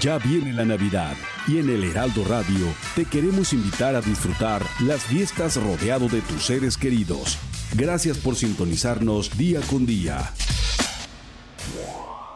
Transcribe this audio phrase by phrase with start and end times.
[0.00, 1.14] Ya viene la Navidad
[1.46, 6.44] y en el Heraldo Radio te queremos invitar a disfrutar las fiestas rodeado de tus
[6.44, 7.38] seres queridos.
[7.74, 10.32] Gracias por sintonizarnos día con día.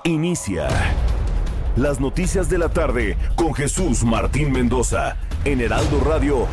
[0.05, 0.69] Inicia
[1.77, 6.47] las noticias de la tarde con Jesús Martín Mendoza en Heraldo Radio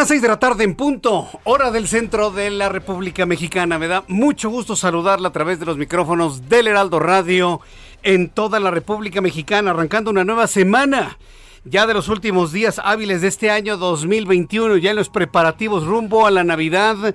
[0.00, 3.78] Las seis de la tarde en punto, hora del centro de la República Mexicana.
[3.78, 7.60] Me da mucho gusto saludarla a través de los micrófonos del Heraldo Radio
[8.02, 11.18] en toda la República Mexicana, arrancando una nueva semana.
[11.64, 16.26] Ya de los últimos días hábiles de este año 2021, ya en los preparativos rumbo
[16.26, 17.14] a la Navidad,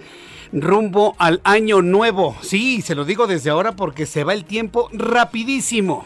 [0.53, 2.37] rumbo al año nuevo.
[2.41, 6.05] Sí, se lo digo desde ahora porque se va el tiempo rapidísimo.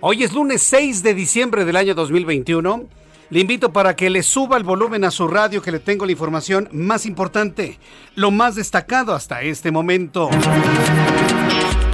[0.00, 2.97] Hoy es lunes 6 de diciembre del año 2021.
[3.30, 6.12] Le invito para que le suba el volumen a su radio que le tengo la
[6.12, 7.78] información más importante,
[8.14, 10.30] lo más destacado hasta este momento.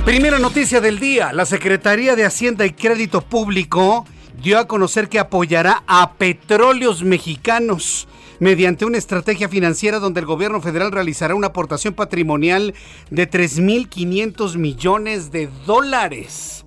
[0.05, 4.07] Primera noticia del día, la Secretaría de Hacienda y Crédito Público
[4.41, 8.07] dio a conocer que apoyará a petróleos mexicanos
[8.39, 12.75] mediante una estrategia financiera donde el gobierno federal realizará una aportación patrimonial
[13.11, 16.65] de 3.500 millones de dólares.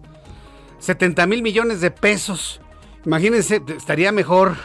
[0.79, 2.59] 70 mil millones de pesos
[3.07, 4.57] Imagínense, estaría mejor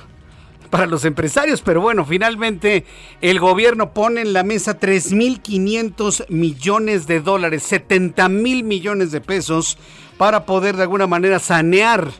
[0.69, 2.85] para los empresarios, pero bueno, finalmente
[3.21, 9.79] el gobierno pone en la mesa 3.500 millones de dólares, 70 mil millones de pesos
[10.19, 12.11] para poder de alguna manera sanear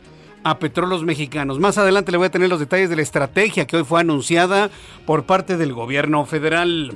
[0.43, 1.59] a Petróleos Mexicanos.
[1.59, 4.69] Más adelante le voy a tener los detalles de la estrategia que hoy fue anunciada
[5.05, 6.95] por parte del gobierno federal.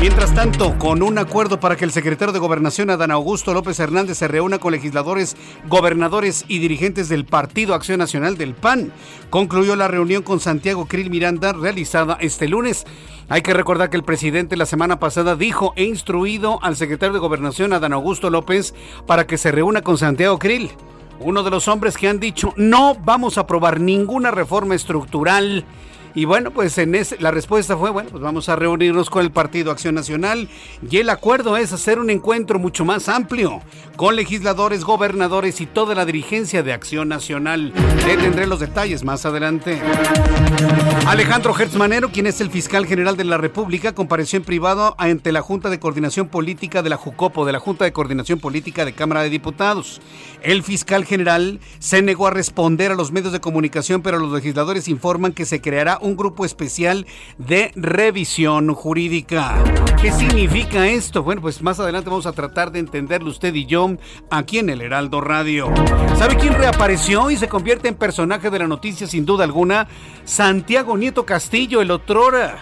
[0.00, 4.18] Mientras tanto, con un acuerdo para que el secretario de Gobernación, Adán Augusto López Hernández,
[4.18, 5.36] se reúna con legisladores,
[5.68, 8.92] gobernadores y dirigentes del Partido Acción Nacional del PAN,
[9.30, 12.86] concluyó la reunión con Santiago Krill Miranda realizada este lunes.
[13.28, 17.18] Hay que recordar que el presidente la semana pasada dijo e instruido al secretario de
[17.18, 18.74] Gobernación, Adán Augusto López,
[19.06, 20.70] para que se reúna con Santiago Krill
[21.20, 25.64] uno de los hombres que han dicho no vamos a aprobar ninguna reforma estructural
[26.18, 29.30] y bueno, pues en ese, la respuesta fue, bueno, pues vamos a reunirnos con el
[29.30, 30.48] Partido Acción Nacional
[30.90, 33.62] y el acuerdo es hacer un encuentro mucho más amplio
[33.94, 37.72] con legisladores, gobernadores y toda la dirigencia de Acción Nacional.
[38.04, 39.80] Le tendré los detalles más adelante.
[41.06, 45.40] Alejandro Hertzmanero, quien es el fiscal general de la República, compareció en privado ante la
[45.40, 49.22] Junta de Coordinación Política de la JUCOPO, de la Junta de Coordinación Política de Cámara
[49.22, 50.00] de Diputados.
[50.42, 54.88] El fiscal general se negó a responder a los medios de comunicación, pero los legisladores
[54.88, 57.06] informan que se creará un un grupo especial
[57.38, 59.62] de revisión jurídica.
[60.00, 61.22] ¿Qué significa esto?
[61.22, 63.96] Bueno, pues más adelante vamos a tratar de entenderlo usted y yo
[64.30, 65.72] aquí en el Heraldo Radio.
[66.16, 69.88] ¿Sabe quién reapareció y se convierte en personaje de la noticia sin duda alguna?
[70.24, 72.58] Santiago Nieto Castillo, el otrora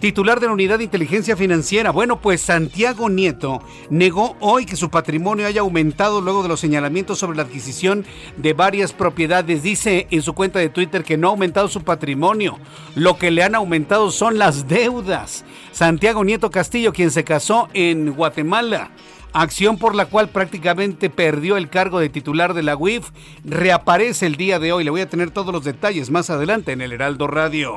[0.00, 1.90] titular de la Unidad de Inteligencia Financiera.
[1.92, 7.18] Bueno, pues Santiago Nieto negó hoy que su patrimonio haya aumentado luego de los señalamientos
[7.18, 8.04] sobre la adquisición
[8.36, 9.62] de varias propiedades.
[9.62, 12.58] Dice en su cuenta de Twitter que no ha aumentado su patrimonio.
[12.94, 15.44] Lo que le han aumentado son las deudas.
[15.70, 18.90] Santiago Nieto Castillo, quien se casó en Guatemala
[19.32, 23.10] acción por la cual prácticamente perdió el cargo de titular de la UIF,
[23.44, 24.84] reaparece el día de hoy.
[24.84, 27.74] Le voy a tener todos los detalles más adelante en el Heraldo Radio.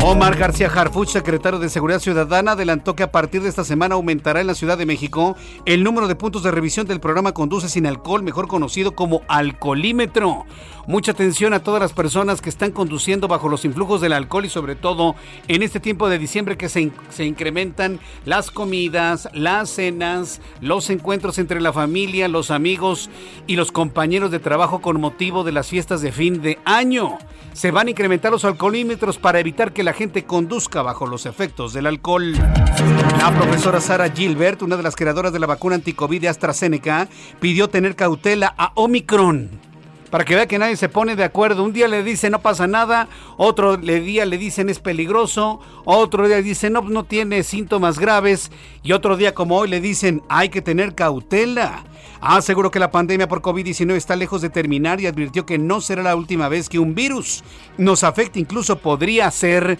[0.00, 4.40] Omar García Harfuch, secretario de Seguridad Ciudadana, adelantó que a partir de esta semana aumentará
[4.40, 5.36] en la Ciudad de México
[5.66, 10.46] el número de puntos de revisión del programa Conduce sin alcohol, mejor conocido como alcoholímetro.
[10.86, 14.48] Mucha atención a todas las personas que están conduciendo bajo los influjos del alcohol y
[14.48, 15.16] sobre todo
[15.46, 21.38] en este tiempo de diciembre que se, se incrementan las comidas, las cenas, los encuentros
[21.38, 23.10] entre la familia, los amigos
[23.46, 27.18] y los compañeros de trabajo con motivo de las fiestas de fin de año.
[27.52, 31.72] Se van a incrementar los alcoholímetros para evitar que la gente conduzca bajo los efectos
[31.72, 32.32] del alcohol.
[32.32, 37.08] La profesora Sara Gilbert, una de las creadoras de la vacuna anticovid de AstraZeneca,
[37.40, 39.67] pidió tener cautela a Omicron
[40.10, 41.64] para que vea que nadie se pone de acuerdo.
[41.64, 46.42] Un día le dice no pasa nada, otro día le dicen es peligroso, otro día
[46.42, 48.50] dice no, no tiene síntomas graves
[48.82, 51.84] y otro día como hoy le dicen hay que tener cautela.
[52.20, 56.02] Aseguró que la pandemia por COVID-19 está lejos de terminar y advirtió que no será
[56.02, 57.44] la última vez que un virus
[57.76, 59.78] nos afecte, incluso podría ser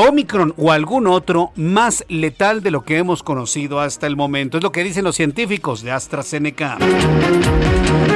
[0.00, 4.56] Omicron o algún otro más letal de lo que hemos conocido hasta el momento.
[4.56, 6.78] Es lo que dicen los científicos de AstraZeneca.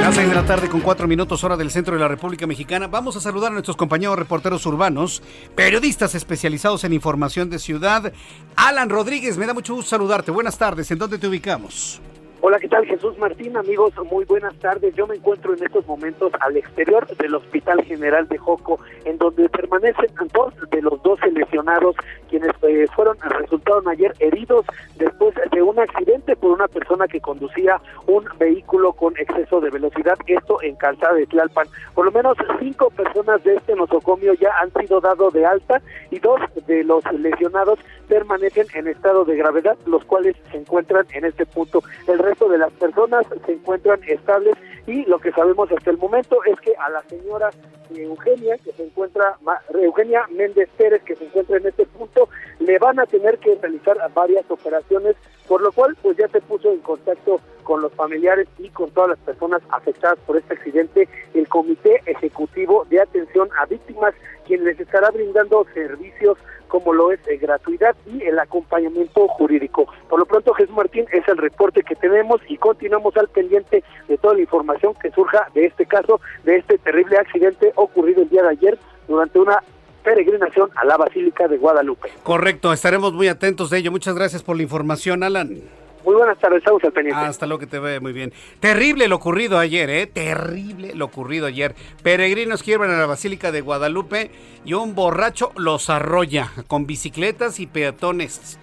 [0.01, 2.87] Las seis de la tarde con cuatro minutos hora del centro de la República Mexicana.
[2.87, 5.21] Vamos a saludar a nuestros compañeros reporteros urbanos,
[5.53, 8.11] periodistas especializados en información de ciudad.
[8.55, 10.31] Alan Rodríguez, me da mucho gusto saludarte.
[10.31, 10.89] Buenas tardes.
[10.89, 12.01] ¿En dónde te ubicamos?
[12.47, 13.57] Hola, ¿qué tal Jesús Martín?
[13.57, 14.93] Amigos, muy buenas tardes.
[14.93, 19.49] Yo me encuentro en estos momentos al exterior del Hospital General de Joco, en donde
[19.49, 21.95] permanecen dos de los 12 lesionados
[22.29, 24.63] quienes eh, fueron, resultaron ayer heridos
[24.95, 30.15] después de un accidente por una persona que conducía un vehículo con exceso de velocidad,
[30.27, 31.67] esto en Calzada de Tlalpan.
[31.95, 35.81] Por lo menos cinco personas de este nosocomio ya han sido dado de alta
[36.11, 41.25] y dos de los lesionados permanecen en estado de gravedad, los cuales se encuentran en
[41.25, 41.81] este punto.
[42.07, 44.55] El de las personas se encuentran estables
[44.85, 47.49] y lo que sabemos hasta el momento es que a la señora
[47.95, 49.37] Eugenia, que se encuentra,
[49.73, 52.29] Eugenia Méndez Pérez, que se encuentra en este punto,
[52.59, 55.15] le van a tener que realizar varias operaciones,
[55.47, 59.11] por lo cual pues ya se puso en contacto con los familiares y con todas
[59.11, 64.13] las personas afectadas por este accidente el Comité Ejecutivo de Atención a Víctimas,
[64.45, 66.37] quien les estará brindando servicios
[66.67, 69.87] como lo es eh, gratuidad y el acompañamiento jurídico.
[70.15, 74.17] Por lo pronto, Jesús Martín, es el reporte que tenemos y continuamos al pendiente de
[74.17, 78.43] toda la información que surja de este caso, de este terrible accidente ocurrido el día
[78.43, 78.79] de ayer
[79.09, 79.61] durante una
[80.05, 82.09] peregrinación a la Basílica de Guadalupe.
[82.23, 83.91] Correcto, estaremos muy atentos de ello.
[83.91, 85.59] Muchas gracias por la información, Alan.
[86.05, 87.21] Muy buenas tardes, estamos al pendiente.
[87.21, 88.31] Hasta luego que te ve muy bien.
[88.61, 90.07] Terrible lo ocurrido ayer, ¿eh?
[90.07, 91.75] Terrible lo ocurrido ayer.
[92.03, 94.31] Peregrinos que iban a la Basílica de Guadalupe
[94.63, 98.57] y un borracho los arrolla con bicicletas y peatones.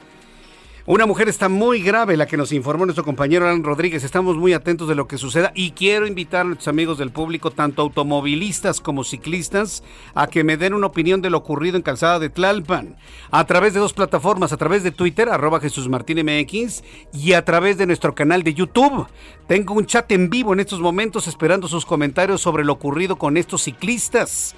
[0.84, 4.02] Una mujer está muy grave, la que nos informó nuestro compañero Alan Rodríguez.
[4.02, 7.52] Estamos muy atentos de lo que suceda y quiero invitar a nuestros amigos del público,
[7.52, 9.84] tanto automovilistas como ciclistas,
[10.16, 12.96] a que me den una opinión de lo ocurrido en Calzada de Tlalpan.
[13.30, 16.82] A través de dos plataformas, a través de Twitter, arroba Jesús Martín MX,
[17.12, 19.06] y a través de nuestro canal de YouTube.
[19.46, 23.36] Tengo un chat en vivo en estos momentos esperando sus comentarios sobre lo ocurrido con
[23.36, 24.56] estos ciclistas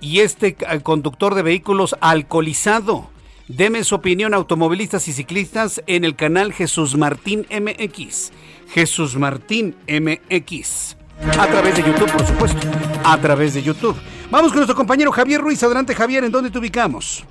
[0.00, 3.17] y este eh, conductor de vehículos alcoholizado.
[3.48, 8.30] Deme su opinión automovilistas y ciclistas en el canal Jesús Martín MX.
[8.68, 10.98] Jesús Martín MX.
[11.38, 12.68] A través de YouTube, por supuesto.
[13.06, 13.96] A través de YouTube.
[14.30, 15.62] Vamos con nuestro compañero Javier Ruiz.
[15.62, 17.26] Adelante, Javier, ¿en dónde te ubicamos?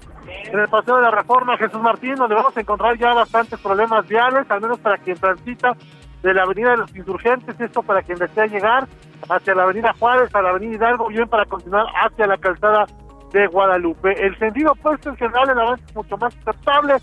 [0.52, 4.08] En el Paseo de la Reforma, Jesús Martín, donde vamos a encontrar ya bastantes problemas
[4.08, 5.78] viales, al menos para quien transita
[6.24, 8.88] de la Avenida de los Insurgentes, esto para quien desea llegar
[9.30, 12.88] hacia la Avenida Juárez, a la Avenida Hidalgo, bien para continuar hacia la calzada
[13.32, 14.14] de Guadalupe.
[14.26, 16.96] El sentido opuesto en general, el avance es mucho más aceptable.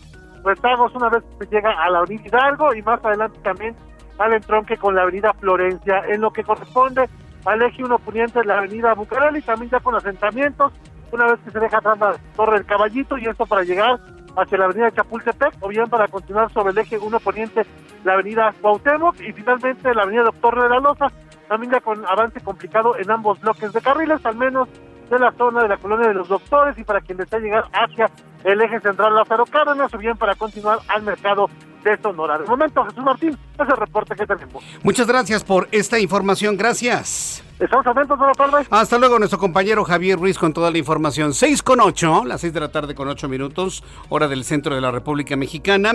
[0.52, 3.74] Estamos una vez que llega a la avenida Hidalgo y más adelante también
[4.18, 6.02] al entronque con la avenida Florencia.
[6.08, 7.08] En lo que corresponde
[7.44, 10.72] al eje 1 poniente de la avenida Bucareli, también ya con asentamientos,
[11.12, 14.00] una vez que se deja atrás la Torre del Caballito y esto para llegar
[14.36, 17.64] hacia la avenida Chapultepec o bien para continuar sobre el eje 1 poniente
[18.04, 21.06] la avenida Cuauhtémoc y finalmente la avenida Doctor de la Loza,
[21.48, 24.68] también ya con avance complicado en ambos bloques de carriles, al menos
[25.10, 28.10] de la zona de la colonia de los doctores y para quien desea llegar hacia
[28.44, 31.48] el eje central Lázaro Cárdenas o bien para continuar al mercado
[31.82, 32.38] de Sonora.
[32.38, 34.64] De momento, Jesús Martín, es el reporte que tenemos.
[34.82, 37.44] Muchas gracias por esta información, gracias.
[37.58, 38.66] Estamos atentos, buenas tardes.
[38.70, 41.34] Hasta luego, nuestro compañero Javier Ruiz con toda la información.
[41.34, 44.80] 6 con 8, las 6 de la tarde con 8 minutos, hora del centro de
[44.80, 45.92] la República Mexicana.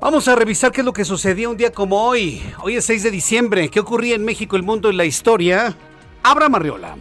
[0.00, 2.42] Vamos a revisar qué es lo que sucedió un día como hoy.
[2.60, 3.68] Hoy es 6 de diciembre.
[3.68, 5.76] ¿Qué ocurría en México, el mundo y la historia?
[6.24, 6.96] Abra Marriola.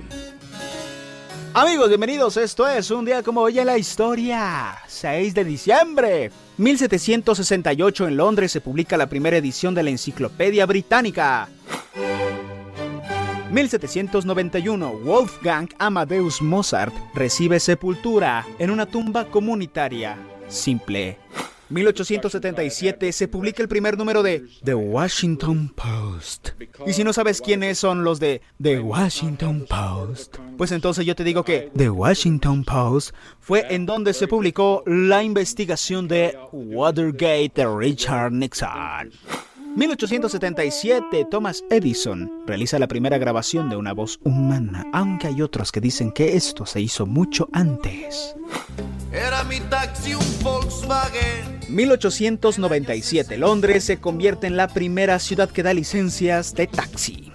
[1.54, 2.38] Amigos, bienvenidos.
[2.38, 4.78] Esto es un día como hoy en la historia.
[4.88, 6.32] 6 de diciembre.
[6.56, 11.50] 1768 en Londres se publica la primera edición de la Enciclopedia Británica.
[13.52, 20.18] 1791 Wolfgang Amadeus Mozart recibe sepultura en una tumba comunitaria
[20.48, 21.18] simple.
[21.72, 26.50] 1877 se publica el primer número de The Washington Post.
[26.86, 31.24] Y si no sabes quiénes son los de The Washington Post, pues entonces yo te
[31.24, 37.78] digo que The Washington Post fue en donde se publicó la investigación de Watergate de
[37.78, 39.12] Richard Nixon.
[39.76, 45.80] 1877, Thomas Edison realiza la primera grabación de una voz humana, aunque hay otros que
[45.80, 48.36] dicen que esto se hizo mucho antes.
[49.14, 51.61] Era mi taxi un Volkswagen.
[51.72, 57.32] 1897, Londres se convierte en la primera ciudad que da licencias de taxi.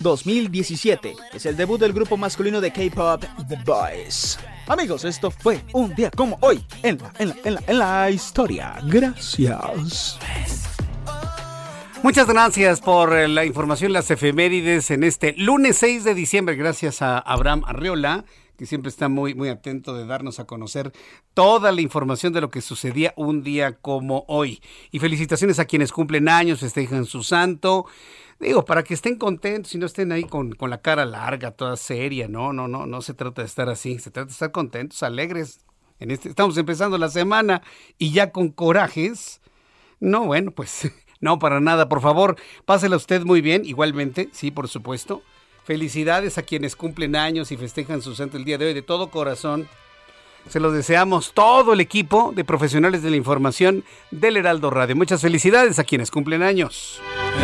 [0.00, 4.38] 2017 es el debut del grupo masculino de K-pop The Boys.
[4.66, 8.76] Amigos, esto fue un día como hoy en la, en en la, en la historia.
[8.84, 10.18] Gracias.
[12.02, 16.56] Muchas gracias por eh, la información, las efemérides en este lunes 6 de diciembre.
[16.56, 18.24] Gracias a Abraham Arreola,
[18.60, 20.92] que siempre está muy, muy atento de darnos a conocer
[21.32, 24.60] toda la información de lo que sucedía un día como hoy.
[24.90, 27.86] Y felicitaciones a quienes cumplen años, festejan su santo.
[28.38, 31.78] Digo, para que estén contentos y no estén ahí con, con la cara larga, toda
[31.78, 32.28] seria.
[32.28, 33.98] No, no, no, no se trata de estar así.
[33.98, 35.64] Se trata de estar contentos, alegres.
[35.98, 37.62] En este, estamos empezando la semana
[37.96, 39.40] y ya con corajes.
[40.00, 41.88] No, bueno, pues no, para nada.
[41.88, 42.36] Por favor,
[42.66, 43.64] pásela usted muy bien.
[43.64, 45.22] Igualmente, sí, por supuesto.
[45.70, 49.08] Felicidades a quienes cumplen años y festejan su santo el día de hoy de todo
[49.08, 49.68] corazón.
[50.48, 54.96] Se los deseamos todo el equipo de profesionales de la información del Heraldo Radio.
[54.96, 57.00] Muchas felicidades a quienes cumplen años.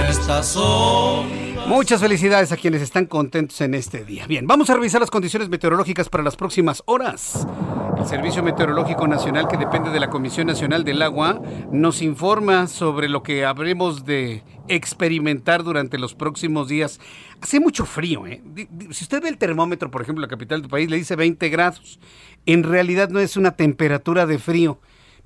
[0.08, 4.24] Estas son Muchas felicidades a quienes están contentos en este día.
[4.28, 7.44] Bien, vamos a revisar las condiciones meteorológicas para las próximas horas.
[7.98, 11.40] El Servicio Meteorológico Nacional, que depende de la Comisión Nacional del Agua,
[11.72, 17.00] nos informa sobre lo que habremos de experimentar durante los próximos días.
[17.40, 18.42] Hace mucho frío, ¿eh?
[18.90, 21.98] Si usted ve el termómetro, por ejemplo, la capital del país, le dice 20 grados.
[22.46, 24.80] En realidad no es una temperatura de frío,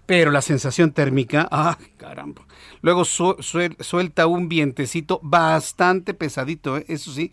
[0.07, 2.47] pero la sensación térmica, ¡ah, caramba!
[2.83, 6.85] Luego su- suel- suelta un vientecito bastante pesadito, ¿eh?
[6.89, 7.31] eso sí,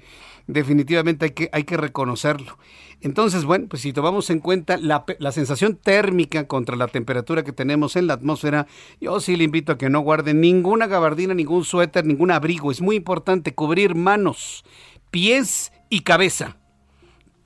[0.48, 2.58] definitivamente hay que, hay que reconocerlo.
[3.02, 7.52] Entonces, bueno, pues si tomamos en cuenta la, la sensación térmica contra la temperatura que
[7.52, 8.66] tenemos en la atmósfera,
[9.00, 12.72] yo sí le invito a que no guarde ninguna gabardina, ningún suéter, ningún abrigo.
[12.72, 14.66] Es muy importante cubrir manos,
[15.12, 16.58] pies y cabeza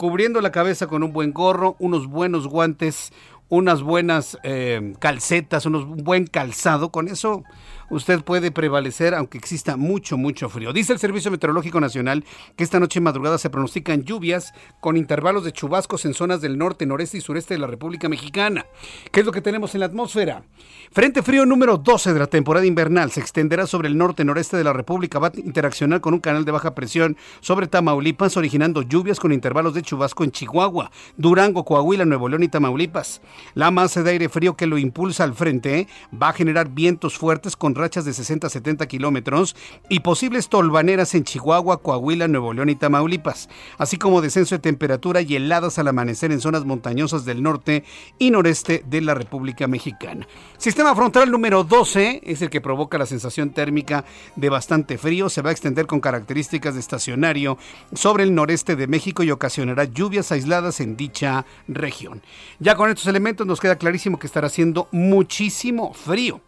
[0.01, 3.13] cubriendo la cabeza con un buen gorro, unos buenos guantes,
[3.50, 6.89] unas buenas eh, calcetas, unos, un buen calzado.
[6.91, 7.43] Con eso
[7.91, 10.74] usted puede prevalecer aunque exista mucho, mucho frío.
[10.74, 15.43] Dice el Servicio Meteorológico Nacional que esta noche y madrugada se pronostican lluvias con intervalos
[15.43, 18.65] de chubascos en zonas del norte, noreste y sureste de la República Mexicana.
[19.12, 20.43] ¿Qué es lo que tenemos en la atmósfera?
[20.91, 24.63] Frente frío número 12 de la temporada invernal se extenderá sobre el norte, noreste de
[24.63, 25.19] la República.
[25.19, 29.74] Va a interaccionar con un canal de baja presión sobre Tamaulipas, originando lluvias con intervalos
[29.74, 33.21] de chubasco en Chihuahua, Durango, Coahuila, Nuevo León y Tamaulipas.
[33.53, 37.55] La masa de aire frío que lo impulsa al frente va a generar vientos fuertes
[37.55, 39.55] con rachas de 60 a 70 kilómetros
[39.89, 45.21] y posibles tolvaneras en Chihuahua, Coahuila, Nuevo León y Tamaulipas, así como descenso de temperatura
[45.21, 47.83] y heladas al amanecer en zonas montañosas del norte
[48.17, 50.27] y noreste de la República Mexicana.
[50.57, 55.29] Sistema frontal número 12 es el que provoca la sensación térmica de bastante frío.
[55.29, 57.57] Se va a extender con características de estacionario
[57.93, 62.21] sobre el noreste de México y ocasionará lluvias aisladas en dicha región.
[62.59, 66.41] Ya con estos elementos nos queda clarísimo que estará haciendo muchísimo frío.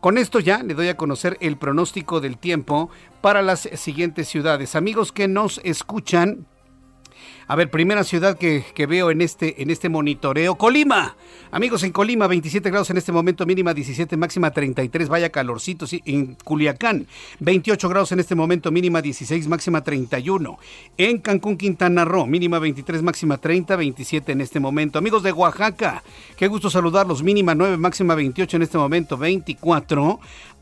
[0.00, 4.74] Con esto ya le doy a conocer el pronóstico del tiempo para las siguientes ciudades.
[4.74, 6.46] Amigos que nos escuchan,
[7.48, 11.16] a ver, primera ciudad que, veo en este, en este monitoreo, Colima.
[11.52, 15.86] Amigos, en Colima, 27 grados en este momento, mínima 17, máxima 33, vaya calorcito.
[16.04, 17.06] En Culiacán,
[17.38, 20.58] 28 grados en este momento, mínima 16, máxima 31.
[20.96, 24.98] En Cancún, Quintana Roo, mínima 23, máxima 30, 27 en este momento.
[24.98, 26.02] Amigos de Oaxaca,
[26.36, 30.18] qué gusto saludarlos, mínima 9, máxima 28 en este momento, 24.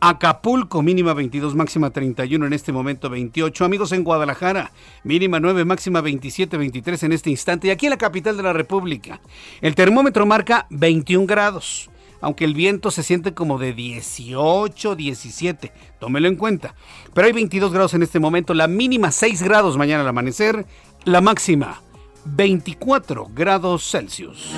[0.07, 3.65] Acapulco, mínima 22, máxima 31 en este momento 28.
[3.65, 4.71] Amigos en Guadalajara,
[5.03, 7.69] mínima 9, máxima 27, 23 en este instante.
[7.69, 9.23] Y aquí en la capital de la República,
[9.63, 11.89] el termómetro marca 21 grados,
[12.21, 15.73] aunque el viento se siente como de 18, 17.
[15.99, 16.75] Tómelo en cuenta.
[17.15, 20.67] Pero hay 22 grados en este momento, la mínima 6 grados mañana al amanecer,
[21.05, 21.81] la máxima
[22.27, 24.53] 24 grados Celsius.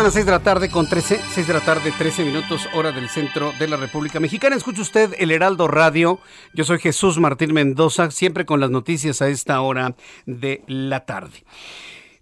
[0.00, 2.90] Son las 6 de la tarde con 13, 6 de la tarde, 13 minutos, hora
[2.90, 4.56] del centro de la República Mexicana.
[4.56, 6.20] Escucha usted el Heraldo Radio.
[6.54, 11.44] Yo soy Jesús Martín Mendoza, siempre con las noticias a esta hora de la tarde.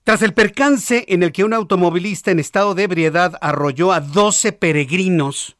[0.02, 4.50] Tras el percance en el que un automovilista en estado de ebriedad arrolló a 12
[4.54, 5.56] peregrinos.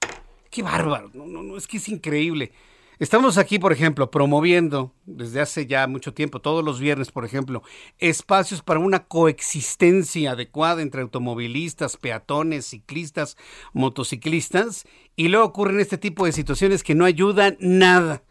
[0.51, 1.13] ¡Qué bárbaro!
[1.15, 2.51] No, no, no, es que es increíble.
[2.99, 7.63] Estamos aquí, por ejemplo, promoviendo desde hace ya mucho tiempo, todos los viernes, por ejemplo,
[7.99, 13.37] espacios para una coexistencia adecuada entre automovilistas, peatones, ciclistas,
[13.73, 18.25] motociclistas, y luego ocurren este tipo de situaciones que no ayudan nada,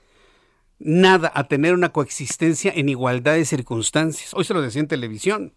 [0.80, 4.34] nada a tener una coexistencia en igualdad de circunstancias.
[4.34, 5.54] Hoy se lo decía en televisión.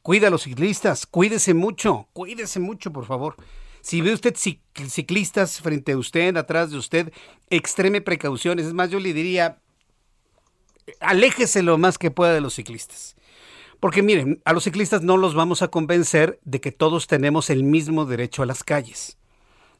[0.00, 3.36] Cuida a los ciclistas, cuídese mucho, cuídese mucho, por favor.
[3.86, 7.12] Si ve usted ciclistas frente a usted, atrás de usted,
[7.50, 8.66] extreme precauciones.
[8.66, 9.60] Es más, yo le diría,
[10.98, 13.14] aléjese lo más que pueda de los ciclistas.
[13.78, 17.62] Porque miren, a los ciclistas no los vamos a convencer de que todos tenemos el
[17.62, 19.18] mismo derecho a las calles.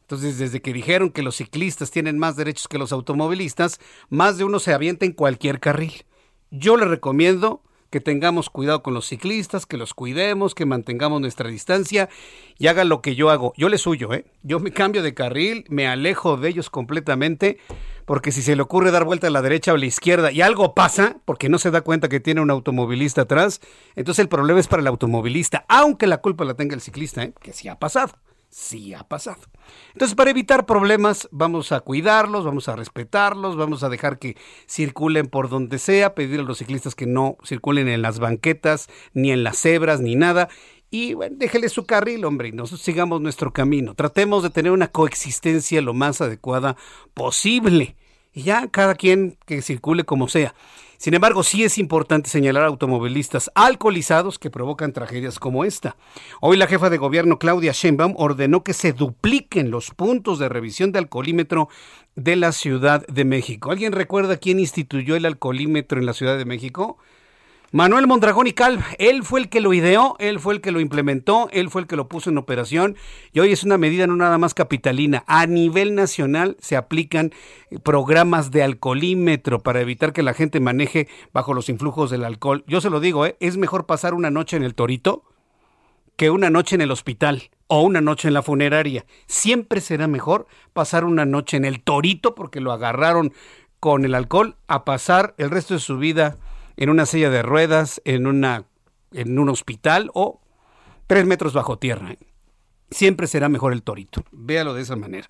[0.03, 4.45] Entonces, desde que dijeron que los ciclistas tienen más derechos que los automovilistas, más de
[4.45, 6.05] uno se avienta en cualquier carril.
[6.53, 7.65] Yo le recomiendo
[7.97, 12.11] que tengamos cuidado con los ciclistas, que los cuidemos, que mantengamos nuestra distancia
[12.59, 13.55] y haga lo que yo hago.
[13.57, 14.27] Yo le suyo, ¿eh?
[14.43, 17.57] Yo me cambio de carril, me alejo de ellos completamente,
[18.05, 20.43] porque si se le ocurre dar vuelta a la derecha o a la izquierda y
[20.43, 23.63] algo pasa, porque no se da cuenta que tiene un automovilista atrás,
[23.95, 27.33] entonces el problema es para el automovilista, aunque la culpa la tenga el ciclista, ¿eh?
[27.41, 28.13] que sí ha pasado
[28.57, 29.43] sí ha pasado.
[29.93, 34.35] Entonces, para evitar problemas, vamos a cuidarlos, vamos a respetarlos, vamos a dejar que
[34.67, 39.31] circulen por donde sea, pedir a los ciclistas que no circulen en las banquetas, ni
[39.31, 40.49] en las cebras, ni nada.
[40.91, 43.95] Y bueno, déjele su carril, hombre, y nosotros sigamos nuestro camino.
[43.95, 46.79] Tratemos de tener una coexistencia lo más adecuada
[47.13, 47.97] posible.
[48.33, 50.55] Y ya cada quien que circule como sea.
[50.99, 55.97] Sin embargo, sí es importante señalar a automovilistas alcoholizados que provocan tragedias como esta.
[56.41, 60.93] Hoy la jefa de gobierno Claudia Sheinbaum ordenó que se dupliquen los puntos de revisión
[60.93, 61.69] de alcoholímetro
[62.15, 63.71] de la Ciudad de México.
[63.71, 66.99] ¿Alguien recuerda quién instituyó el alcoholímetro en la Ciudad de México?
[67.73, 70.79] Manuel Mondragón y Cal, él fue el que lo ideó, él fue el que lo
[70.79, 72.97] implementó, él fue el que lo puso en operación
[73.33, 75.25] y hoy es una medida no nada más capitalina.
[75.27, 77.33] A nivel nacional se aplican
[77.83, 82.63] programas de alcoholímetro para evitar que la gente maneje bajo los influjos del alcohol.
[82.69, 83.37] Yo se lo digo, ¿eh?
[83.41, 85.25] es mejor pasar una noche en el torito
[86.15, 89.07] que una noche en el hospital o una noche en la funeraria.
[89.27, 93.33] Siempre será mejor pasar una noche en el torito porque lo agarraron
[93.81, 96.39] con el alcohol a pasar el resto de su vida
[96.77, 98.65] en una silla de ruedas, en, una,
[99.13, 100.41] en un hospital o
[101.07, 102.15] tres metros bajo tierra.
[102.91, 104.25] Siempre será mejor el torito.
[104.31, 105.27] Véalo de esa manera.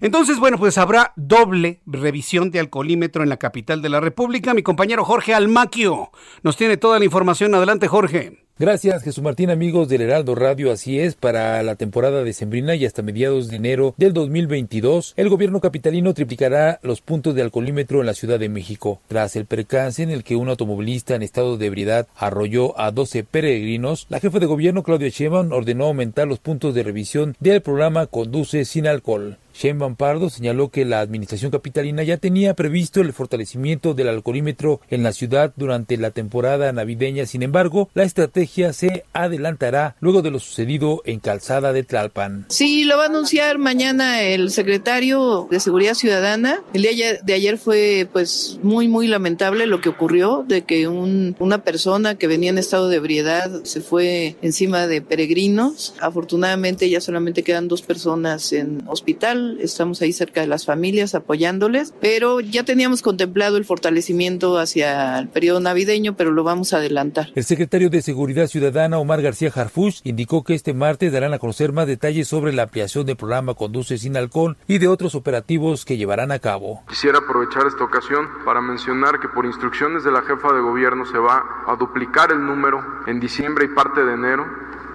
[0.00, 4.54] Entonces, bueno, pues habrá doble revisión de alcoholímetro en la capital de la República.
[4.54, 6.10] Mi compañero Jorge Almaquio
[6.42, 7.54] nos tiene toda la información.
[7.54, 8.44] Adelante, Jorge.
[8.56, 10.70] Gracias, Jesús Martín, amigos del Heraldo Radio.
[10.70, 15.28] Así es, para la temporada de Sembrina y hasta mediados de enero del 2022, el
[15.28, 19.00] gobierno capitalino triplicará los puntos de alcoholímetro en la Ciudad de México.
[19.08, 23.24] Tras el percance en el que un automovilista en estado de ebriedad arrolló a 12
[23.24, 28.06] peregrinos, la jefa de gobierno, Claudia Sheinbaum, ordenó aumentar los puntos de revisión del programa
[28.06, 29.36] Conduce sin alcohol.
[29.54, 35.04] Sheinbaum Pardo señaló que la administración capitalina ya tenía previsto el fortalecimiento del alcoholímetro en
[35.04, 37.24] la ciudad durante la temporada navideña.
[37.24, 42.46] Sin embargo, la estrategia se adelantará luego de lo sucedido en Calzada de Tlalpan.
[42.48, 46.60] Sí, lo va a anunciar mañana el secretario de Seguridad Ciudadana.
[46.72, 51.36] El día de ayer fue pues muy muy lamentable lo que ocurrió de que un,
[51.38, 55.94] una persona que venía en estado de ebriedad se fue encima de peregrinos.
[56.00, 61.94] Afortunadamente ya solamente quedan dos personas en hospital estamos ahí cerca de las familias apoyándoles,
[62.00, 67.28] pero ya teníamos contemplado el fortalecimiento hacia el periodo navideño, pero lo vamos a adelantar.
[67.34, 71.72] El secretario de Seguridad Ciudadana, Omar García Harfush, indicó que este martes darán a conocer
[71.72, 75.96] más detalles sobre la ampliación del programa Conduce sin alcohol y de otros operativos que
[75.96, 76.82] llevarán a cabo.
[76.88, 81.18] Quisiera aprovechar esta ocasión para mencionar que por instrucciones de la jefa de gobierno se
[81.18, 84.44] va a duplicar el número en diciembre y parte de enero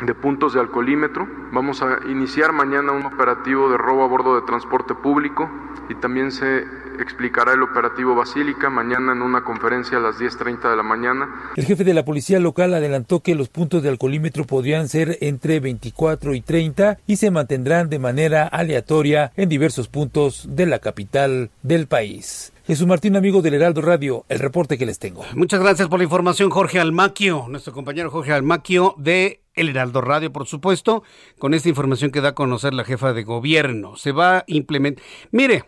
[0.06, 1.28] de puntos de alcoholímetro.
[1.52, 5.50] Vamos a iniciar mañana un operativo de robo a bordo de transporte público
[5.90, 6.64] y también se
[7.02, 11.52] explicará el operativo Basílica mañana en una conferencia a las 10.30 de la mañana.
[11.56, 15.60] El jefe de la policía local adelantó que los puntos de alcoholímetro podrían ser entre
[15.60, 21.50] 24 y 30 y se mantendrán de manera aleatoria en diversos puntos de la capital
[21.64, 22.52] del país.
[22.70, 25.26] Jesús Martín, amigo del Heraldo Radio, el reporte que les tengo.
[25.34, 30.32] Muchas gracias por la información, Jorge Almaquio, nuestro compañero Jorge Almaquio de El Heraldo Radio,
[30.32, 31.02] por supuesto,
[31.40, 33.96] con esta información que da a conocer la jefa de gobierno.
[33.96, 35.04] Se va a implementar.
[35.32, 35.64] Mire,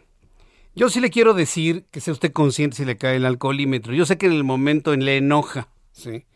[0.75, 3.95] yo sí le quiero decir que sea usted consciente si le cae el alcoholímetro.
[3.95, 6.27] Yo sé que en el momento le enoja, ¿sí?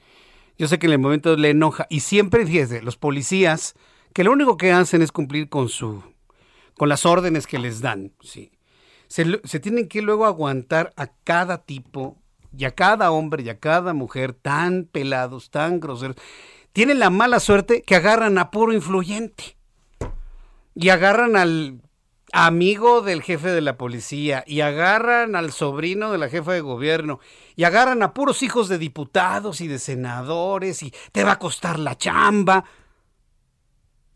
[0.58, 1.86] Yo sé que en el momento le enoja.
[1.92, 3.76] Y siempre, fíjese, los policías,
[4.14, 6.02] que lo único que hacen es cumplir con su,
[6.76, 8.55] con las órdenes que les dan, ¿sí?
[9.08, 12.18] Se, tienen que luego aguantar a cada tipo
[12.58, 16.16] y a cada hombre y a cada mujer tan pelados, tan groseros.
[16.74, 19.58] Tienen la mala suerte que agarran a puro influyente
[20.76, 21.82] y agarran al,
[22.36, 27.22] amigo del jefe de la policía y agarran al sobrino de la jefa de gobierno
[27.56, 31.80] y agarran a puros hijos de diputados y de senadores y te va a costar
[31.80, 32.66] la chamba.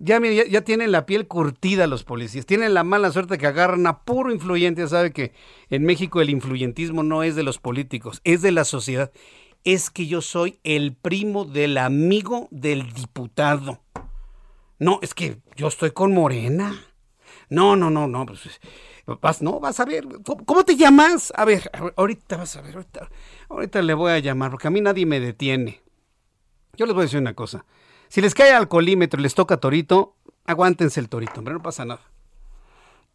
[0.01, 4.03] Ya, ya, tienen la piel curtida los policías, tienen la mala suerte que agarran a
[4.03, 4.81] puro influyente.
[4.81, 5.33] Ya sabe que
[5.69, 9.11] en México el influyentismo no es de los políticos, es de la sociedad.
[9.65, 13.81] Es que yo soy el primo del amigo del diputado.
[14.79, 16.81] No, es que yo estoy con Morena.
[17.49, 18.25] No, no, no, no.
[18.25, 18.61] Pues,
[19.21, 20.07] vas, no, vas a ver.
[20.23, 21.33] ¿Cómo, te llamas?
[21.35, 22.75] A ver, ahorita vas a ver.
[22.75, 23.09] Ahorita,
[23.49, 25.81] ahorita le voy a llamar porque a mí nadie me detiene.
[26.77, 27.65] Yo les voy a decir una cosa.
[28.09, 32.01] Si les cae alcoholímetro y les toca torito, aguántense el torito, hombre, no pasa nada.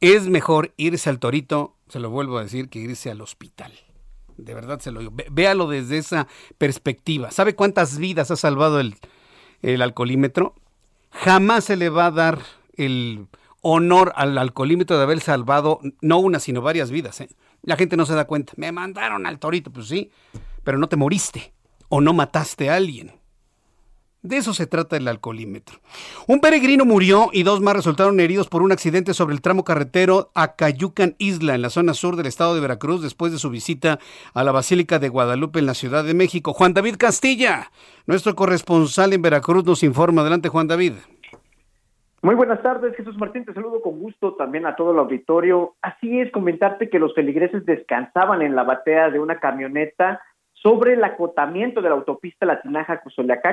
[0.00, 3.72] Es mejor irse al torito, se lo vuelvo a decir, que irse al hospital.
[4.36, 5.12] De verdad se lo digo.
[5.30, 6.28] Véalo desde esa
[6.58, 7.30] perspectiva.
[7.32, 8.96] ¿Sabe cuántas vidas ha salvado el,
[9.62, 10.54] el alcoholímetro?
[11.10, 12.38] Jamás se le va a dar
[12.76, 13.26] el
[13.62, 17.20] honor al alcoholímetro de haber salvado no una, sino varias vidas.
[17.20, 17.28] ¿eh?
[17.62, 18.52] La gente no se da cuenta.
[18.56, 20.10] Me mandaron al torito, pues sí,
[20.62, 21.52] pero no te moriste
[21.88, 23.23] o no mataste a alguien.
[24.24, 25.80] De eso se trata el alcoholímetro.
[26.26, 30.30] Un peregrino murió y dos más resultaron heridos por un accidente sobre el tramo carretero
[30.34, 33.98] a Cayucan Isla, en la zona sur del estado de Veracruz, después de su visita
[34.32, 36.54] a la Basílica de Guadalupe en la Ciudad de México.
[36.54, 37.70] Juan David Castilla,
[38.06, 40.22] nuestro corresponsal en Veracruz, nos informa.
[40.22, 40.94] Adelante, Juan David.
[42.22, 45.74] Muy buenas tardes, Jesús Martín, te saludo con gusto también a todo el auditorio.
[45.82, 50.22] Así es, comentarte que los feligreses descansaban en la batea de una camioneta
[50.64, 53.02] sobre el acotamiento de la autopista latinaja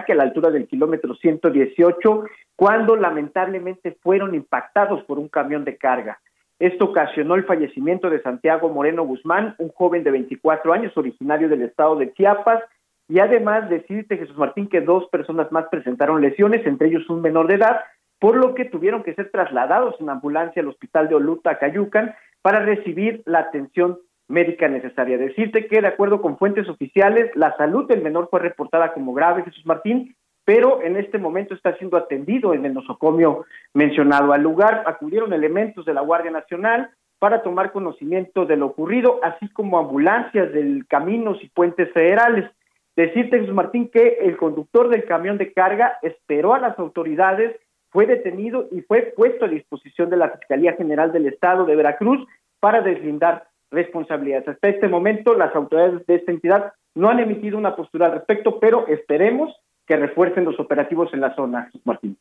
[0.06, 2.24] que a la altura del kilómetro 118,
[2.56, 6.19] cuando lamentablemente fueron impactados por un camión de carga.
[6.58, 11.63] Esto ocasionó el fallecimiento de Santiago Moreno Guzmán, un joven de 24 años originario del
[11.63, 12.63] estado de Chiapas,
[13.10, 17.47] y además decirte, Jesús Martín, que dos personas más presentaron lesiones, entre ellos un menor
[17.47, 17.82] de edad,
[18.19, 22.62] por lo que tuvieron que ser trasladados en ambulancia al hospital de Oluta, Cayucan, para
[22.62, 23.97] recibir la atención
[24.31, 25.17] médica necesaria.
[25.17, 29.43] Decirte que, de acuerdo con fuentes oficiales, la salud del menor fue reportada como grave,
[29.43, 30.15] Jesús Martín,
[30.45, 34.33] pero en este momento está siendo atendido en el nosocomio mencionado.
[34.33, 36.89] Al lugar acudieron elementos de la Guardia Nacional
[37.19, 42.49] para tomar conocimiento de lo ocurrido, así como ambulancias del caminos y puentes federales.
[42.95, 47.55] Decirte, Jesús Martín, que el conductor del camión de carga esperó a las autoridades,
[47.89, 52.25] fue detenido y fue puesto a disposición de la Fiscalía General del Estado de Veracruz
[52.59, 54.47] para deslindar responsabilidades.
[54.47, 58.60] Hasta este momento, las autoridades de esta entidad no han emitido una postura al respecto,
[58.60, 59.55] pero esperemos
[59.88, 62.17] que refuercen los operativos en la zona, Martín.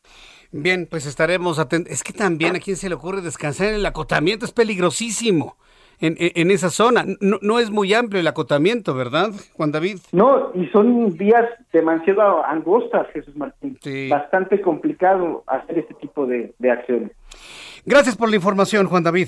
[0.51, 1.93] Bien, pues estaremos atentos.
[1.93, 5.55] Es que también a quién se le ocurre descansar en el acotamiento, es peligrosísimo.
[6.03, 7.05] En, en, esa zona.
[7.19, 9.99] No, no, es muy amplio el acotamiento, ¿verdad, Juan David?
[10.11, 13.77] No, y son vías demasiado angostas, Jesús Martín.
[14.09, 17.11] Bastante complicado hacer este tipo de, de acciones.
[17.85, 19.27] Gracias por la información, Juan David.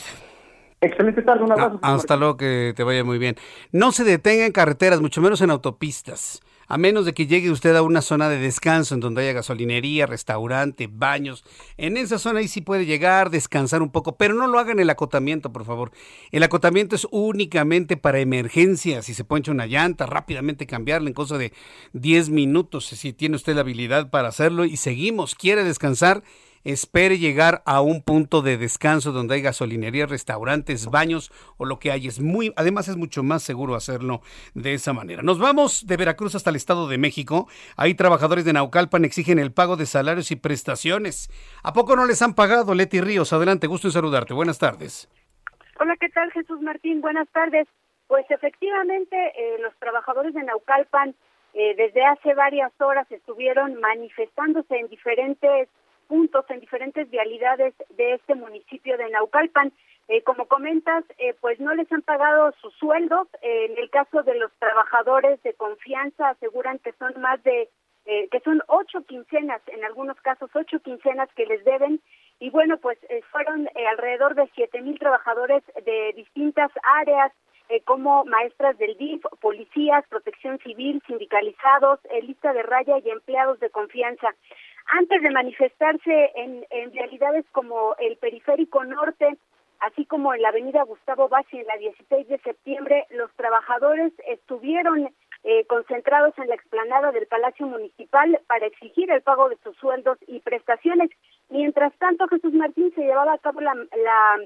[0.84, 1.80] Excelente tarde, un abrazo.
[1.82, 3.38] hasta luego, que te vaya muy bien.
[3.72, 6.42] No se detenga en carreteras, mucho menos en autopistas.
[6.68, 10.08] A menos de que llegue usted a una zona de descanso en donde haya gasolinería,
[10.08, 11.46] restaurante, baños.
[11.78, 14.80] En esa zona ahí sí puede llegar, descansar un poco, pero no lo haga en
[14.80, 15.92] el acotamiento, por favor.
[16.32, 19.06] El acotamiento es únicamente para emergencias.
[19.06, 21.54] Si se poncha una llanta, rápidamente cambiarla en cosa de
[21.94, 24.66] 10 minutos, si tiene usted la habilidad para hacerlo.
[24.66, 26.24] Y seguimos, quiere descansar
[26.64, 31.92] espere llegar a un punto de descanso donde hay gasolinería, restaurantes, baños o lo que
[31.92, 32.08] hay.
[32.08, 34.22] Es muy, además es mucho más seguro hacerlo
[34.54, 35.22] de esa manera.
[35.22, 37.48] Nos vamos de Veracruz hasta el Estado de México.
[37.78, 41.30] Ahí trabajadores de Naucalpan exigen el pago de salarios y prestaciones.
[41.64, 43.34] ¿A poco no les han pagado, Leti Ríos?
[43.34, 44.34] Adelante, gusto en saludarte.
[44.34, 45.10] Buenas tardes.
[45.80, 47.02] Hola, ¿qué tal, Jesús Martín?
[47.02, 47.68] Buenas tardes.
[48.08, 51.16] Pues efectivamente, eh, los trabajadores de Naucalpan
[51.54, 55.70] eh, desde hace varias horas estuvieron manifestándose en diferentes
[56.14, 59.74] puntos en diferentes vialidades de este municipio de Naucalpan.
[60.08, 63.28] Eh, como comentas, eh, pues no les han pagado sus sueldos.
[63.42, 67.68] Eh, en el caso de los trabajadores de confianza, aseguran que son más de,
[68.06, 72.00] que son ocho quincenas, en algunos casos ocho quincenas que les deben.
[72.40, 73.00] Y bueno, pues
[73.32, 76.70] fueron alrededor de siete mil trabajadores de distintas
[77.02, 77.32] áreas,
[77.86, 84.36] como maestras del DIF, policías, protección civil, sindicalizados, lista de raya y empleados de confianza
[84.88, 89.38] antes de manifestarse en, en realidades como el Periférico Norte,
[89.80, 95.10] así como en la avenida Gustavo Bassi en la 16 de septiembre, los trabajadores estuvieron
[95.44, 100.18] eh, concentrados en la explanada del Palacio Municipal para exigir el pago de sus sueldos
[100.28, 101.10] y prestaciones.
[101.50, 104.38] Mientras tanto, Jesús Martín se llevaba a cabo la, la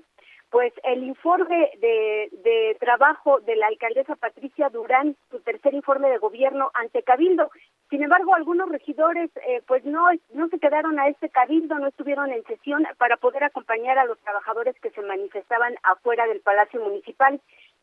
[0.50, 6.18] pues el informe de, de trabajo de la alcaldesa Patricia Durán, su tercer informe de
[6.18, 7.52] gobierno ante Cabildo,
[7.90, 12.32] Sin embargo, algunos regidores eh, pues no, no se quedaron a este cabildo, no estuvieron
[12.32, 17.40] en sesión para poder acompañar a los trabajadores que se manifestaban afuera del Palacio Municipal.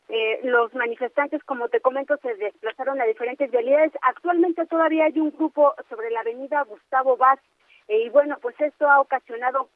[0.09, 3.93] Eh, los manifestantes, como te comento, se desplazaron a diferentes vialidades.
[4.03, 7.39] Actualmente todavía hay un grupo sobre la avenida Gustavo Vaz
[7.87, 9.69] eh, y bueno, pues esto ha ocasionado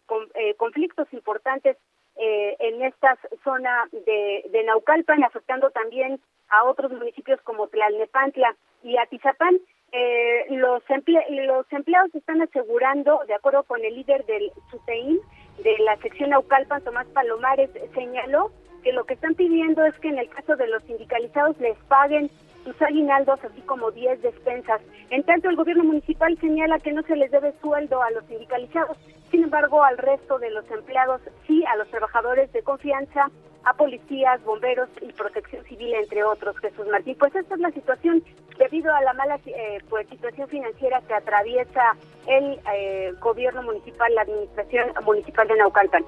[0.57, 1.77] conflictos importantes
[2.21, 9.57] en esta zona de, de Naucalpan, afectando también a otros municipios como Tlalnepantla y Atizapán.
[9.91, 10.84] Eh, los,
[11.45, 15.19] los empleados están asegurando, de acuerdo con el líder del SUTEIN,
[15.63, 18.52] de la sección Aucalpan, Tomás Palomares, señaló
[18.84, 22.30] que lo que están pidiendo es que en el caso de los sindicalizados les paguen
[22.63, 24.82] sus aguinaldos, así como 10 despensas.
[25.10, 28.98] En tanto, el gobierno municipal señala que no se les debe sueldo a los sindicalizados,
[29.32, 33.30] sin embargo, al resto de los empleados, sí, a los trabajadores de confianza,
[33.65, 37.15] a policías, bomberos y protección civil, entre otros, Jesús Martín.
[37.19, 38.24] Pues esta es la situación
[38.58, 41.95] debido a la mala eh, pues, situación financiera que atraviesa
[42.28, 46.06] el eh, gobierno municipal, la administración municipal de Naucalpan.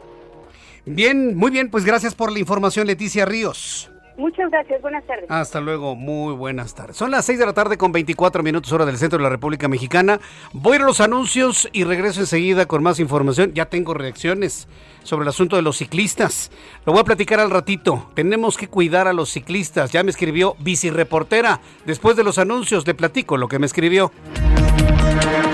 [0.85, 3.91] Bien, muy bien, pues gracias por la información, Leticia Ríos.
[4.21, 5.25] Muchas gracias, buenas tardes.
[5.29, 6.95] Hasta luego, muy buenas tardes.
[6.95, 9.67] Son las 6 de la tarde con 24 minutos hora del centro de la República
[9.67, 10.19] Mexicana.
[10.53, 13.51] Voy a ir a los anuncios y regreso enseguida con más información.
[13.55, 14.67] Ya tengo reacciones
[15.01, 16.51] sobre el asunto de los ciclistas.
[16.85, 18.11] Lo voy a platicar al ratito.
[18.13, 19.91] Tenemos que cuidar a los ciclistas.
[19.91, 20.55] Ya me escribió
[20.91, 21.59] Reportera.
[21.87, 24.11] Después de los anuncios le platico lo que me escribió.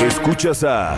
[0.01, 0.97] Escuchas a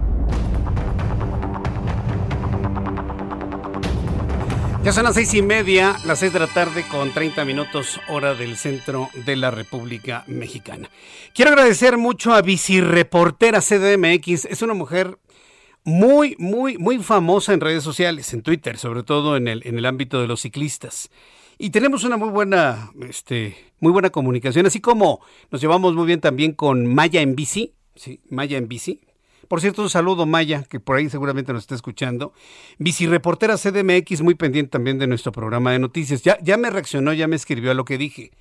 [4.83, 8.33] Ya son las seis y media, las seis de la tarde con 30 minutos hora
[8.33, 10.89] del centro de la República Mexicana.
[11.35, 14.45] Quiero agradecer mucho a Bicireportera CDMX.
[14.45, 15.19] Es una mujer
[15.83, 19.85] muy, muy, muy famosa en redes sociales, en Twitter, sobre todo en el, en el
[19.85, 21.11] ámbito de los ciclistas.
[21.59, 26.21] Y tenemos una muy buena, este, muy buena comunicación, así como nos llevamos muy bien
[26.21, 28.99] también con Maya en bici, sí, Maya en bici,
[29.51, 32.31] por cierto, un saludo Maya, que por ahí seguramente nos está escuchando.
[32.79, 36.21] Bicireportera CDMX, muy pendiente también de nuestro programa de noticias.
[36.21, 38.31] Ya, ya me reaccionó, ya me escribió a lo que dije.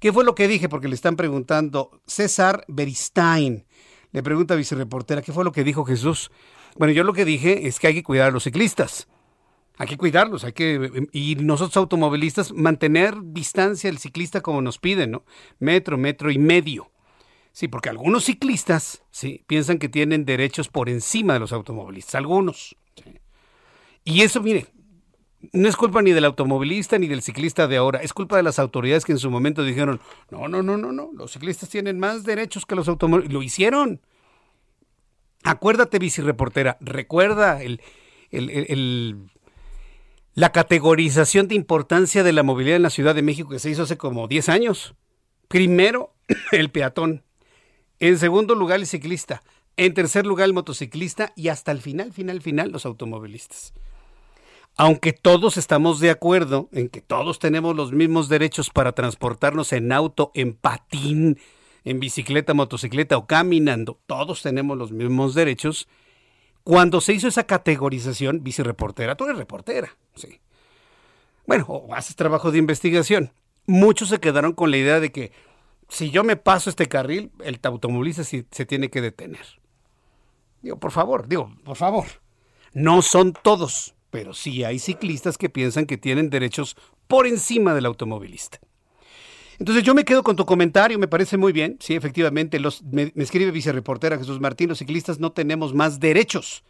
[0.00, 0.68] ¿Qué fue lo que dije?
[0.68, 2.00] Porque le están preguntando.
[2.08, 3.64] César Beristain
[4.10, 6.32] le pregunta a Bicireportera, ¿qué fue lo que dijo Jesús?
[6.76, 9.06] Bueno, yo lo que dije es que hay que cuidar a los ciclistas.
[9.78, 15.12] Hay que cuidarlos, hay que, y nosotros automovilistas, mantener distancia al ciclista como nos piden,
[15.12, 15.24] ¿no?
[15.60, 16.90] Metro, metro y medio.
[17.56, 22.76] Sí, porque algunos ciclistas sí, piensan que tienen derechos por encima de los automovilistas, algunos.
[24.04, 24.66] Y eso, mire,
[25.54, 28.58] no es culpa ni del automovilista ni del ciclista de ahora, es culpa de las
[28.58, 32.24] autoridades que en su momento dijeron, no, no, no, no, no, los ciclistas tienen más
[32.24, 33.32] derechos que los automovilistas.
[33.32, 34.02] Lo hicieron.
[35.42, 37.80] Acuérdate, bicireportera, recuerda el,
[38.32, 39.30] el,
[40.34, 43.84] la categorización de importancia de la movilidad en la Ciudad de México que se hizo
[43.84, 44.94] hace como 10 años.
[45.48, 46.12] Primero,
[46.52, 47.22] el peatón.
[48.00, 49.42] En segundo lugar, el ciclista.
[49.76, 51.32] En tercer lugar, el motociclista.
[51.36, 53.72] Y hasta el final, final, final, los automovilistas.
[54.76, 59.90] Aunque todos estamos de acuerdo en que todos tenemos los mismos derechos para transportarnos en
[59.90, 61.38] auto, en patín,
[61.84, 65.88] en bicicleta, motocicleta o caminando, todos tenemos los mismos derechos.
[66.62, 70.40] Cuando se hizo esa categorización, bicireportera, tú eres reportera, sí.
[71.46, 73.32] Bueno, o haces trabajo de investigación.
[73.66, 75.32] Muchos se quedaron con la idea de que
[75.88, 79.46] si yo me paso este carril, el automovilista se tiene que detener.
[80.62, 82.06] Digo, por favor, digo, por favor.
[82.72, 87.86] No son todos, pero sí hay ciclistas que piensan que tienen derechos por encima del
[87.86, 88.58] automovilista.
[89.58, 91.78] Entonces yo me quedo con tu comentario, me parece muy bien.
[91.80, 96.64] Sí, efectivamente, los, me, me escribe vicereportera Jesús Martín, los ciclistas no tenemos más derechos.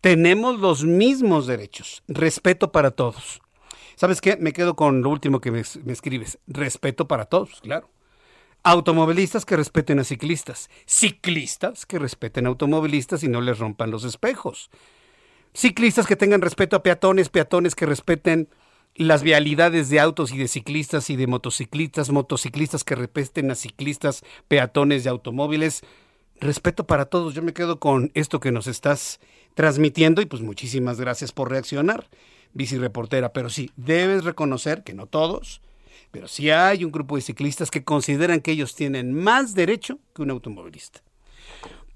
[0.00, 2.02] Tenemos los mismos derechos.
[2.08, 3.40] Respeto para todos.
[3.94, 4.36] ¿Sabes qué?
[4.36, 6.38] Me quedo con lo último que me escribes.
[6.46, 7.88] Respeto para todos, claro.
[8.66, 10.70] Automovilistas que respeten a ciclistas.
[10.86, 14.70] Ciclistas que respeten a automovilistas y no les rompan los espejos.
[15.52, 18.48] Ciclistas que tengan respeto a peatones, peatones que respeten
[18.94, 24.22] las vialidades de autos y de ciclistas y de motociclistas, motociclistas que respeten a ciclistas,
[24.48, 25.82] peatones y automóviles.
[26.40, 27.34] respeto para todos.
[27.34, 29.20] Yo me quedo con esto que nos estás
[29.54, 32.08] transmitiendo y pues muchísimas gracias por reaccionar,
[32.54, 33.34] vicereportera.
[33.34, 35.60] Pero sí, debes reconocer que no todos,
[36.14, 40.22] pero sí hay un grupo de ciclistas que consideran que ellos tienen más derecho que
[40.22, 41.02] un automovilista.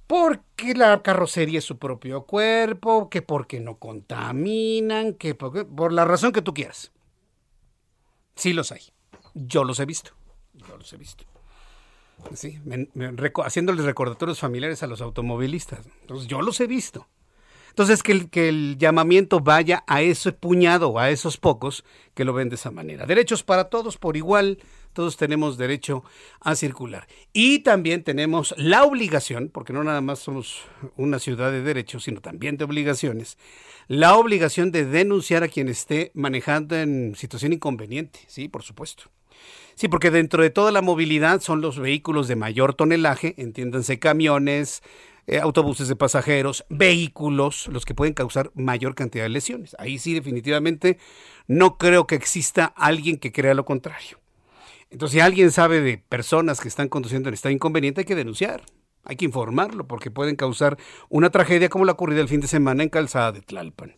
[0.09, 6.33] Porque la carrocería es su propio cuerpo, que porque no contaminan, que por la razón
[6.33, 6.90] que tú quieras.
[8.35, 8.83] Sí los hay.
[9.35, 10.11] Yo los he visto.
[10.52, 11.22] Yo los he visto.
[12.35, 12.59] Sí,
[13.44, 15.87] haciéndoles recordatorios familiares a los automovilistas.
[16.00, 17.07] Entonces, yo los he visto.
[17.79, 22.57] Entonces, que el, llamamiento vaya a ese puñado, a esos pocos que lo ven de
[22.57, 23.07] esa manera.
[23.07, 24.59] Derechos para todos por igual,
[24.93, 26.03] todos tenemos derecho
[26.41, 27.07] a circular.
[27.33, 30.62] Y también tenemos la obligación, porque no nada más somos
[30.97, 33.38] una ciudad de derechos, sino también de obligaciones,
[33.87, 39.05] la obligación de denunciar a quien esté manejando en situación inconveniente, sí, por supuesto.
[39.77, 44.83] Sí, porque dentro de toda la movilidad son los vehículos de mayor tonelaje, entiéndanse camiones,
[45.29, 49.77] eh, autobuses de pasajeros, vehículos, los que pueden causar mayor cantidad de lesiones.
[49.79, 50.99] Ahí sí definitivamente
[51.47, 54.19] no creo que exista alguien que crea lo contrario.
[54.88, 58.62] Entonces, si alguien sabe de personas que están conduciendo en estado inconveniente, hay que denunciar.
[59.05, 60.79] Hay que informarlo porque pueden causar
[61.11, 63.97] una tragedia como la ocurrida el fin de semana en Calzada de Tlalpan.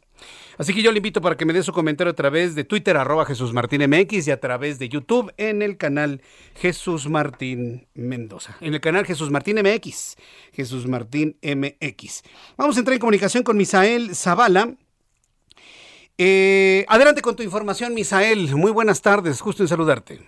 [0.58, 2.96] Así que yo le invito para que me dé su comentario a través de Twitter,
[2.96, 6.20] arroba Jesús Martín MX, y a través de YouTube en el canal
[6.56, 8.56] Jesús Martín Mendoza.
[8.60, 10.16] En el canal Jesús Martín MX.
[10.52, 12.22] Jesús Martín MX.
[12.56, 14.74] Vamos a entrar en comunicación con Misael Zavala.
[16.18, 18.54] Eh, adelante con tu información, Misael.
[18.54, 20.20] Muy buenas tardes, justo en saludarte.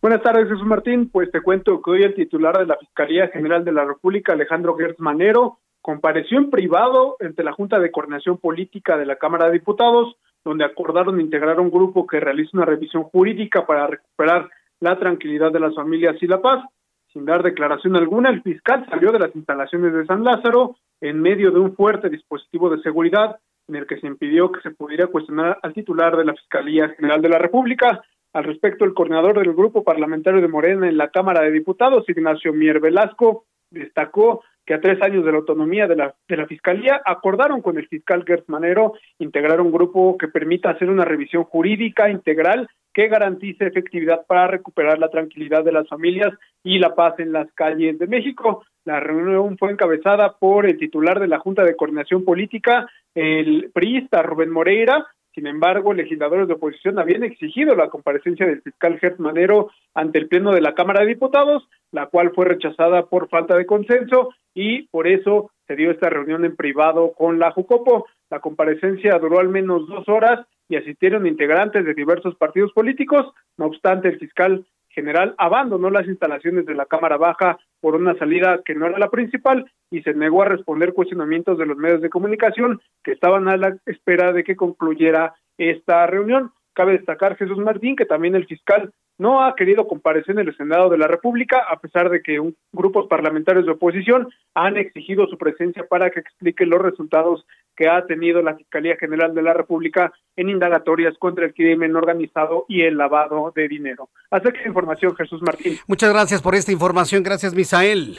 [0.00, 1.08] Buenas tardes, Jesús Martín.
[1.08, 4.76] Pues te cuento que hoy el titular de la Fiscalía General de la República, Alejandro
[4.76, 9.52] Gertz Manero, compareció en privado ante la Junta de Coordinación Política de la Cámara de
[9.54, 14.48] Diputados, donde acordaron integrar un grupo que realice una revisión jurídica para recuperar
[14.80, 16.64] la tranquilidad de las familias y la paz.
[17.12, 21.50] Sin dar declaración alguna, el fiscal salió de las instalaciones de San Lázaro en medio
[21.50, 25.58] de un fuerte dispositivo de seguridad en el que se impidió que se pudiera cuestionar
[25.62, 28.02] al titular de la Fiscalía General de la República.
[28.32, 32.52] Al respecto, el coordinador del grupo parlamentario de Morena en la Cámara de Diputados, Ignacio
[32.52, 37.00] Mier Velasco, destacó que a tres años de la autonomía de la, de la Fiscalía
[37.04, 42.08] acordaron con el fiscal Gertz Manero integrar un grupo que permita hacer una revisión jurídica
[42.10, 47.32] integral que garantice efectividad para recuperar la tranquilidad de las familias y la paz en
[47.32, 48.64] las calles de México.
[48.84, 54.22] La reunión fue encabezada por el titular de la Junta de Coordinación Política, el priista
[54.22, 59.70] Rubén Moreira, sin embargo, legisladores de oposición habían exigido la comparecencia del fiscal Gert Manero
[59.94, 63.64] ante el Pleno de la Cámara de Diputados, la cual fue rechazada por falta de
[63.64, 68.06] consenso y por eso se dio esta reunión en privado con la Jucopo.
[68.28, 73.32] La comparecencia duró al menos dos horas y asistieron integrantes de diversos partidos políticos.
[73.56, 78.60] No obstante, el fiscal general abandonó las instalaciones de la Cámara Baja por una salida
[78.62, 82.10] que no era la principal y se negó a responder cuestionamientos de los medios de
[82.10, 86.50] comunicación que estaban a la espera de que concluyera esta reunión.
[86.72, 90.88] Cabe destacar, Jesús Martín, que también el fiscal no ha querido comparecer en el Senado
[90.88, 95.36] de la República, a pesar de que un, grupos parlamentarios de oposición han exigido su
[95.36, 97.44] presencia para que explique los resultados
[97.76, 102.64] que ha tenido la Fiscalía General de la República en indagatorias contra el crimen organizado
[102.68, 104.08] y el lavado de dinero.
[104.30, 105.76] De información, Jesús Martín.
[105.86, 107.22] Muchas gracias por esta información.
[107.22, 108.18] Gracias, Misael.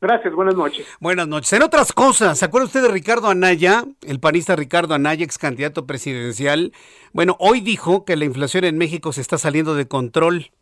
[0.00, 0.86] Gracias, buenas noches.
[1.00, 1.52] Buenas noches.
[1.54, 5.86] En otras cosas, ¿se acuerda usted de Ricardo Anaya, el panista Ricardo Anaya, ex candidato
[5.86, 6.72] presidencial?
[7.12, 10.52] Bueno, hoy dijo que la inflación en México se está saliendo de control.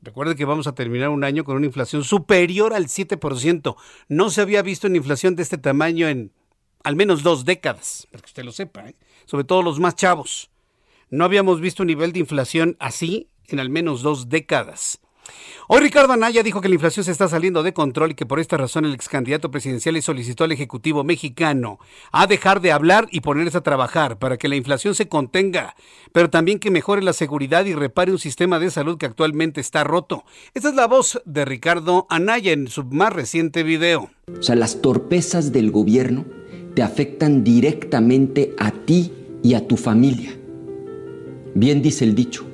[0.00, 3.76] Recuerde que vamos a terminar un año con una inflación superior al 7%.
[4.08, 6.32] No se había visto una inflación de este tamaño en
[6.82, 8.94] al menos dos décadas, para que usted lo sepa, ¿eh?
[9.26, 10.50] sobre todo los más chavos.
[11.10, 15.00] No habíamos visto un nivel de inflación así en al menos dos décadas.
[15.68, 18.38] Hoy Ricardo Anaya dijo que la inflación se está saliendo de control y que por
[18.38, 21.80] esta razón el ex candidato presidencial le solicitó al Ejecutivo mexicano
[22.12, 25.74] a dejar de hablar y ponerse a trabajar para que la inflación se contenga,
[26.12, 29.82] pero también que mejore la seguridad y repare un sistema de salud que actualmente está
[29.82, 30.24] roto.
[30.54, 34.10] Esta es la voz de Ricardo Anaya en su más reciente video.
[34.38, 36.24] O sea, las torpezas del gobierno
[36.74, 39.12] te afectan directamente a ti
[39.42, 40.36] y a tu familia.
[41.54, 42.46] Bien dice el dicho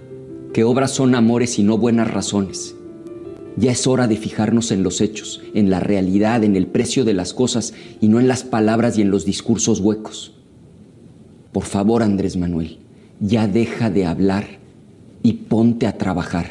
[0.52, 2.74] que obras son amores y no buenas razones.
[3.56, 7.14] Ya es hora de fijarnos en los hechos, en la realidad, en el precio de
[7.14, 10.34] las cosas y no en las palabras y en los discursos huecos.
[11.52, 12.78] Por favor, Andrés Manuel,
[13.20, 14.46] ya deja de hablar
[15.22, 16.46] y ponte a trabajar.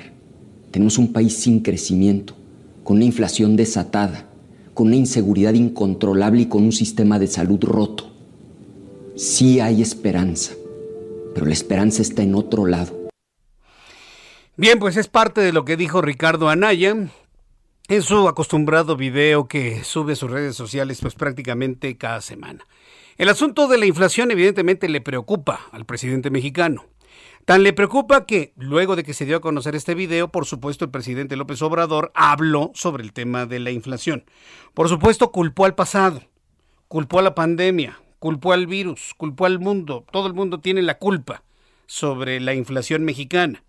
[0.71, 2.35] Tenemos un país sin crecimiento,
[2.83, 4.27] con una inflación desatada,
[4.73, 8.11] con una inseguridad incontrolable y con un sistema de salud roto.
[9.15, 10.53] Sí hay esperanza,
[11.33, 13.00] pero la esperanza está en otro lado
[14.57, 16.93] Bien, pues es parte de lo que dijo Ricardo Anaya
[17.87, 22.67] en su acostumbrado video que sube a sus redes sociales pues prácticamente cada semana.
[23.17, 26.85] El asunto de la inflación evidentemente le preocupa al presidente mexicano.
[27.45, 30.83] Tan le preocupa que, luego de que se dio a conocer este video, por supuesto
[30.83, 34.25] el presidente López Obrador habló sobre el tema de la inflación.
[34.73, 36.23] Por supuesto culpó al pasado,
[36.89, 40.97] culpó a la pandemia, culpó al virus, culpó al mundo, todo el mundo tiene la
[40.97, 41.41] culpa
[41.85, 43.63] sobre la inflación mexicana.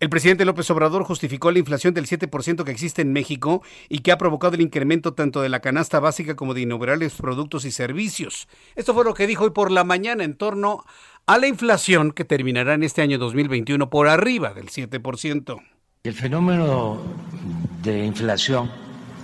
[0.00, 4.12] El presidente López Obrador justificó la inflación del 7% que existe en México y que
[4.12, 8.48] ha provocado el incremento tanto de la canasta básica como de innumerables productos y servicios.
[8.76, 10.84] Esto fue lo que dijo hoy por la mañana en torno
[11.26, 15.62] a la inflación que terminará en este año 2021 por arriba del 7%.
[16.02, 16.98] El fenómeno
[17.82, 18.70] de inflación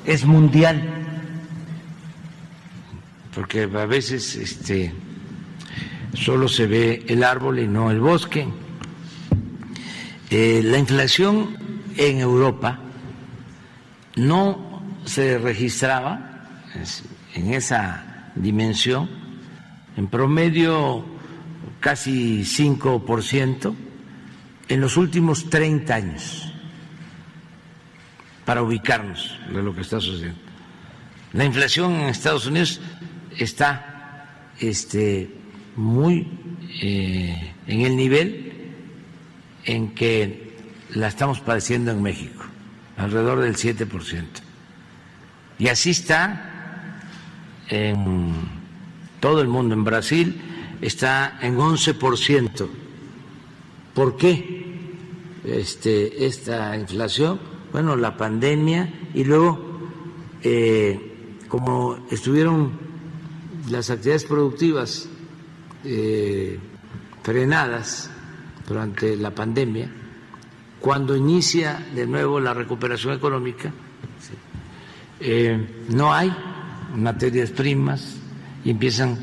[0.05, 0.83] es mundial,
[3.35, 4.93] porque a veces este,
[6.13, 8.47] solo se ve el árbol y no el bosque.
[10.31, 11.57] Eh, la inflación
[11.97, 12.81] en Europa
[14.17, 16.73] no se registraba
[17.35, 19.09] en esa dimensión,
[19.97, 21.05] en promedio
[21.79, 23.75] casi 5%
[24.69, 26.53] en los últimos 30 años,
[28.45, 30.41] para ubicarnos de lo que está sucediendo.
[31.33, 32.81] La inflación en Estados Unidos
[33.39, 35.31] está este,
[35.77, 36.27] muy
[36.83, 38.46] eh, en el nivel
[39.67, 40.57] en que
[40.91, 42.45] la estamos padeciendo en México,
[42.97, 44.25] alrededor del 7%.
[45.59, 47.01] Y así está
[47.69, 48.33] en
[49.21, 49.75] todo el mundo.
[49.75, 50.41] En Brasil
[50.81, 52.69] está en 11%.
[53.95, 54.65] ¿Por qué
[55.45, 57.41] este, esta inflación?
[57.73, 59.81] Bueno, la pandemia y luego,
[60.43, 62.73] eh, como estuvieron
[63.71, 65.09] las actividades productivas
[65.85, 66.59] eh,
[67.23, 68.11] frenadas,
[68.67, 69.91] durante la pandemia,
[70.81, 73.73] cuando inicia de nuevo la recuperación económica,
[75.21, 76.35] eh, no hay
[76.95, 78.17] materias primas
[78.65, 79.19] y empiezan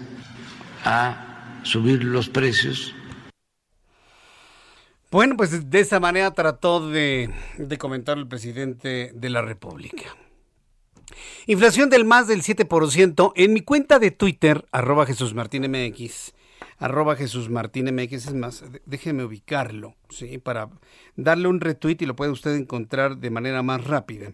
[0.83, 2.93] a subir los precios.
[5.11, 7.29] Bueno, pues de esa manera trató de,
[7.77, 10.05] comentar el presidente de la República.
[11.45, 13.33] Inflación del más del 7%.
[13.35, 16.33] En mi cuenta de Twitter, arroba Jesús Martín MX,
[16.77, 20.37] arroba Jesús Martín MX, es más, déjeme ubicarlo, ¿sí?
[20.37, 20.69] Para
[21.15, 24.33] darle un retweet y lo puede usted encontrar de manera más rápida.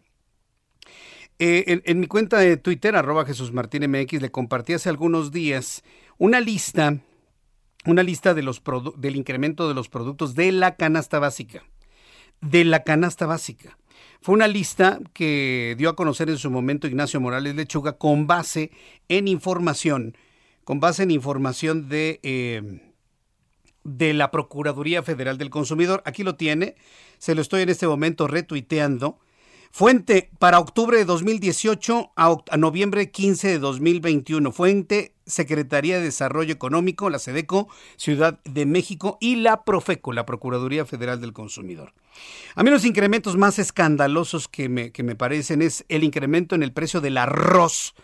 [1.42, 5.84] Eh, en, mi cuenta de Twitter, arroba Jesús Martín MX, le compartí hace algunos días
[6.18, 6.98] una lista,
[7.86, 8.62] una lista de los
[8.98, 11.64] del incremento de los productos de la canasta básica.
[12.42, 13.78] De la canasta básica.
[14.22, 18.72] Fue una lista que dio a conocer en su momento Ignacio Morales Lechuga con base
[19.08, 20.18] en información
[20.70, 22.62] con base en información de, eh,
[23.84, 26.04] de la Procuraduría Federal del Consumidor.
[26.06, 26.76] Aquí lo tiene,
[27.18, 29.18] se lo estoy en este momento retuiteando.
[29.72, 34.52] Fuente para octubre de 2018 a, a, noviembre 15 de 2021.
[34.52, 37.68] Fuente Secretaría de Desarrollo Económico, la SEDECO,
[37.98, 41.94] Ciudad de México y la Profeco, la Procuraduría Federal del Consumidor.
[42.54, 46.62] A mí los incrementos más escandalosos que me, que me parecen es el incremento en
[46.62, 47.96] el precio del arroz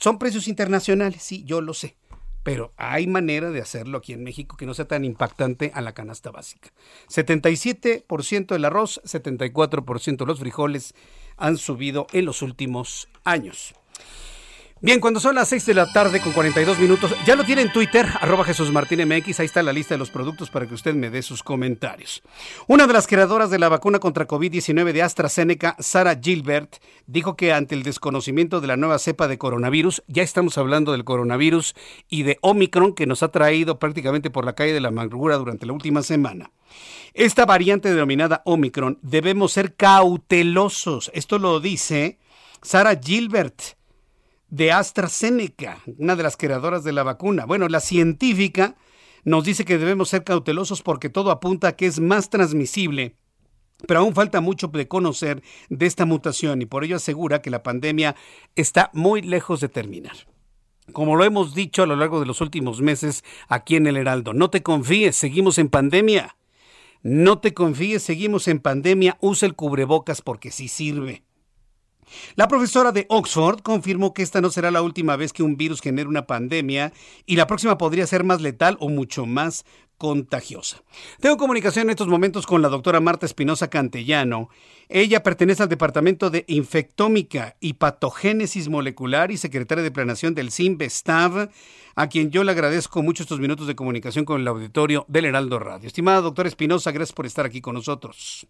[0.00, 1.96] Son precios internacionales, sí, yo lo sé.
[2.42, 5.92] Pero hay manera de hacerlo aquí en México que no sea tan impactante a la
[5.92, 6.72] canasta básica.
[7.08, 10.94] 77% el arroz, 74% los frijoles
[11.36, 13.74] han subido en los últimos años.
[14.82, 17.70] Bien, cuando son las 6 de la tarde con 42 minutos, ya lo tiene en
[17.70, 20.94] Twitter, arroba Jesús Martín MX, ahí está la lista de los productos para que usted
[20.94, 22.22] me dé sus comentarios.
[22.66, 26.76] Una de las creadoras de la vacuna contra COVID-19 de AstraZeneca, Sara Gilbert,
[27.06, 31.04] dijo que ante el desconocimiento de la nueva cepa de coronavirus, ya estamos hablando del
[31.04, 31.74] coronavirus
[32.08, 35.66] y de Omicron que nos ha traído prácticamente por la calle de la amargura durante
[35.66, 36.52] la última semana.
[37.12, 42.18] Esta variante denominada Omicron debemos ser cautelosos, esto lo dice
[42.62, 43.78] Sara Gilbert
[44.50, 47.46] de AstraZeneca, una de las creadoras de la vacuna.
[47.46, 48.76] Bueno, la científica
[49.24, 53.16] nos dice que debemos ser cautelosos porque todo apunta a que es más transmisible
[53.86, 57.62] pero aún falta mucho de conocer de esta mutación y por ello asegura que la
[57.62, 58.16] pandemia
[58.56, 60.16] está muy lejos de terminar.
[60.92, 64.32] Como lo hemos dicho a lo largo de los últimos meses aquí en el Heraldo,
[64.32, 66.36] no te confíes, seguimos en pandemia.
[67.02, 71.22] No te confíes, seguimos en pandemia, usa el cubrebocas porque sí sirve.
[72.36, 75.80] La profesora de Oxford confirmó que esta no será la última vez que un virus
[75.80, 76.92] genere una pandemia
[77.26, 79.64] y la próxima podría ser más letal o mucho más
[80.00, 80.82] contagiosa.
[81.20, 84.48] Tengo comunicación en estos momentos con la doctora Marta Espinosa Cantellano.
[84.88, 91.50] Ella pertenece al Departamento de Infectómica y Patogénesis Molecular y secretaria de Planación del CIMBESTAV,
[91.96, 95.58] a quien yo le agradezco mucho estos minutos de comunicación con el auditorio del Heraldo
[95.58, 95.86] Radio.
[95.86, 98.46] Estimada doctora Espinosa, gracias por estar aquí con nosotros.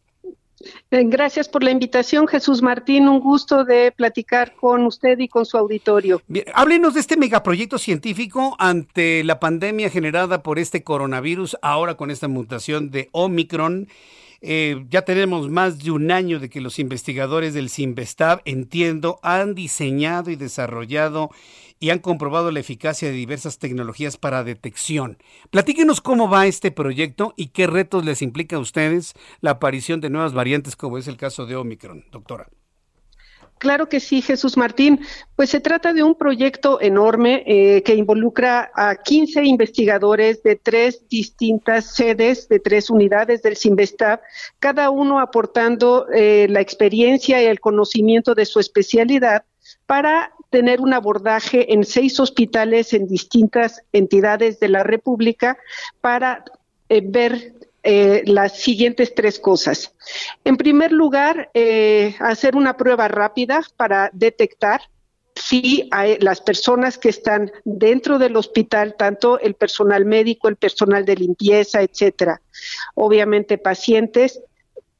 [0.91, 3.09] Eh, gracias por la invitación, Jesús Martín.
[3.09, 6.21] Un gusto de platicar con usted y con su auditorio.
[6.55, 12.29] Háblenos de este megaproyecto científico ante la pandemia generada por este coronavirus, ahora con esta
[12.29, 13.89] mutación de Omicron.
[14.43, 19.55] Eh, ya tenemos más de un año de que los investigadores del CIMBESTAB, entiendo, han
[19.55, 21.31] diseñado y desarrollado
[21.79, 25.19] y han comprobado la eficacia de diversas tecnologías para detección.
[25.51, 30.11] Platíquenos cómo va este proyecto y qué retos les implica a ustedes la aparición de
[30.11, 32.49] nuevas variantes como es el caso de Omicron, doctora.
[33.61, 35.01] Claro que sí, Jesús Martín.
[35.37, 41.07] Pues se trata de un proyecto enorme eh, que involucra a 15 investigadores de tres
[41.11, 44.21] distintas sedes, de tres unidades del CIMBESTAB,
[44.61, 49.45] cada uno aportando eh, la experiencia y el conocimiento de su especialidad
[49.85, 55.59] para tener un abordaje en seis hospitales en distintas entidades de la República
[56.01, 56.47] para
[56.89, 57.53] eh, ver
[57.83, 59.95] eh, las siguientes tres cosas.
[60.45, 64.83] En primer lugar, eh, hacer una prueba rápida para detectar
[65.35, 71.05] si hay las personas que están dentro del hospital, tanto el personal médico, el personal
[71.05, 72.43] de limpieza, etcétera,
[72.95, 74.43] obviamente pacientes,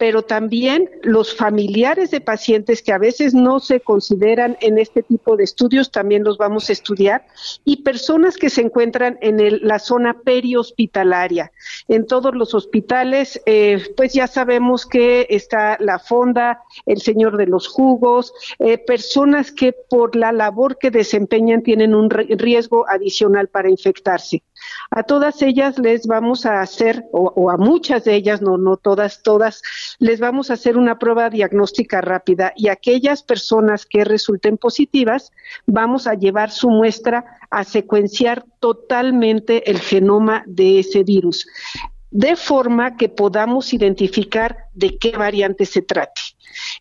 [0.01, 5.37] pero también los familiares de pacientes que a veces no se consideran en este tipo
[5.37, 7.27] de estudios, también los vamos a estudiar,
[7.67, 11.53] y personas que se encuentran en la zona perihospitalaria.
[11.87, 17.49] En todos los hospitales, eh, pues ya sabemos que está la fonda, el señor de
[17.49, 23.69] los jugos, eh, personas que por la labor que desempeñan tienen un riesgo adicional para
[23.69, 24.43] infectarse.
[24.91, 29.23] A todas ellas les vamos a hacer, o, a muchas de ellas, no, no todas,
[29.23, 29.63] todas,
[29.99, 35.31] les vamos a hacer una prueba diagnóstica rápida y aquellas personas que resulten positivas,
[35.67, 41.47] vamos a llevar su muestra a secuenciar totalmente el genoma de ese virus,
[42.11, 46.21] de forma que podamos identificar de qué variante se trate.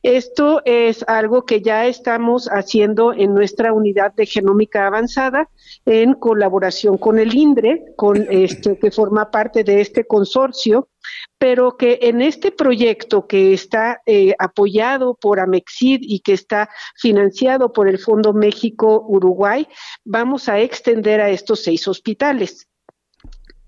[0.02, 5.50] Esto es algo que ya estamos haciendo en nuestra unidad de genómica avanzada
[5.86, 10.90] en colaboración con el INDRE, con este que forma parte de este consorcio,
[11.38, 17.72] pero que en este proyecto que está eh, apoyado por Amexid y que está financiado
[17.72, 19.68] por el Fondo México Uruguay,
[20.04, 22.70] vamos a extender a estos seis hospitales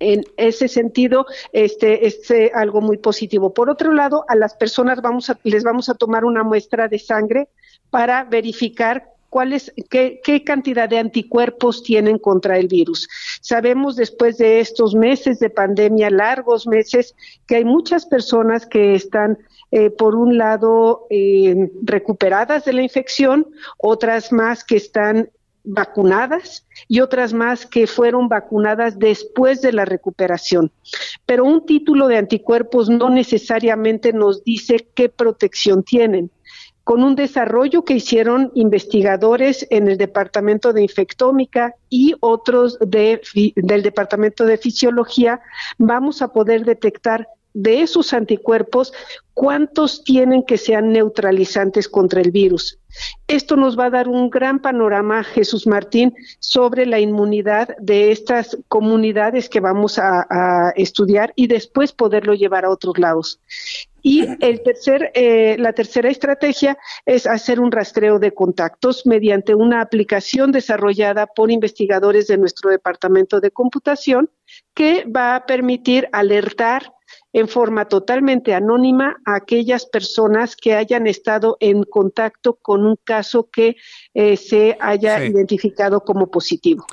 [0.01, 3.53] en ese sentido, este es eh, algo muy positivo.
[3.53, 7.47] Por otro lado, a las personas vamos les vamos a tomar una muestra de sangre
[7.89, 13.07] para verificar cuáles, qué, qué cantidad de anticuerpos tienen contra el virus.
[13.41, 17.15] Sabemos después de estos meses de pandemia, largos meses,
[17.47, 19.37] que hay muchas personas que están
[19.71, 23.47] eh, por un lado, eh, recuperadas de la infección,
[23.77, 25.29] otras más que están
[25.63, 30.71] vacunadas y otras más que fueron vacunadas después de la recuperación.
[31.25, 36.31] Pero un título de anticuerpos no necesariamente nos dice qué protección tienen.
[36.83, 43.21] Con un desarrollo que hicieron investigadores en el Departamento de Infectómica y otros de,
[43.55, 45.41] del Departamento de Fisiología,
[45.77, 48.93] vamos a poder detectar de esos anticuerpos
[49.33, 52.77] cuántos tienen que sean neutralizantes contra el virus.
[53.27, 58.57] Esto nos va a dar un gran panorama, Jesús Martín, sobre la inmunidad de estas
[58.67, 63.39] comunidades que vamos a, estudiar y después poderlo llevar a otros lados.
[64.03, 69.81] Y el tercer, eh, la tercera estrategia es hacer un rastreo de contactos mediante una
[69.81, 74.29] aplicación desarrollada por investigadores de nuestro departamento de computación
[74.73, 76.93] que va a permitir alertar
[77.33, 83.49] en forma totalmente anónima a aquellas personas que hayan estado en contacto con un caso
[83.49, 83.75] que
[84.13, 86.85] eh, se haya identificado como positivo.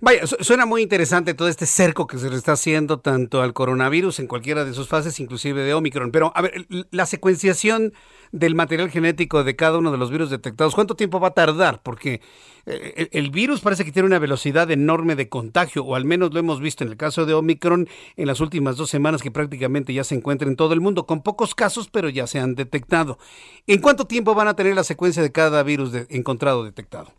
[0.00, 4.18] Vaya, suena muy interesante todo este cerco que se le está haciendo tanto al coronavirus
[4.18, 6.10] en cualquiera de sus fases, inclusive de Omicron.
[6.10, 7.92] Pero, a ver, la secuenciación
[8.32, 11.80] del material genético de cada uno de los virus detectados, ¿cuánto tiempo va a tardar?
[11.84, 12.20] Porque
[12.66, 16.40] eh, el, virus parece que tiene una velocidad enorme de contagio, o al menos lo
[16.40, 20.02] hemos visto en el caso de Omicron en las últimas dos semanas que prácticamente ya
[20.02, 23.18] se encuentra en todo el mundo, con pocos casos, pero ya se han detectado.
[23.68, 27.12] ¿En cuánto tiempo van a tener la secuencia de cada virus encontrado detectado?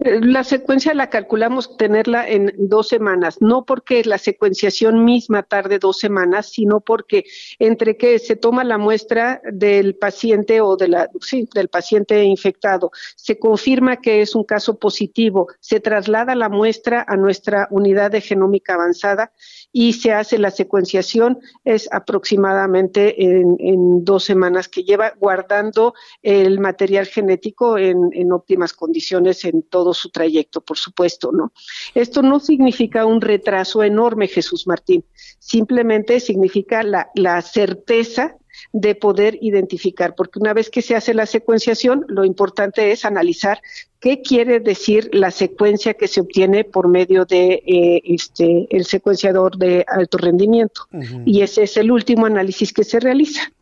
[0.00, 5.98] La secuencia la calculamos tenerla en dos semanas, no porque la secuenciación misma tarde dos
[5.98, 7.24] semanas, sino porque
[7.60, 11.08] entre que se toma la muestra del paciente o de la,
[11.54, 17.16] del paciente infectado, se confirma que es un caso positivo, se traslada la muestra a
[17.16, 19.32] nuestra unidad de genómica avanzada
[19.70, 27.06] y se hace la secuenciación, es aproximadamente en, dos semanas que lleva guardando el material
[27.06, 31.52] genético en, en óptimas condiciones en todo su trayecto, por supuesto, ¿no?
[31.94, 35.04] Esto no significa un retraso enorme, Jesús Martín,
[35.38, 38.36] simplemente significa la, la certeza
[38.72, 43.60] de poder identificar, porque una vez que se hace la secuenciación, lo importante es analizar
[44.00, 49.56] qué quiere decir la secuencia que se obtiene por medio de eh, este el secuenciador
[49.56, 50.82] de alto rendimiento.
[51.24, 53.52] Y ese es el último análisis que se realiza.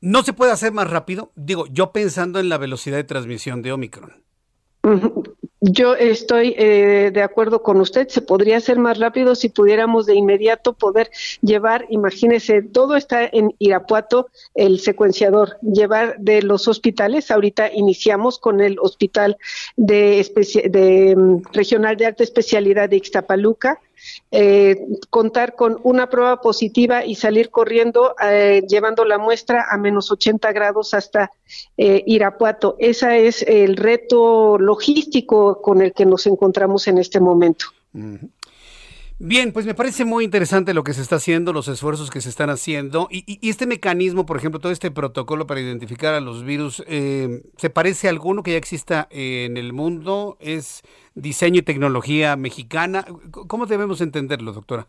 [0.00, 1.32] ¿No se puede hacer más rápido?
[1.34, 4.22] Digo, yo pensando en la velocidad de transmisión de Omicron.
[5.60, 8.08] Yo estoy eh, de acuerdo con usted.
[8.08, 11.10] Se podría hacer más rápido si pudiéramos de inmediato poder
[11.42, 17.30] llevar, imagínese, todo está en Irapuato, el secuenciador, llevar de los hospitales.
[17.30, 19.36] Ahorita iniciamos con el hospital
[19.76, 20.24] de,
[20.70, 23.80] de mm, regional de alta especialidad de Ixtapaluca
[24.30, 30.10] eh, contar con una prueba positiva y salir corriendo eh, llevando la muestra a menos
[30.10, 31.32] 80 grados hasta
[31.76, 32.76] eh, Irapuato.
[32.78, 37.66] Ese es el reto logístico con el que nos encontramos en este momento.
[39.20, 42.28] Bien, pues me parece muy interesante lo que se está haciendo, los esfuerzos que se
[42.28, 46.84] están haciendo y, este mecanismo, por ejemplo, todo este protocolo para identificar a los virus,
[46.86, 50.36] eh, ¿se parece a alguno que ya exista en el mundo?
[50.38, 50.82] ¿Es
[51.16, 53.06] diseño y tecnología mexicana?
[53.32, 54.86] ¿Cómo debemos entenderlo, doctora?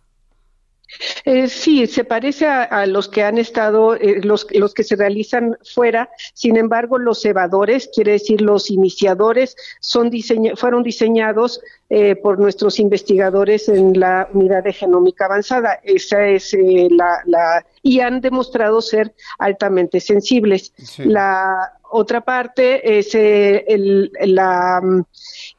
[1.25, 5.57] Eh, sí, se parece a, los que han estado, eh, los, los que se realizan
[5.63, 6.09] fuera.
[6.33, 10.11] Sin embargo, los cebadores, quiere decir los iniciadores, son
[10.55, 15.79] fueron diseñados eh, por nuestros investigadores en la unidad de genómica avanzada.
[15.83, 20.73] Esa es eh, la, la, y han demostrado ser altamente sensibles.
[20.97, 23.65] La otra parte es eh,
[24.21, 25.01] la mm,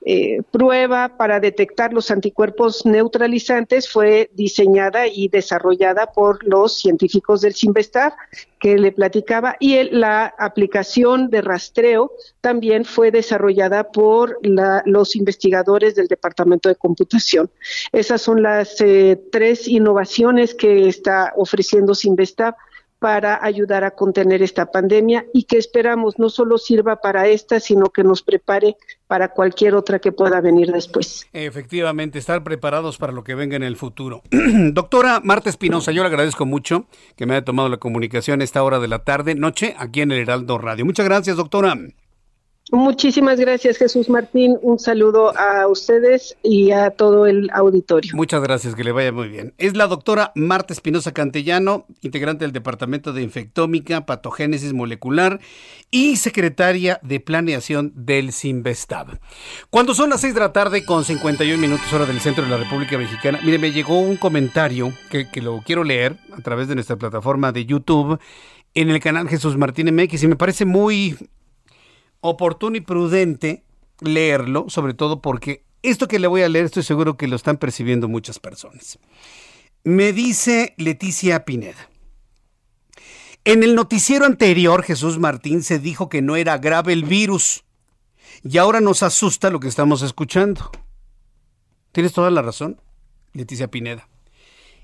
[0.06, 7.54] eh, prueba para detectar los anticuerpos neutralizantes fue diseñada y desarrollada por los científicos del
[7.54, 8.14] Sinvestar
[8.58, 16.08] que le platicaba y la aplicación de rastreo también fue desarrollada por los investigadores del
[16.08, 17.50] Departamento de Computación.
[17.92, 22.54] Esas son las eh, tres innovaciones que está ofreciendo Sinvestar
[23.00, 27.86] para ayudar a contener esta pandemia y que esperamos no solo sirva para esta, sino
[27.86, 28.76] que nos prepare
[29.08, 31.26] para cualquier otra que pueda venir después.
[31.32, 34.22] Efectivamente, estar preparados para lo que venga en el futuro.
[34.72, 36.84] Doctora Marta Espinosa, yo le agradezco mucho
[37.16, 40.12] que me haya tomado la comunicación a esta hora de la tarde, noche, aquí en
[40.12, 40.84] el Heraldo Radio.
[40.84, 41.74] Muchas gracias, doctora.
[42.72, 44.56] Muchísimas gracias, Jesús Martín.
[44.62, 48.12] Un saludo a ustedes y a todo el auditorio.
[48.14, 49.54] Muchas gracias, que le vaya muy bien.
[49.58, 55.40] Es la doctora Marta Espinosa Cantellano, integrante del Departamento de Infectómica, Patogénesis Molecular
[55.90, 59.18] y secretaria de Planeación del CIMBESTAB.
[59.70, 62.56] Cuando son las 6 de la tarde con 51 minutos hora del centro de la
[62.58, 66.76] República Mexicana, mire, me llegó un comentario que, que lo quiero leer a través de
[66.76, 68.20] nuestra plataforma de YouTube
[68.74, 71.16] en el canal Jesús Martín MX y me parece muy
[72.20, 73.64] oportuno y prudente
[74.00, 77.56] leerlo, sobre todo porque esto que le voy a leer estoy seguro que lo están
[77.56, 78.98] percibiendo muchas personas.
[79.84, 81.88] Me dice Leticia Pineda.
[83.44, 87.64] En el noticiero anterior, Jesús Martín se dijo que no era grave el virus.
[88.42, 90.70] Y ahora nos asusta lo que estamos escuchando.
[91.92, 92.80] Tienes toda la razón,
[93.32, 94.08] Leticia Pineda.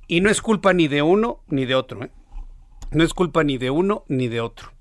[0.09, 2.03] Y no es culpa ni de uno ni de otro.
[2.05, 2.11] ¿eh?
[2.91, 4.73] No es culpa ni de uno ni de otro.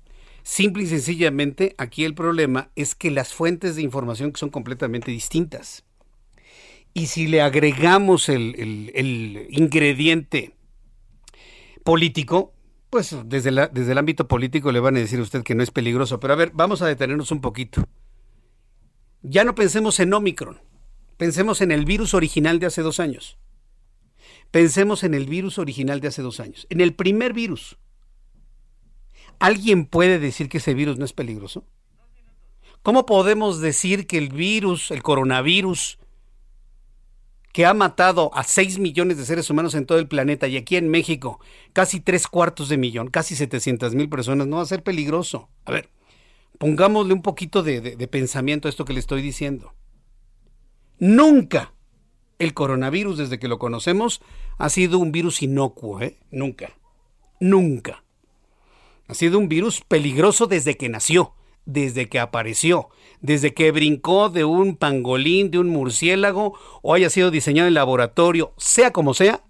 [0.46, 5.84] Simple y sencillamente, aquí el problema es que las fuentes de información son completamente distintas.
[6.94, 10.54] Y si le agregamos el, ingrediente
[11.82, 12.54] político,
[12.90, 15.72] pues desde, desde el ámbito político le van a decir a usted que no es
[15.72, 16.20] peligroso.
[16.20, 17.82] Pero a ver, vamos a detenernos un poquito.
[19.22, 20.60] Ya no pensemos en Omicron.
[21.16, 23.36] Pensemos en el virus original de hace dos años.
[24.52, 26.68] Pensemos en el virus original de hace dos años.
[26.70, 27.76] En el primer virus.
[29.38, 31.64] ¿Alguien puede decir que ese virus no es peligroso?
[32.82, 35.98] ¿Cómo podemos decir que el virus, el coronavirus,
[37.52, 40.76] que ha matado a 6 millones de seres humanos en todo el planeta y aquí
[40.76, 41.40] en México
[41.72, 45.48] casi tres cuartos de millón, casi 700 mil personas, no va a ser peligroso?
[45.64, 45.88] A ver,
[46.58, 49.72] pongámosle un poquito de, de pensamiento a esto que le estoy diciendo.
[50.98, 51.72] Nunca
[52.38, 54.20] el coronavirus, desde que lo conocemos,
[54.58, 56.18] ha sido un virus inocuo, ¿eh?
[56.30, 56.70] Nunca.
[57.40, 58.04] Nunca.
[59.08, 61.34] Ha sido un virus peligroso desde que nació,
[61.64, 62.88] desde que apareció,
[63.20, 68.54] desde que brincó de un pangolín, de un murciélago, o haya sido diseñado en laboratorio,
[68.56, 69.44] sea como sea,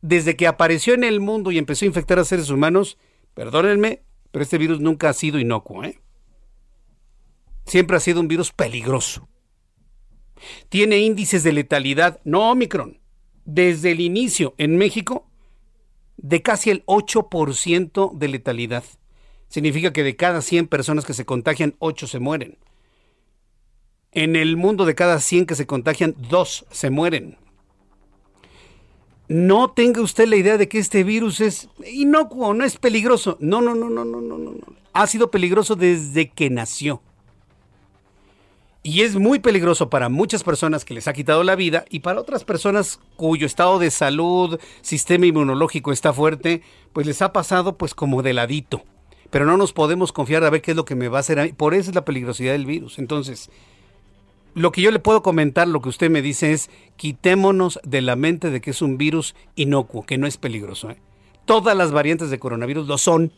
[0.00, 2.98] desde que apareció en el mundo y empezó a infectar a seres humanos,
[3.34, 6.00] perdónenme, pero este virus nunca ha sido inocuo, ¿eh?
[7.64, 9.28] Siempre ha sido un virus peligroso.
[10.68, 13.00] Tiene índices de letalidad, no Omicron,
[13.44, 15.30] desde el inicio en México,
[16.22, 18.84] de casi el 8% de letalidad.
[19.48, 22.56] Significa que de cada 100 personas que se contagian, 8 se mueren.
[24.12, 27.36] En el mundo de cada 100 que se contagian, 2 se mueren.
[29.28, 33.36] No tenga usted la idea de que este virus es inocuo, no es peligroso.
[33.40, 34.54] No, no, no, no, no, no, no.
[34.92, 37.02] Ha sido peligroso desde que nació.
[38.84, 42.20] Y es muy peligroso para muchas personas que les ha quitado la vida y para
[42.20, 46.62] otras personas cuyo estado de salud, sistema inmunológico está fuerte,
[46.92, 48.82] pues les ha pasado pues como de ladito.
[49.30, 51.54] Pero no nos podemos confiar a ver qué es lo que me va a hacer.
[51.54, 52.98] Por eso es la peligrosidad del virus.
[52.98, 53.50] Entonces,
[54.54, 58.16] lo que yo le puedo comentar, lo que usted me dice es, quitémonos de la
[58.16, 60.90] mente de que es un virus inocuo, que no es peligroso.
[60.90, 60.98] ¿eh?
[61.44, 63.32] Todas las variantes de coronavirus lo son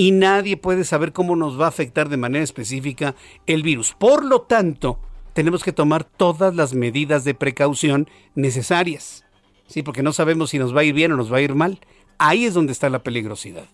[0.00, 3.14] y nadie puede saber cómo nos va a afectar de manera específica
[3.46, 3.94] el virus.
[3.98, 4.98] Por lo tanto,
[5.34, 9.26] tenemos que tomar todas las medidas de precaución necesarias.
[9.66, 11.54] Sí, porque no sabemos si nos va a ir bien o nos va a ir
[11.54, 11.80] mal.
[12.16, 13.66] Ahí es donde está la peligrosidad.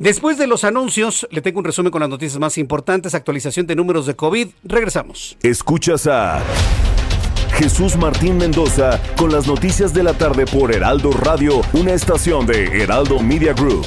[0.00, 3.76] Después de los anuncios, le tengo un resumen con las noticias más importantes, actualización de
[3.76, 4.48] números de COVID.
[4.64, 5.38] Regresamos.
[5.44, 6.42] Escuchas a
[7.54, 12.82] Jesús Martín Mendoza con las noticias de la tarde por Heraldo Radio, una estación de
[12.82, 13.86] Heraldo Media Group.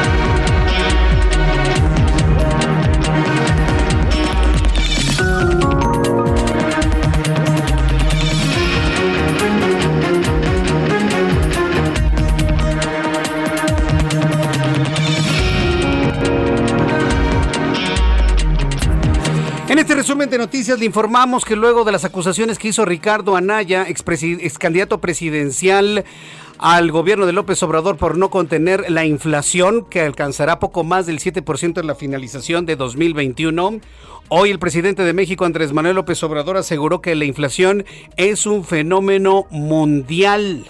[20.01, 24.57] Resumen de noticias le informamos que luego de las acusaciones que hizo Ricardo Anaya, ex,
[24.57, 26.05] candidato presidencial
[26.57, 31.19] al gobierno de López Obrador por no contener la inflación que alcanzará poco más del
[31.19, 33.79] 7% en la finalización de 2021,
[34.29, 37.85] hoy el presidente de México Andrés Manuel López Obrador aseguró que la inflación
[38.17, 40.65] es un fenómeno mundial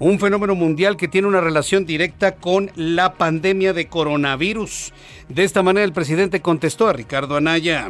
[0.00, 4.92] un fenómeno mundial que tiene una relación directa con la pandemia de coronavirus.
[5.28, 7.88] De esta manera el presidente contestó a Ricardo Anaya.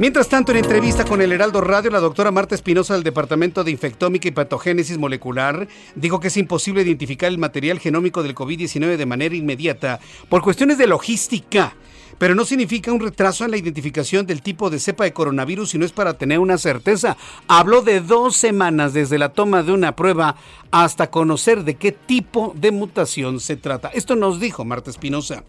[0.00, 3.70] Mientras tanto, en entrevista con el Heraldo Radio, la doctora Marta Espinosa del Departamento de
[3.70, 9.04] Infectómica y Patogénesis Molecular dijo que es imposible identificar el material genómico del COVID-19 de
[9.04, 11.76] manera inmediata por cuestiones de logística
[12.16, 15.84] pero no significa un retraso en la identificación del tipo de cepa de coronavirus, sino
[15.84, 17.16] es para tener una certeza.
[17.46, 20.36] Habló de dos semanas desde la toma de una prueba
[20.70, 23.88] hasta conocer de qué tipo de mutación se trata.
[23.88, 25.44] Esto nos dijo Marta Espinosa.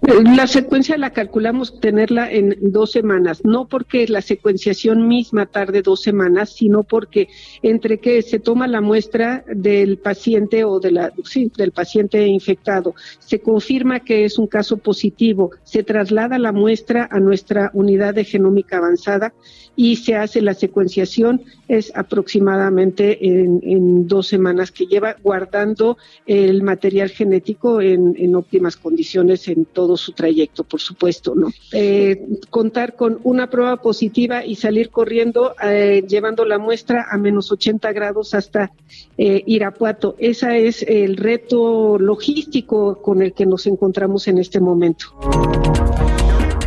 [0.00, 6.02] La secuencia la calculamos tenerla en dos semanas, no porque la secuenciación misma tarde dos
[6.02, 7.28] semanas, sino porque
[7.62, 12.94] entre que se toma la muestra del paciente o de la, sí, del paciente infectado,
[13.18, 18.24] se confirma que es un caso positivo, se traslada la muestra a nuestra unidad de
[18.24, 19.34] genómica avanzada
[19.76, 27.10] y se hace la secuenciación, es aproximadamente en, dos semanas que lleva guardando el material
[27.10, 31.48] genético en, óptimas condiciones en todo su trayecto, por supuesto, ¿no?
[31.72, 37.52] Eh, contar con una prueba positiva y salir corriendo eh, llevando la muestra a menos
[37.52, 38.72] 80 grados hasta
[39.18, 40.16] eh, Irapuato.
[40.18, 45.06] Ese es el reto logístico con el que nos encontramos en este momento.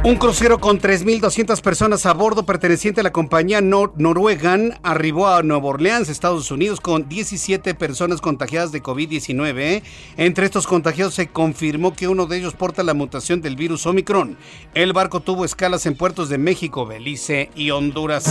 [0.02, 5.44] Un crucero con 3.200 personas a bordo perteneciente a la compañía Nor Noruegan arribó a
[5.44, 9.84] Nueva Orleans, Estados Unidos, con 17 personas contagiadas de COVID-19.
[10.16, 14.38] Entre estos contagiados se confirmó que uno de ellos porta la mutación del virus Omicron.
[14.74, 18.24] El barco tuvo escalas en puertos de México, Belice y Honduras.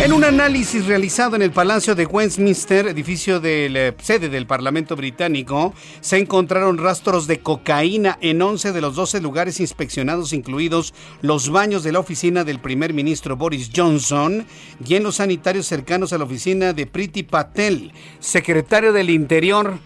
[0.00, 4.48] En un análisis realizado en el Palacio de Westminster, edificio de la eh, sede del
[4.48, 10.71] Parlamento británico, se encontraron rastros de cocaína en 11 de los 12 lugares inspeccionados, incluidos
[11.20, 14.46] los baños de la oficina del primer ministro Boris Johnson
[14.84, 19.78] y en los sanitarios cercanos a la oficina de Priti Patel, secretario del Interior.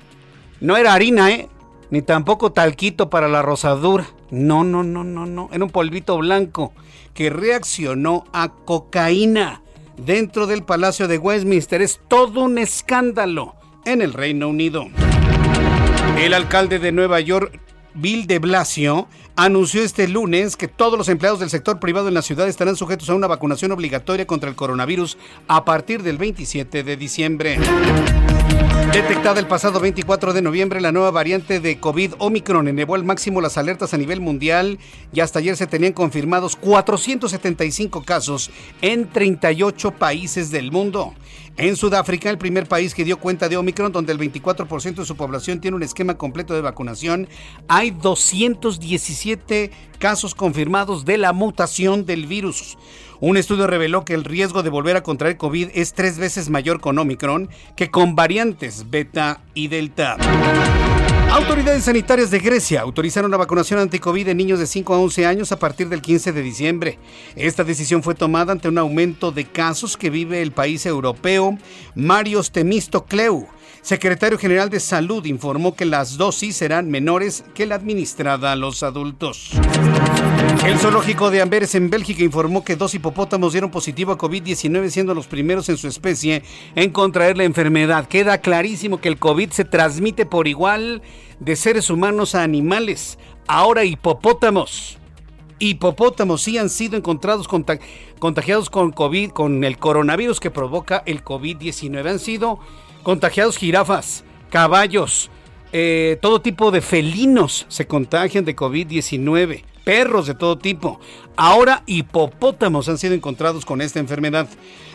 [0.61, 1.49] No era harina, ¿eh?
[1.91, 4.07] Ni tampoco talquito para la rosadura.
[4.31, 5.49] No, no, no, no, no.
[5.53, 6.73] Era un polvito blanco
[7.15, 9.63] que reaccionó a cocaína
[9.97, 11.83] dentro del Palacio de Westminster.
[11.83, 14.87] Es todo un escándalo en el Reino Unido.
[16.19, 17.61] El alcalde de Nueva York,
[17.97, 22.23] Bill de Blasio, anunció este lunes que todos los empleados del sector privado en la
[22.23, 25.17] ciudad estarán sujetos a una vacunación obligatoria contra el coronavirus
[25.49, 27.59] a partir del 27 de diciembre.
[28.93, 33.41] Detectada el pasado 24 de noviembre, la nueva variante de COVID Omicron elevó al máximo
[33.41, 34.79] las alertas a nivel mundial
[35.13, 41.15] y hasta ayer se tenían confirmados 475 casos en 38 países del mundo.
[41.59, 45.17] En Sudáfrica, el primer país que dio cuenta de Omicron, donde el 24% de su
[45.17, 47.29] población tiene un esquema completo de vacunación,
[47.67, 52.77] hay 217 casos confirmados de la mutación del virus.
[53.21, 56.81] Un estudio reveló que el riesgo de volver a contraer COVID es tres veces mayor
[56.81, 60.19] con Omicron que con variantes beta y delta.
[61.31, 65.53] Autoridades sanitarias de Grecia autorizaron la vacunación anti-COVID en niños de 5 a 11 años
[65.53, 66.99] a partir del 15 de diciembre.
[67.35, 71.59] Esta decisión fue tomada ante un aumento de casos que vive el país europeo.
[71.95, 73.49] Marios Temistocleu,
[73.87, 78.83] secretario general de Salud, informó que las dosis serán menores que la administrada a los
[78.83, 79.53] adultos.
[80.67, 85.15] El zoológico de Amberes en Bélgica informó que dos hipopótamos dieron positivo a COVID-19 siendo
[85.15, 86.43] los primeros en su especie
[86.75, 88.09] en contraer la enfermedad.
[88.09, 91.01] Queda clarísimo que el COVID se transmite por igual
[91.39, 93.21] de seres humanos a animales.
[93.47, 94.99] Ahora hipopótamos.
[95.61, 97.47] Hipopótamos sí han sido encontrados
[98.19, 102.11] contagiados con COVID, con el coronavirus que provoca el COVID-19.
[102.11, 102.59] Han sido
[103.07, 105.31] contagiados jirafas, caballos,
[105.71, 110.99] eh, todo tipo de felinos se contagian de COVID-19 perros de todo tipo.
[111.37, 114.49] Ahora hipopótamos han sido encontrados con esta enfermedad.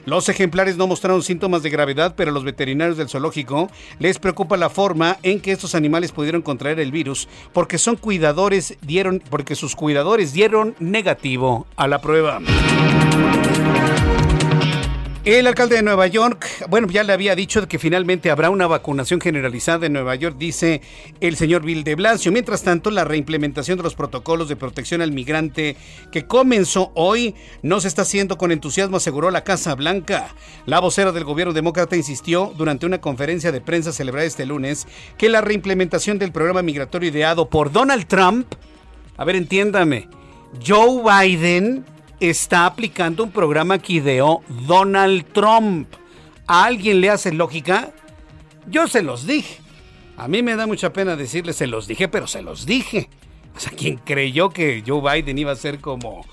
[0.05, 4.57] Los ejemplares no mostraron síntomas de gravedad, pero a los veterinarios del zoológico les preocupa
[4.57, 8.77] la forma en que estos animales pudieron contraer el virus, porque son cuidadores
[9.29, 12.41] porque sus cuidadores dieron negativo a la prueba.
[15.23, 19.21] El alcalde de Nueva York, bueno, ya le había dicho que finalmente habrá una vacunación
[19.21, 20.81] generalizada en Nueva York, dice
[21.19, 22.31] el señor Bill de Blasio.
[22.31, 25.77] Mientras tanto, la reimplementación de los protocolos de protección al migrante
[26.11, 30.33] que comenzó hoy no se está haciendo con entusiasmo, aseguró la Casa Blanca.
[30.65, 34.87] La vocera del gobierno demócrata insistió durante una conferencia de prensa celebrada este lunes
[35.19, 38.47] que la reimplementación del programa migratorio ideado por Donald Trump,
[39.17, 40.09] a ver, entiéndame,
[40.65, 41.85] Joe Biden
[42.21, 45.87] está aplicando un programa que ideó Donald Trump.
[46.47, 47.91] ¿A alguien le hace lógica?
[48.67, 49.59] Yo se los dije.
[50.17, 53.09] A mí me da mucha pena decirle se los dije, pero se los dije.
[53.55, 56.25] O sea, quien creyó que Joe Biden iba a ser como,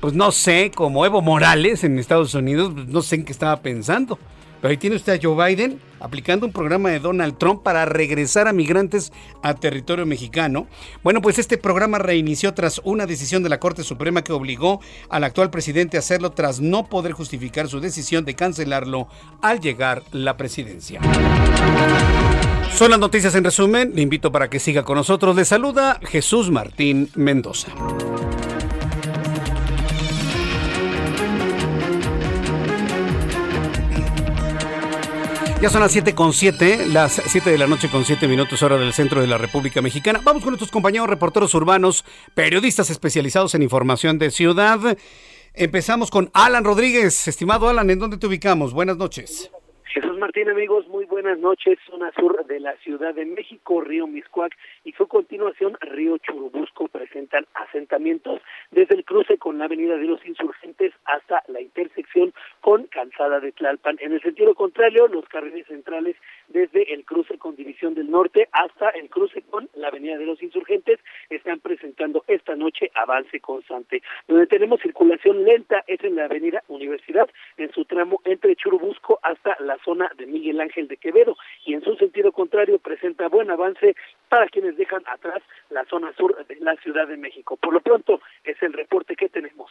[0.00, 3.60] pues no sé, como Evo Morales en Estados Unidos, pues no sé en qué estaba
[3.60, 4.18] pensando.
[4.60, 8.48] Pero ahí tiene usted a Joe Biden aplicando un programa de Donald Trump para regresar
[8.48, 10.66] a migrantes a territorio mexicano.
[11.02, 15.24] Bueno, pues este programa reinició tras una decisión de la Corte Suprema que obligó al
[15.24, 19.08] actual presidente a hacerlo tras no poder justificar su decisión de cancelarlo
[19.42, 21.00] al llegar la presidencia.
[22.72, 23.92] Son las noticias en resumen.
[23.94, 25.34] Le invito para que siga con nosotros.
[25.34, 27.68] Le saluda Jesús Martín Mendoza.
[35.60, 38.76] Ya son las 7 con 7, las 7 de la noche con 7 minutos hora
[38.76, 40.20] del centro de la República Mexicana.
[40.22, 42.04] Vamos con nuestros compañeros reporteros urbanos,
[42.34, 44.98] periodistas especializados en información de ciudad.
[45.54, 47.26] Empezamos con Alan Rodríguez.
[47.26, 48.74] Estimado Alan, ¿en dónde te ubicamos?
[48.74, 49.50] Buenas noches.
[49.96, 51.78] Jesús Martín, amigos, muy buenas noches.
[51.88, 57.46] Zona sur de la Ciudad de México, Río Miscuac y su continuación, Río Churubusco, presentan
[57.54, 63.40] asentamientos desde el cruce con la Avenida de los Insurgentes hasta la intersección con Calzada
[63.40, 63.96] de Tlalpan.
[64.00, 66.16] En el sentido contrario, los carriles centrales
[66.48, 70.42] desde el cruce con División del Norte hasta el cruce con la Avenida de los
[70.42, 70.98] Insurgentes
[71.30, 74.02] están presentando esta noche avance constante.
[74.28, 79.56] Donde tenemos circulación lenta es en la Avenida Universidad, en su tramo entre Churubusco hasta
[79.60, 83.94] la zona de Miguel Ángel de Quevedo y en su sentido contrario presenta buen avance
[84.28, 87.56] para quienes dejan atrás la zona sur de la Ciudad de México.
[87.56, 89.70] Por lo pronto es el reporte que tenemos.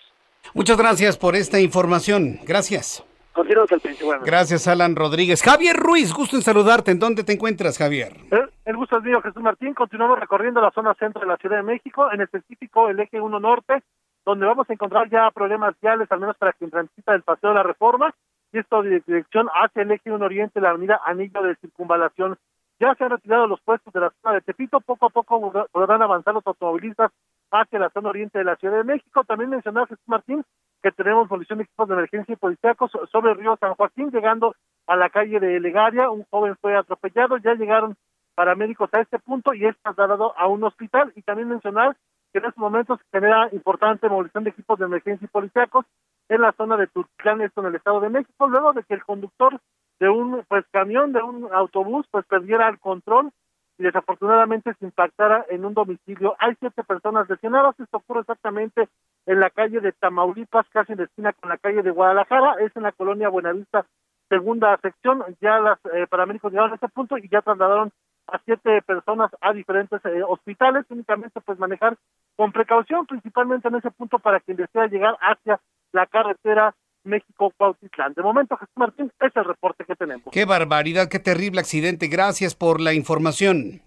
[0.54, 2.40] Muchas gracias por esta información.
[2.46, 3.04] Gracias.
[3.36, 4.18] Continuamos al principio.
[4.24, 5.44] Gracias, Alan Rodríguez.
[5.44, 6.92] Javier Ruiz, gusto en saludarte.
[6.92, 8.14] ¿En dónde te encuentras, Javier?
[8.32, 9.74] El, el gusto es mío, Jesús Martín.
[9.74, 13.40] Continuamos recorriendo la zona centro de la Ciudad de México, en específico el eje 1
[13.42, 13.84] norte,
[14.26, 17.56] donde vamos a encontrar ya problemas viales, al menos para quien transita del Paseo de
[17.58, 18.16] la Reforma,
[18.54, 22.38] y esto de dirección hacia el eje 1 oriente, la avenida Anillo de Circunvalación.
[22.80, 26.02] Ya se han retirado los puestos de la zona de Tepito, poco a poco podrán
[26.02, 27.12] avanzar los automovilistas
[27.52, 29.26] hacia la zona oriente de la Ciudad de México.
[29.26, 30.46] También mencionaba Jesús Martín
[30.82, 34.56] que tenemos movilización de equipos de emergencia y policíacos sobre el río San Joaquín, llegando
[34.88, 37.96] a la calle de Legaria, un joven fue atropellado, ya llegaron
[38.36, 41.12] paramédicos a este punto y es trasladado a un hospital.
[41.16, 41.96] Y también mencionar
[42.32, 45.86] que en estos momentos se genera importante movilización de equipos de emergencia y policíacos
[46.30, 49.06] en la zona de Turclán, esto en el Estado de México, luego de que el
[49.06, 49.60] conductor
[50.00, 53.32] de un pues camión, de un autobús, pues perdiera el control
[53.78, 56.36] y desafortunadamente se impactara en un domicilio.
[56.40, 58.90] Hay siete personas lesionadas, esto ocurre exactamente
[59.26, 62.76] en la calle de Tamaulipas, casi en la esquina con la calle de Guadalajara, es
[62.76, 63.86] en la colonia Buenavista,
[64.30, 67.92] segunda sección, ya las eh, paramédicos llegaron a ese punto y ya trasladaron
[68.28, 71.98] a siete personas a diferentes eh, hospitales, únicamente pues manejar
[72.36, 75.60] con precaución, principalmente en ese punto para quien desea llegar hacia
[75.92, 76.74] la carretera
[77.04, 78.14] México-Cuautitlán.
[78.14, 80.26] De momento, Jesús Martín, ese es el reporte que tenemos.
[80.32, 82.08] Qué barbaridad, qué terrible accidente.
[82.08, 83.82] Gracias por la información.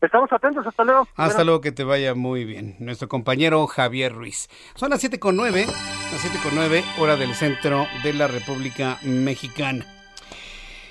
[0.00, 1.06] Estamos atentos, hasta luego.
[1.14, 2.76] Hasta luego, que te vaya muy bien.
[2.78, 4.48] Nuestro compañero Javier Ruiz.
[4.74, 8.98] Son las siete con nueve, las siete con nueve, hora del centro de la República
[9.02, 9.86] Mexicana.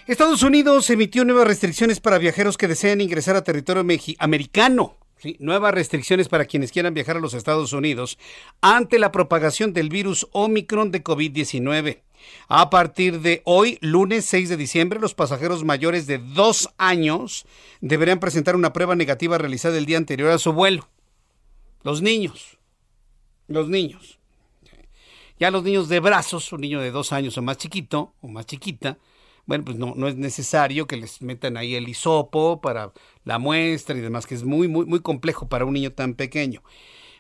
[0.06, 3.84] Estados Unidos emitió nuevas restricciones para viajeros que desean ingresar a territorio
[4.20, 4.96] americano.
[5.18, 8.18] Sí, nuevas restricciones para quienes quieran viajar a los Estados Unidos
[8.62, 12.00] ante la propagación del virus Omicron de COVID-19.
[12.48, 17.46] A partir de hoy, lunes 6 de diciembre, los pasajeros mayores de dos años
[17.82, 20.88] deberán presentar una prueba negativa realizada el día anterior a su vuelo.
[21.84, 22.58] Los niños.
[23.48, 24.20] Los niños.
[25.40, 28.46] Ya los niños de brazos, un niño de dos años o más chiquito o más
[28.46, 28.98] chiquita,
[29.46, 32.92] bueno, pues no, no es necesario que les metan ahí el hisopo para
[33.24, 36.62] la muestra y demás, que es muy, muy, muy complejo para un niño tan pequeño.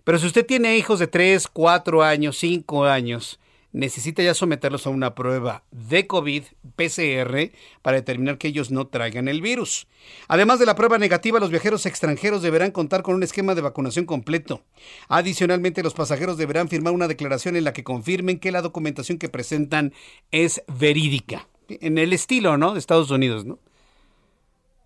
[0.03, 3.39] Pero si usted tiene hijos de 3, 4 años, 5 años,
[3.71, 6.43] necesita ya someterlos a una prueba de COVID
[6.75, 7.51] PCR
[7.81, 9.87] para determinar que ellos no traigan el virus.
[10.27, 14.05] Además de la prueba negativa, los viajeros extranjeros deberán contar con un esquema de vacunación
[14.05, 14.63] completo.
[15.07, 19.29] Adicionalmente, los pasajeros deberán firmar una declaración en la que confirmen que la documentación que
[19.29, 19.93] presentan
[20.31, 22.73] es verídica en el estilo, ¿no?
[22.73, 23.59] De Estados Unidos, ¿no?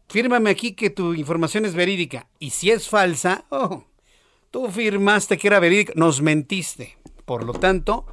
[0.09, 2.27] Fírmame aquí que tu información es verídica.
[2.39, 3.86] Y si es falsa, oh,
[4.51, 6.97] tú firmaste que era verídica, nos mentiste.
[7.25, 8.05] Por lo tanto,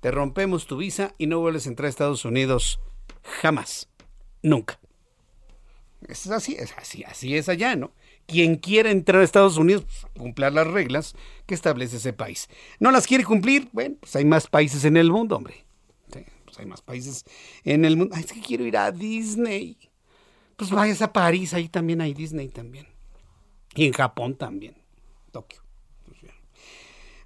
[0.00, 2.80] te rompemos tu visa y no vuelves a entrar a Estados Unidos
[3.22, 3.88] jamás.
[4.42, 4.78] Nunca.
[6.08, 7.92] Es así, es así, así es allá, ¿no?
[8.26, 11.14] Quien quiera entrar a Estados Unidos, pues, cumplir las reglas
[11.46, 12.48] que establece ese país.
[12.78, 13.68] ¿No las quiere cumplir?
[13.72, 15.64] Bueno, pues hay más países en el mundo, hombre
[16.60, 17.24] hay más países
[17.64, 18.14] en el mundo.
[18.16, 19.76] Ay, es que quiero ir a Disney.
[20.56, 22.86] Pues vayas a París, ahí también hay Disney también.
[23.74, 24.76] Y en Japón también,
[25.30, 25.59] Tokio.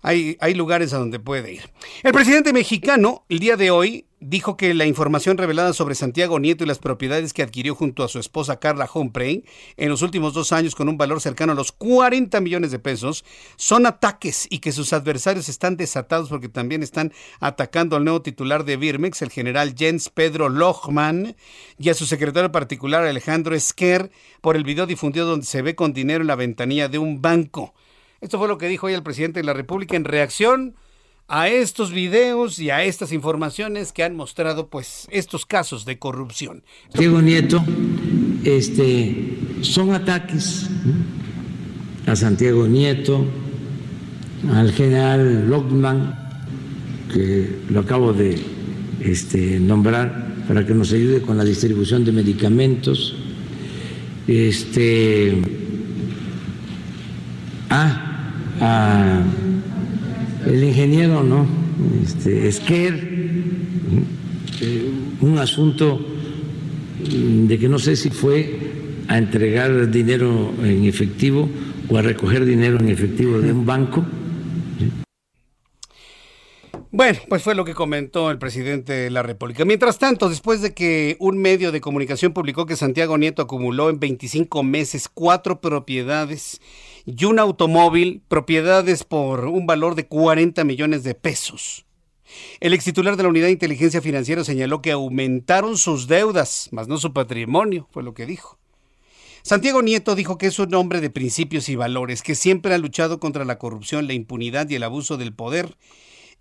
[0.07, 1.70] Hay, lugares a donde puede ir.
[2.02, 6.62] El presidente mexicano, el día de hoy, dijo que la información revelada sobre Santiago Nieto
[6.62, 9.46] y las propiedades que adquirió junto a su esposa Carla Humphrey
[9.78, 13.24] en los últimos dos años con un valor cercano a los 40 millones de pesos
[13.57, 18.66] son ataques y que sus adversarios están desatados porque también están atacando al nuevo titular
[18.66, 21.34] de Birmex, el general Jens Pedro Lohmann,
[21.78, 24.11] y a su secretario particular Alejandro Esquer
[24.42, 27.72] por el video difundido donde se ve con dinero en la ventanilla de un banco.
[28.25, 30.77] Esto fue lo que dijo hoy el presidente de la República en reacción
[31.29, 36.62] a estos videos y a estas informaciones que han mostrado pues estos casos de corrupción.
[36.95, 37.62] Diego Nieto,
[38.43, 40.70] este, son ataques
[42.07, 43.27] a Santiago Nieto,
[44.55, 46.18] al general Lockman,
[47.12, 48.43] que lo acabo de
[49.01, 53.18] este, nombrar, para que nos ayude con la distribución de medicamentos.
[54.27, 55.43] Este,
[57.68, 58.12] ah,
[58.61, 59.22] a
[60.46, 61.46] el ingeniero, ¿no?
[62.02, 62.94] Este, Esquer,
[64.61, 64.90] eh,
[65.20, 66.00] un asunto
[67.11, 68.59] de que no sé si fue
[69.09, 71.48] a entregar dinero en efectivo
[71.88, 74.05] o a recoger dinero en efectivo de un banco.
[76.90, 79.64] Bueno, pues fue lo que comentó el presidente de la República.
[79.64, 83.98] Mientras tanto, después de que un medio de comunicación publicó que Santiago Nieto acumuló en
[83.98, 86.61] 25 meses cuatro propiedades
[87.07, 91.86] y un automóvil, propiedades por un valor de 40 millones de pesos.
[92.61, 96.88] El ex titular de la Unidad de Inteligencia Financiera señaló que aumentaron sus deudas, más
[96.88, 98.59] no su patrimonio, fue lo que dijo.
[99.42, 103.20] Santiago Nieto dijo que es un hombre de principios y valores, que siempre ha luchado
[103.20, 105.76] contra la corrupción, la impunidad y el abuso del poder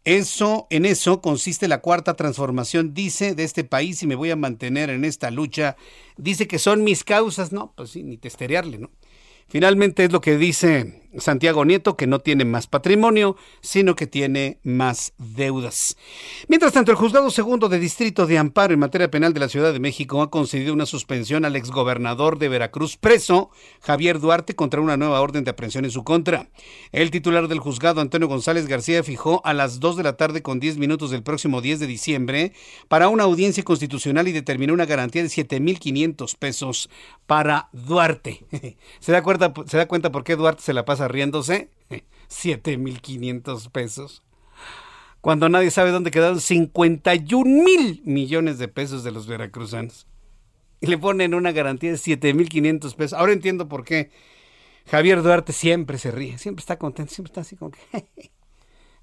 [0.05, 4.36] eso, en eso consiste la cuarta transformación, dice, de este país y me voy a
[4.36, 5.78] mantener en esta lucha.
[6.18, 8.91] Dice que son mis causas, no, pues sí, ni testerearle, ¿no?
[9.54, 14.59] Finalmente es lo que dice Santiago Nieto, que no tiene más patrimonio, sino que tiene
[14.64, 15.97] más deudas.
[16.47, 19.74] Mientras tanto, el juzgado segundo de distrito de amparo en materia penal de la Ciudad
[19.74, 23.49] de México ha concedido una suspensión al exgobernador de Veracruz preso,
[23.82, 26.49] Javier Duarte, contra una nueva orden de aprehensión en su contra.
[26.91, 30.59] El titular del juzgado, Antonio González García, fijó a las 2 de la tarde con
[30.59, 32.53] 10 minutos del próximo 10 de diciembre
[32.88, 36.89] para una audiencia constitucional y determinó una garantía de 7.500 pesos
[37.26, 38.45] para Duarte.
[38.99, 41.70] ¿Se da, cuenta, ¿Se da cuenta por qué Duarte se la pasa riéndose,
[42.30, 44.24] 7.500 pesos.
[45.22, 50.06] Cuando nadie sabe dónde quedaron 51 mil millones de pesos de los veracruzanos.
[50.82, 53.18] Y le ponen una garantía de 7.500 pesos.
[53.18, 54.12] Ahora entiendo por qué
[54.88, 57.80] Javier Duarte siempre se ríe, siempre está contento, siempre está así como que...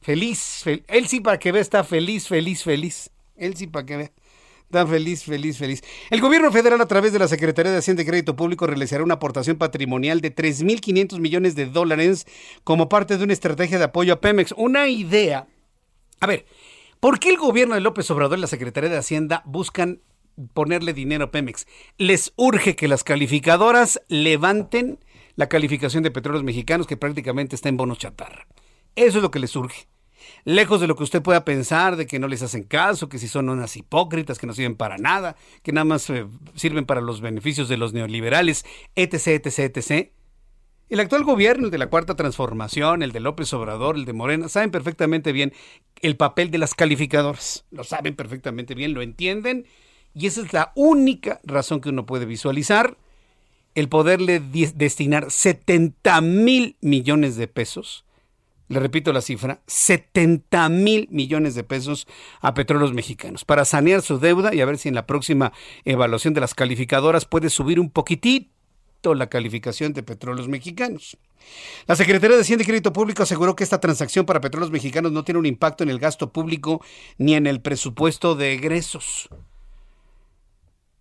[0.02, 3.10] feliz, él sí para que vea está feliz, feliz, feliz.
[3.36, 4.12] Él sí para que vea.
[4.70, 5.82] Tan feliz, feliz, feliz.
[6.10, 9.14] El gobierno federal, a través de la Secretaría de Hacienda y Crédito Público, realizará una
[9.14, 12.24] aportación patrimonial de 3.500 millones de dólares
[12.62, 14.54] como parte de una estrategia de apoyo a Pemex.
[14.56, 15.48] Una idea.
[16.20, 16.46] A ver,
[17.00, 20.02] ¿por qué el gobierno de López Obrador y la Secretaría de Hacienda buscan
[20.54, 21.66] ponerle dinero a Pemex?
[21.98, 25.00] Les urge que las calificadoras levanten
[25.34, 28.46] la calificación de petróleos mexicanos que prácticamente está en bonos chatarra.
[28.94, 29.88] Eso es lo que les urge
[30.44, 33.28] lejos de lo que usted pueda pensar, de que no les hacen caso, que si
[33.28, 37.20] son unas hipócritas, que no sirven para nada, que nada más eh, sirven para los
[37.20, 38.64] beneficios de los neoliberales,
[38.94, 40.10] etc., etc., etc.
[40.88, 44.48] El actual gobierno, el de la Cuarta Transformación, el de López Obrador, el de Morena,
[44.48, 45.52] saben perfectamente bien
[46.02, 47.64] el papel de las calificadoras.
[47.70, 49.66] Lo saben perfectamente bien, lo entienden.
[50.14, 52.96] Y esa es la única razón que uno puede visualizar
[53.76, 58.04] el poderle destinar 70 mil millones de pesos
[58.70, 62.06] le repito la cifra, 70 mil millones de pesos
[62.40, 65.52] a petróleos mexicanos para sanear su deuda y a ver si en la próxima
[65.84, 71.18] evaluación de las calificadoras puede subir un poquitito la calificación de petróleos mexicanos.
[71.88, 75.24] La Secretaría de Hacienda y Crédito Público aseguró que esta transacción para petróleos mexicanos no
[75.24, 76.80] tiene un impacto en el gasto público
[77.18, 79.28] ni en el presupuesto de egresos.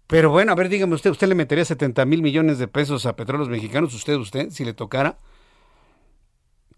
[0.07, 3.15] Pero bueno, a ver, dígame usted, ¿usted le metería 70 mil millones de pesos a
[3.15, 3.93] petróleos mexicanos?
[3.93, 5.19] ¿Usted, usted, si le tocara?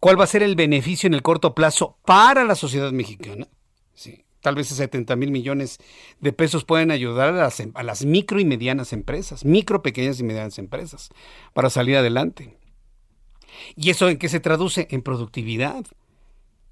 [0.02, 3.48] ¿Cuál va a ser el beneficio en el corto plazo para la sociedad mexicana?
[3.94, 5.78] Sí, tal vez 70 mil millones
[6.20, 10.24] de pesos pueden ayudar a las, a las micro y medianas empresas, micro, pequeñas y
[10.24, 11.10] medianas empresas,
[11.54, 12.58] para salir adelante.
[13.76, 14.88] ¿Y eso en qué se traduce?
[14.90, 15.86] En productividad.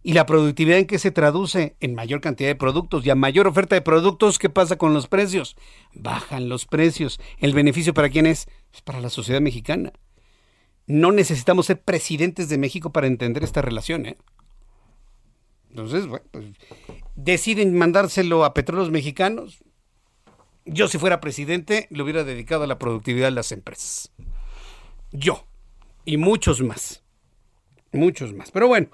[0.02, 1.76] ¿Y la productividad en qué se traduce?
[1.82, 5.08] En mayor cantidad de productos y a mayor oferta de productos, ¿qué pasa con los
[5.08, 5.56] precios?
[5.94, 7.20] Bajan los precios.
[7.38, 8.26] ¿El beneficio para quién?
[8.26, 8.48] Es
[8.84, 9.94] para la sociedad mexicana.
[10.90, 14.08] No necesitamos ser presidentes de México para entender esta relación.
[14.08, 14.18] ¿eh?
[15.70, 16.48] Entonces, bueno, pues,
[17.16, 19.64] deciden mandárselo a petróleos mexicanos.
[20.66, 24.12] Yo si fuera presidente le hubiera dedicado a la productividad de las empresas.
[25.12, 25.46] Yo.
[26.06, 27.04] Y muchos más.
[27.92, 28.50] Muchos más.
[28.50, 28.88] Pero bueno,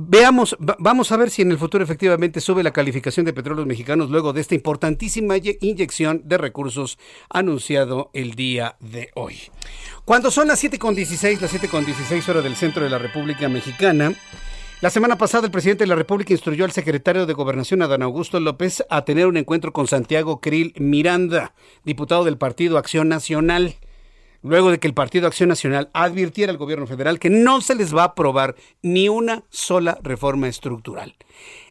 [0.00, 4.10] Veamos, vamos a ver si en el futuro efectivamente sube la calificación de petróleos mexicanos
[4.10, 9.50] luego de esta importantísima inyección de recursos anunciado el día de hoy.
[10.04, 14.14] Cuando son las 7.16, las 7.16 horas del centro de la República Mexicana,
[14.82, 18.38] la semana pasada el presidente de la República instruyó al secretario de Gobernación, Adán Augusto
[18.38, 23.74] López, a tener un encuentro con Santiago Krill Miranda, diputado del Partido Acción Nacional
[24.42, 27.94] luego de que el Partido Acción Nacional advirtiera al gobierno federal que no se les
[27.94, 31.16] va a aprobar ni una sola reforma estructural.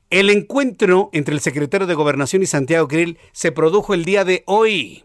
[0.10, 4.44] El encuentro entre el secretario de Gobernación y Santiago Grill se produjo el día de
[4.46, 5.04] hoy.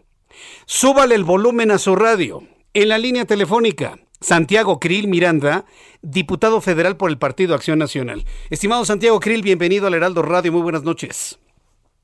[0.65, 2.43] Súbale el volumen a su radio.
[2.73, 5.65] En la línea telefónica, Santiago Krill Miranda,
[6.01, 8.25] diputado federal por el Partido Acción Nacional.
[8.49, 10.53] Estimado Santiago Krill, bienvenido al Heraldo Radio.
[10.53, 11.39] Muy buenas noches.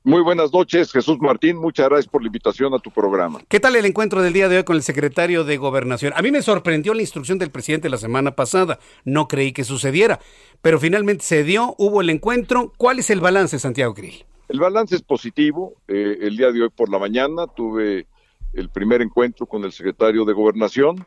[0.04, 1.58] Muy buenas noches, Jesús Martín.
[1.58, 3.42] Muchas gracias por la invitación a tu programa.
[3.50, 6.14] ¿Qué tal el encuentro del día de hoy con el secretario de Gobernación?
[6.16, 8.80] A mí me sorprendió la instrucción del presidente la semana pasada.
[9.04, 10.22] No creí que sucediera,
[10.62, 12.72] pero finalmente se dio, hubo el encuentro.
[12.78, 14.26] ¿Cuál es el balance, Santiago Grill?
[14.48, 15.76] El balance es positivo.
[15.90, 18.08] Eh, el día de hoy por la mañana tuve
[18.54, 21.06] el primer encuentro con el secretario de Gobernación.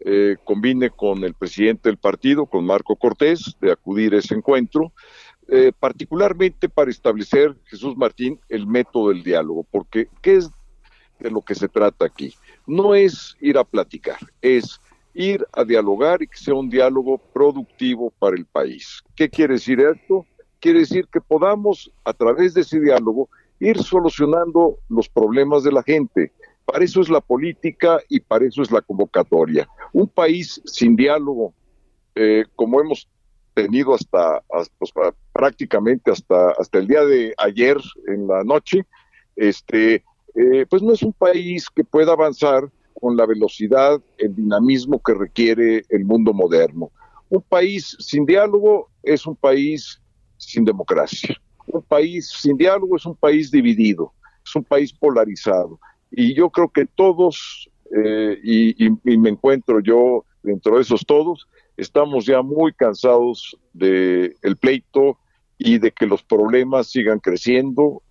[0.00, 4.92] Eh, combine con el presidente del partido, con Marco Cortés, de acudir a ese encuentro.
[5.50, 10.50] Eh, particularmente para establecer, Jesús Martín, el método del diálogo, porque ¿qué es
[11.18, 12.34] de lo que se trata aquí?
[12.66, 14.78] No es ir a platicar, es
[15.14, 19.02] ir a dialogar y que sea un diálogo productivo para el país.
[19.16, 20.26] ¿Qué quiere decir esto?
[20.60, 25.82] Quiere decir que podamos, a través de ese diálogo, ir solucionando los problemas de la
[25.82, 26.30] gente.
[26.66, 29.66] Para eso es la política y para eso es la convocatoria.
[29.94, 31.54] Un país sin diálogo,
[32.14, 33.08] eh, como hemos
[33.62, 34.40] tenido hasta,
[34.78, 34.92] pues,
[35.32, 37.76] prácticamente hasta, hasta el día de ayer
[38.06, 38.86] en la noche,
[39.34, 40.04] este,
[40.34, 45.14] eh, pues no es un país que pueda avanzar con la velocidad, el dinamismo que
[45.14, 46.92] requiere el mundo moderno.
[47.30, 50.00] Un país sin diálogo es un país
[50.36, 51.36] sin democracia.
[51.66, 54.12] Un país sin diálogo es un país dividido,
[54.46, 55.80] es un país polarizado.
[56.12, 61.48] Y yo creo que todos, eh, y, me encuentro yo dentro de esos todos,
[61.78, 65.16] estamos ya muy cansados del el pleito
[65.56, 68.02] y de que los problemas sigan creciendo.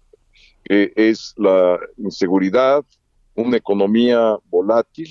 [0.65, 2.83] es la inseguridad,
[3.35, 5.09] una economía volátil.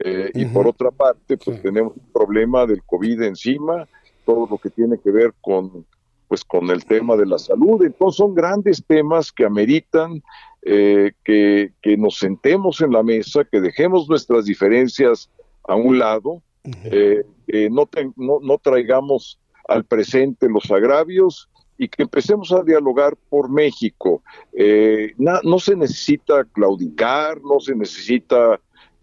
[0.00, 3.86] Eh, y por otra parte, pues tenemos un problema del COVID encima,
[4.24, 5.84] todo lo que tiene que ver con
[6.26, 7.84] pues con el tema de la salud.
[7.84, 10.22] Entonces son grandes temas que ameritan
[10.62, 15.30] eh, que, que, nos sentemos en la mesa, que dejemos nuestras diferencias
[15.68, 16.42] a un lado
[16.84, 19.38] eh, no, no, traigamos
[19.68, 24.22] al presente los agravios y que empecemos a dialogar por México.
[24.52, 28.60] Eh, no se necesita claudicar, no se necesita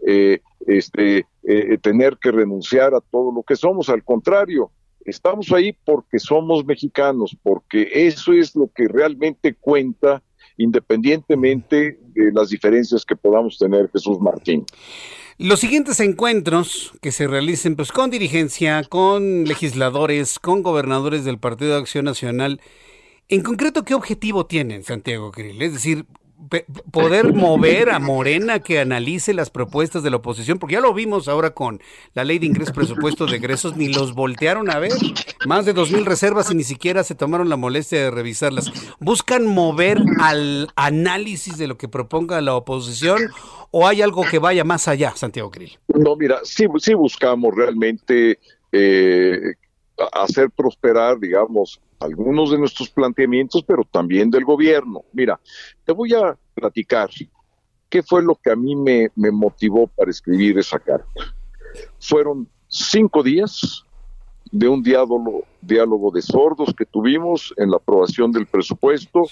[0.08, 1.26] eh, este,
[1.82, 4.72] tener que renunciar a todo lo que somos, al contrario,
[5.06, 10.22] estamos ahí porque somos mexicanos, porque eso es lo que realmente cuenta
[10.58, 14.66] independientemente de las diferencias que podamos tener, Jesús Martín.
[15.44, 21.72] Los siguientes encuentros que se realicen pues, con dirigencia, con legisladores, con gobernadores del Partido
[21.72, 22.62] de Acción Nacional,
[23.28, 25.60] en concreto, ¿qué objetivo tienen, Santiago Krill?
[25.64, 26.06] Es decir,
[26.92, 31.28] poder mover a Morena que analice las propuestas de la oposición, porque ya lo vimos
[31.28, 31.82] ahora con
[32.14, 34.92] la ley de ingresos, presupuestos de egresos, ni los voltearon a ver.
[35.46, 38.72] Más de dos mil reservas y ni siquiera se tomaron la molestia de revisarlas.
[39.00, 43.22] ¿Buscan mover al análisis de lo que proponga la oposición
[43.72, 45.78] o hay algo que vaya más allá, Santiago Krill?
[45.88, 48.40] No, mira, sí, sí buscamos realmente
[48.72, 49.54] eh,
[50.14, 55.04] hacer prosperar, digamos, algunos de nuestros planteamientos, pero también del gobierno.
[55.14, 55.40] Mira,
[55.86, 57.10] te voy a platicar
[57.90, 61.08] qué fue lo que a mí me, motivó para escribir esa carta.
[62.00, 63.84] Fueron cinco días
[64.52, 69.24] de un diálogo, diálogo de sordos que tuvimos en la aprobación del presupuesto,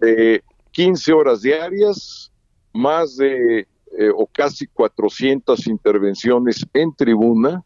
[0.00, 0.42] de
[0.72, 2.32] 15 horas diarias,
[2.72, 3.60] más de
[3.98, 7.64] eh, o casi 400 intervenciones en tribuna,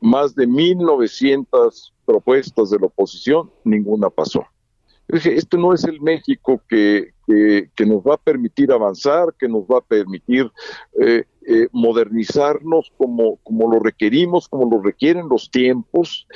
[0.00, 4.44] más de 1.900 propuestas de la oposición, ninguna pasó.
[5.08, 9.64] dije, este no es el México que, que, nos va a permitir avanzar, que nos
[9.64, 10.50] va a permitir
[11.00, 16.26] eh, eh, modernizarnos como, como lo requerimos, como lo requieren los tiempos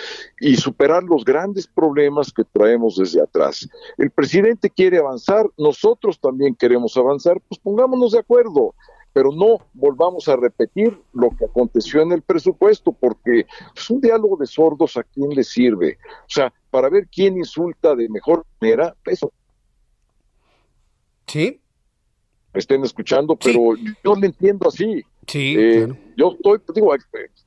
[0.40, 3.68] y superar los grandes problemas que traemos desde atrás.
[3.98, 8.74] El presidente quiere avanzar, nosotros también queremos avanzar, pues pongámonos de acuerdo
[9.12, 14.36] pero no volvamos a repetir lo que aconteció en el presupuesto, porque es un diálogo
[14.36, 15.98] de sordos a quién le sirve.
[16.22, 19.32] O sea, para ver quién insulta de mejor manera, eso.
[21.26, 21.60] Sí.
[22.54, 25.02] Me estén escuchando, pero yo lo entiendo así.
[25.26, 25.54] Sí.
[25.56, 26.94] Eh, yo estoy, digo,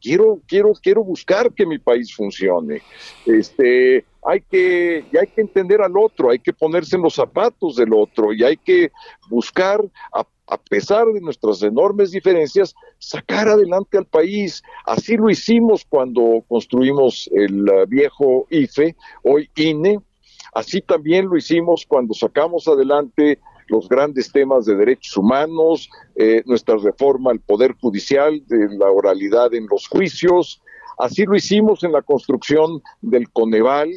[0.02, 2.82] quiero, quiero, quiero buscar que mi país funcione.
[3.26, 7.76] Este, hay que, y hay que entender al otro, hay que ponerse en los zapatos
[7.76, 8.92] del otro y hay que
[9.30, 14.62] buscar a a pesar de nuestras enormes diferencias, sacar adelante al país.
[14.86, 20.00] Así lo hicimos cuando construimos el uh, viejo IFE, hoy INE.
[20.54, 26.78] Así también lo hicimos cuando sacamos adelante los grandes temas de derechos humanos, eh, nuestra
[26.78, 30.62] reforma al Poder Judicial, de la oralidad en los juicios.
[30.98, 33.90] Así lo hicimos en la construcción del Coneval,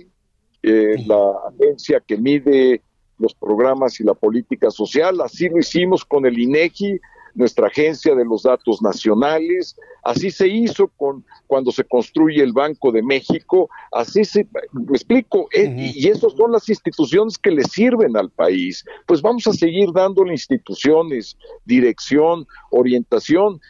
[0.63, 2.83] eh, la agencia que mide
[3.19, 5.21] los programas y la política social.
[5.21, 7.01] Así lo hicimos con el INEGI,
[7.39, 12.91] nuestra agencia de los datos nacionales, así se hizo con cuando se construye el Banco
[12.91, 18.17] de México, así se, me explico, eh, y esas son las instituciones que le sirven
[18.17, 18.85] al país.
[19.07, 23.61] Pues vamos a seguir dándole instituciones, dirección, orientación.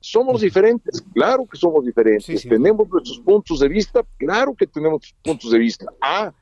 [0.00, 2.42] Somos diferentes, claro que somos diferentes.
[2.42, 5.86] Tenemos nuestros puntos de vista, claro que tenemos puntos de vista.
[6.00, 6.32] Ah,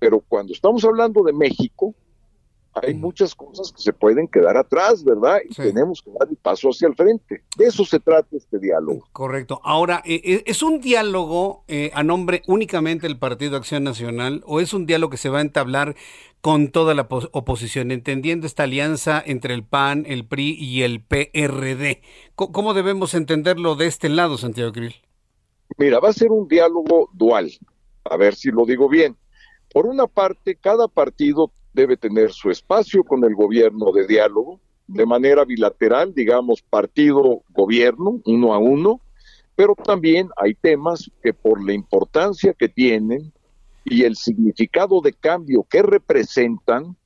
[0.00, 1.94] pero cuando estamos hablando de México,
[2.74, 5.38] hay muchas cosas que se pueden quedar atrás, ¿verdad?
[5.48, 7.42] Y tenemos que dar el paso hacia el frente.
[7.56, 9.08] De eso se trata este diálogo.
[9.12, 9.60] Correcto.
[9.64, 14.60] Ahora, eh, eh, ¿es un diálogo eh, a nombre únicamente del Partido Acción Nacional o
[14.60, 15.96] es un diálogo que se va a entablar
[16.40, 22.02] con toda la oposición, entendiendo esta alianza entre el PAN, el PRI y el PRD?
[22.36, 24.94] ¿Cómo debemos entenderlo de este lado, Santiago Krill?
[25.76, 27.50] Mira, va a ser un diálogo dual.
[28.04, 29.16] A ver si lo digo bien.
[29.72, 35.04] Por una parte, cada partido debe tener su espacio con el gobierno de diálogo, de
[35.04, 39.00] manera bilateral, digamos, partido-gobierno, uno a uno,
[39.54, 43.32] pero también hay temas que por la importancia que tienen
[43.84, 46.96] y el significado de cambio que representan,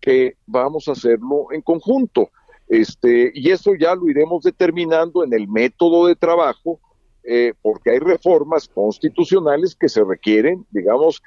[0.00, 2.30] que vamos a hacerlo en conjunto.
[2.68, 6.80] Este, y eso ya lo iremos determinando en el método de trabajo,
[7.22, 11.22] eh, porque hay reformas constitucionales que se requieren, digamos,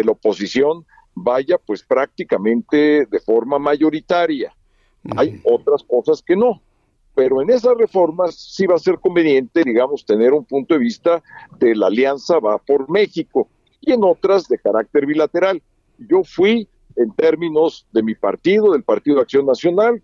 [0.00, 4.54] que la oposición vaya pues prácticamente de forma mayoritaria.
[5.16, 6.62] Hay otras cosas que no,
[7.14, 11.22] pero en esas reformas sí va a ser conveniente, digamos, tener un punto de vista
[11.58, 13.48] de la alianza va por México
[13.80, 15.62] y en otras de carácter bilateral.
[15.98, 20.02] Yo fui en términos de mi partido, del Partido de Acción Nacional,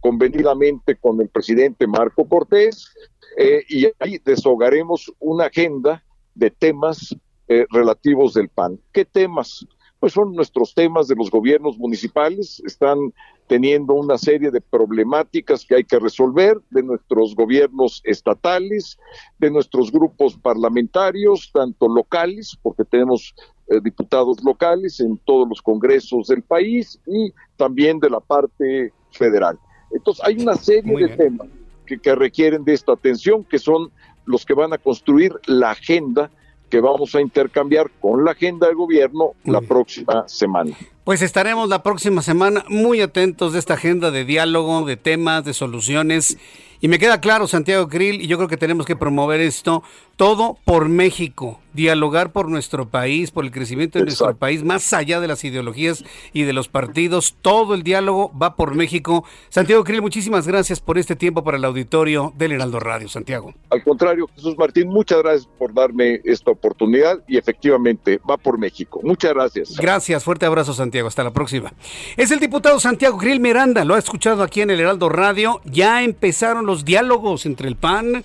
[0.00, 2.92] convenidamente con el presidente Marco Cortés,
[3.36, 6.02] eh, y ahí deshogaremos una agenda
[6.34, 7.14] de temas
[7.48, 8.78] eh, relativos del PAN.
[8.92, 9.66] ¿Qué temas?
[10.00, 13.12] pues son nuestros temas de los gobiernos municipales, están
[13.48, 18.98] teniendo una serie de problemáticas que hay que resolver, de nuestros gobiernos estatales,
[19.38, 23.34] de nuestros grupos parlamentarios, tanto locales, porque tenemos
[23.68, 29.58] eh, diputados locales en todos los congresos del país, y también de la parte federal.
[29.90, 31.48] Entonces, hay una serie de temas
[31.86, 33.90] que, que requieren de esta atención, que son
[34.26, 36.30] los que van a construir la agenda
[36.68, 40.76] que vamos a intercambiar con la agenda de gobierno la próxima semana.
[41.08, 45.54] Pues estaremos la próxima semana muy atentos de esta agenda de diálogo, de temas, de
[45.54, 46.36] soluciones.
[46.80, 49.82] Y me queda claro, Santiago Krill, y yo creo que tenemos que promover esto,
[50.16, 55.20] todo por México, dialogar por nuestro país, por el crecimiento de nuestro país, más allá
[55.20, 59.24] de las ideologías y de los partidos, todo el diálogo va por México.
[59.48, 63.54] Santiago Krill, muchísimas gracias por este tiempo para el auditorio del Heraldo Radio, Santiago.
[63.70, 69.00] Al contrario, Jesús Martín, muchas gracias por darme esta oportunidad y efectivamente va por México.
[69.02, 69.76] Muchas gracias.
[69.76, 70.97] Gracias, fuerte abrazo, Santiago.
[71.06, 71.72] Hasta la próxima.
[72.16, 73.84] Es el diputado Santiago Grill Miranda.
[73.84, 75.60] Lo ha escuchado aquí en el Heraldo Radio.
[75.64, 78.24] Ya empezaron los diálogos entre el PAN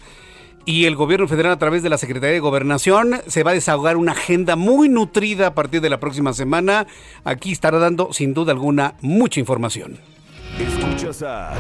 [0.66, 3.22] y el gobierno federal a través de la Secretaría de Gobernación.
[3.28, 6.88] Se va a desahogar una agenda muy nutrida a partir de la próxima semana.
[7.24, 10.00] Aquí estará dando, sin duda alguna, mucha información.
[10.60, 11.54] Escuchas a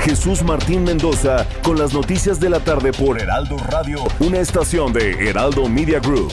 [0.00, 5.28] Jesús Martín Mendoza con las noticias de la tarde por Heraldo Radio, una estación de
[5.28, 6.32] Heraldo Media Group.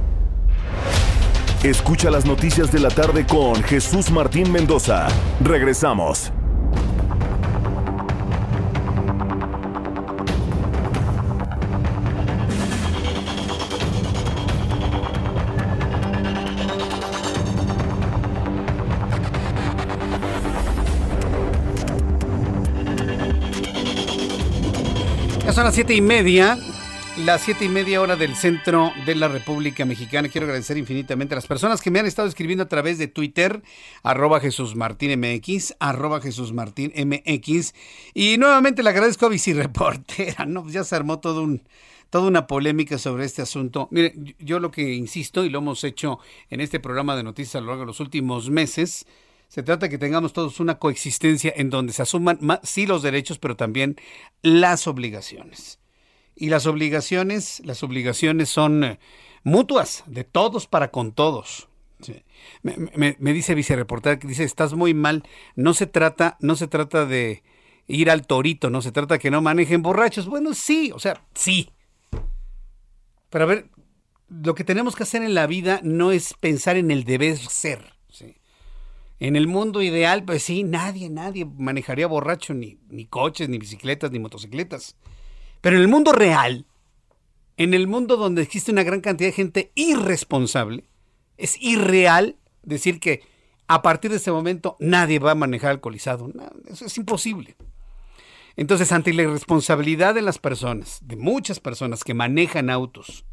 [1.63, 5.07] Escucha las noticias de la tarde con Jesús Martín Mendoza.
[5.41, 6.31] Regresamos.
[25.45, 26.57] Ya son las siete y media
[27.17, 30.29] las siete y media hora del centro de la República Mexicana.
[30.29, 33.61] Quiero agradecer infinitamente a las personas que me han estado escribiendo a través de Twitter,
[34.01, 37.73] arroba Jesús Martín MX, arroba Jesús Martín MX.
[38.13, 40.63] Y nuevamente le agradezco a Bicireportera, ¿no?
[40.63, 41.63] Pues ya se armó todo un,
[42.09, 43.87] toda una polémica sobre este asunto.
[43.91, 46.19] Mire, yo lo que insisto, y lo hemos hecho
[46.49, 49.05] en este programa de noticias a lo largo de los últimos meses,
[49.49, 53.37] se trata de que tengamos todos una coexistencia en donde se asuman sí los derechos,
[53.37, 53.97] pero también
[54.41, 55.80] las obligaciones.
[56.41, 58.99] Y las obligaciones, las obligaciones son eh,
[59.43, 61.69] mutuas, de todos para con todos.
[62.63, 65.21] Me, dice vicereportera que dice, estás muy mal,
[65.55, 67.43] no se trata, no se trata de
[67.85, 70.25] ir al torito, no se trata que no manejen borrachos.
[70.25, 71.69] Bueno, sí, o sea, sí.
[73.29, 73.69] Pero a ver,
[74.27, 77.93] lo que tenemos que hacer en la vida no es pensar en el deber ser.
[79.19, 84.09] En el mundo ideal, pues sí, nadie, nadie manejaría borracho, ni, ni coches, ni bicicletas,
[84.09, 84.95] ni motocicletas.
[85.61, 86.65] Pero en el mundo real,
[87.57, 90.85] en el mundo donde existe una gran cantidad de gente irresponsable,
[91.37, 93.23] es irreal decir que
[93.67, 96.29] a partir de ese momento nadie va a manejar alcoholizado.
[96.67, 97.55] eso es imposible.
[98.57, 103.25] Entonces, ante la irresponsabilidad de las personas, de muchas personas que manejan autos,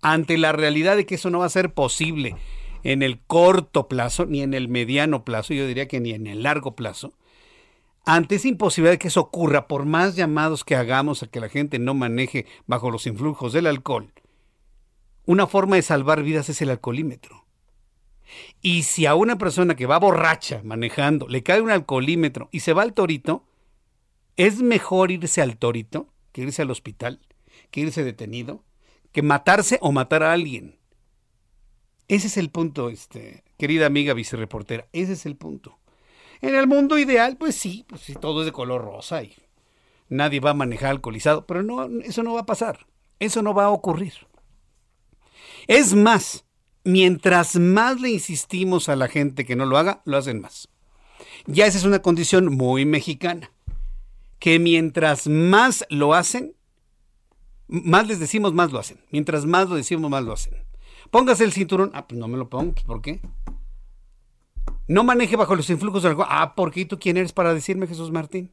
[0.00, 2.36] ante la realidad de que eso no va a ser posible
[2.84, 6.42] en el corto plazo, ni en el mediano plazo, yo diría que ni en el
[6.42, 7.14] largo plazo,
[8.04, 11.48] ante esa imposibilidad de que eso ocurra, por más llamados que hagamos a que la
[11.48, 14.12] gente no maneje bajo los influjos del alcohol,
[15.26, 17.44] una forma de salvar vidas es el alcoholímetro.
[18.60, 22.72] Y si a una persona que va borracha manejando le cae un alcoholímetro y se
[22.72, 23.46] va al torito,
[24.36, 27.20] es mejor irse al torito que irse al hospital,
[27.70, 28.64] que irse detenido,
[29.12, 30.78] que matarse o matar a alguien.
[32.08, 35.78] Ese es el punto, este, querida amiga vicereportera, ese es el punto.
[36.44, 39.34] En el mundo ideal, pues sí, pues sí, todo es de color rosa y
[40.10, 42.86] nadie va a manejar alcoholizado, pero no, eso no va a pasar,
[43.18, 44.12] eso no va a ocurrir.
[45.68, 46.44] Es más,
[46.84, 50.68] mientras más le insistimos a la gente que no lo haga, lo hacen más.
[51.46, 53.50] Ya esa es una condición muy mexicana,
[54.38, 56.54] que mientras más lo hacen,
[57.68, 58.98] más les decimos, más lo hacen.
[59.10, 60.52] Mientras más lo decimos, más lo hacen.
[61.10, 61.90] Póngase el cinturón.
[61.94, 62.72] Ah, pues no me lo pongo.
[62.72, 63.22] Pues, ¿Por qué?
[64.86, 66.28] No maneje bajo los influjos del alcohol.
[66.28, 66.80] Ah, ¿por qué?
[66.80, 68.50] ¿Y tú quién eres para decirme, Jesús Martín?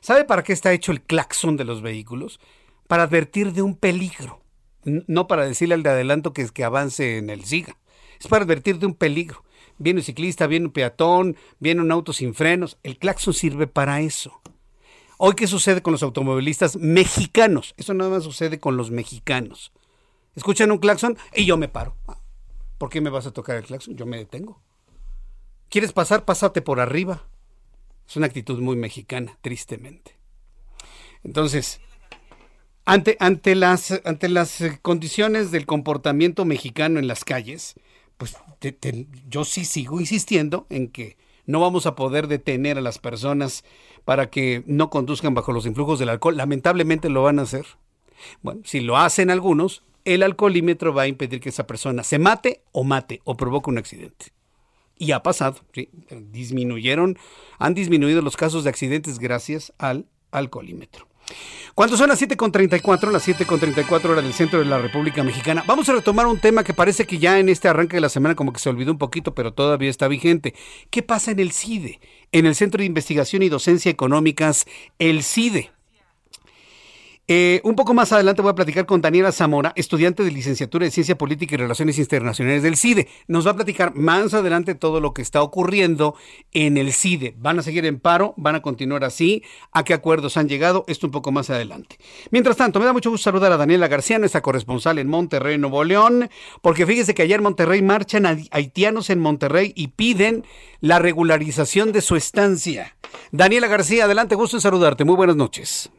[0.00, 2.40] ¿Sabe para qué está hecho el claxon de los vehículos?
[2.86, 4.42] Para advertir de un peligro.
[4.84, 7.76] No para decirle al de adelanto que, que avance en el siga.
[8.18, 9.44] Es para advertir de un peligro.
[9.78, 12.78] Viene un ciclista, viene un peatón, viene un auto sin frenos.
[12.82, 14.40] El claxon sirve para eso.
[15.16, 17.74] Hoy, ¿qué sucede con los automovilistas mexicanos?
[17.76, 19.72] Eso nada más sucede con los mexicanos.
[20.34, 21.94] Escuchan un claxon y yo me paro.
[22.78, 23.96] ¿Por qué me vas a tocar el claxon?
[23.96, 24.60] Yo me detengo.
[25.70, 26.24] ¿Quieres pasar?
[26.24, 27.22] Pásate por arriba.
[28.08, 30.16] Es una actitud muy mexicana, tristemente.
[31.22, 31.80] Entonces,
[32.84, 37.76] ante, ante, las, ante las eh, condiciones del comportamiento mexicano en las calles,
[38.16, 38.36] pues
[39.28, 41.16] yo sí sigo insistiendo en que
[41.46, 43.64] no vamos a poder detener a las personas
[44.04, 46.36] para que no conduzcan bajo los influjos del alcohol.
[46.36, 47.64] Lamentablemente lo van a hacer.
[48.42, 52.62] Bueno, si lo hacen algunos, el alcoholímetro va a impedir que esa persona se mate
[52.72, 54.32] o mate o provoque un accidente.
[55.00, 55.56] Y ha pasado,
[56.30, 57.18] disminuyeron,
[57.58, 61.08] han disminuido los casos de accidentes gracias al alcoholímetro.
[61.74, 65.94] Cuando son las 7.34, las 7.34 horas del centro de la República Mexicana, vamos a
[65.94, 68.60] retomar un tema que parece que ya en este arranque de la semana como que
[68.60, 70.54] se olvidó un poquito, pero todavía está vigente.
[70.90, 71.98] ¿Qué pasa en el CIDE?
[72.32, 74.66] En el Centro de Investigación y Docencia Económicas,
[74.98, 75.70] el CIDE.
[77.32, 80.90] Eh, un poco más adelante voy a platicar con Daniela Zamora, estudiante de licenciatura de
[80.90, 83.06] Ciencia Política y Relaciones Internacionales del CIDE.
[83.28, 86.16] Nos va a platicar más adelante todo lo que está ocurriendo
[86.50, 87.36] en el CIDE.
[87.38, 88.34] ¿Van a seguir en paro?
[88.36, 89.44] ¿Van a continuar así?
[89.70, 90.84] ¿A qué acuerdos han llegado?
[90.88, 91.98] Esto un poco más adelante.
[92.32, 95.84] Mientras tanto, me da mucho gusto saludar a Daniela García, nuestra corresponsal en Monterrey, Nuevo
[95.84, 96.28] León,
[96.62, 100.44] porque fíjese que ayer en Monterrey marchan haitianos en Monterrey y piden
[100.80, 102.96] la regularización de su estancia.
[103.30, 105.04] Daniela García, adelante, gusto en saludarte.
[105.04, 105.92] Muy buenas noches.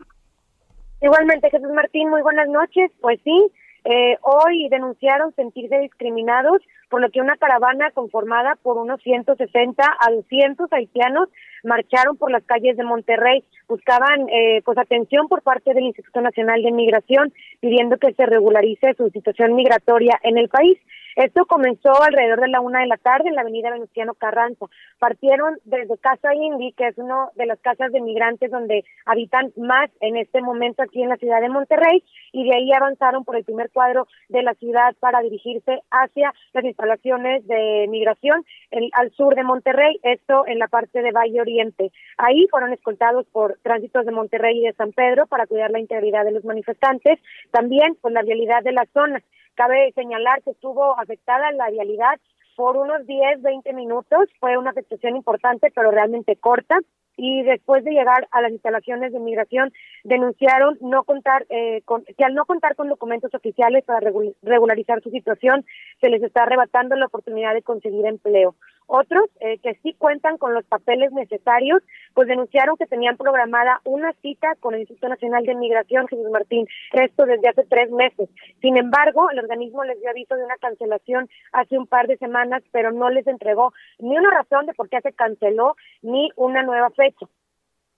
[1.01, 2.91] Igualmente, Jesús Martín, muy buenas noches.
[3.01, 3.51] Pues sí,
[3.85, 10.11] eh, hoy denunciaron sentirse discriminados, por lo que una caravana conformada por unos 160 a
[10.11, 11.29] 200 haitianos
[11.63, 16.61] marcharon por las calles de Monterrey, buscaban eh, pues atención por parte del Instituto Nacional
[16.61, 20.77] de Migración, pidiendo que se regularice su situación migratoria en el país.
[21.15, 24.65] Esto comenzó alrededor de la una de la tarde en la avenida Venustiano Carranza.
[24.99, 29.89] Partieron desde Casa Indy, que es una de las casas de migrantes donde habitan más
[29.99, 33.43] en este momento aquí en la ciudad de Monterrey, y de ahí avanzaron por el
[33.43, 38.45] primer cuadro de la ciudad para dirigirse hacia las instalaciones de migración
[38.93, 41.91] al sur de Monterrey, esto en la parte de Valle Oriente.
[42.17, 46.23] Ahí fueron escoltados por tránsitos de Monterrey y de San Pedro para cuidar la integridad
[46.23, 47.19] de los manifestantes,
[47.51, 49.21] también por la vialidad de la zona.
[49.55, 52.19] Cabe señalar que estuvo afectada la vialidad
[52.55, 54.29] por unos 10, 20 minutos.
[54.39, 56.79] Fue una afectación importante, pero realmente corta.
[57.17, 59.71] Y después de llegar a las instalaciones de migración,
[60.03, 64.11] denunciaron no contar eh, con, que al no contar con documentos oficiales para
[64.41, 65.65] regularizar su situación,
[65.99, 68.55] se les está arrebatando la oportunidad de conseguir empleo.
[68.93, 71.81] Otros eh, que sí cuentan con los papeles necesarios,
[72.13, 76.67] pues denunciaron que tenían programada una cita con el Instituto Nacional de Migración, Jesús Martín,
[76.91, 78.27] esto desde hace tres meses.
[78.59, 82.63] Sin embargo, el organismo les dio aviso de una cancelación hace un par de semanas,
[82.73, 86.89] pero no les entregó ni una razón de por qué se canceló ni una nueva
[86.89, 87.27] fecha.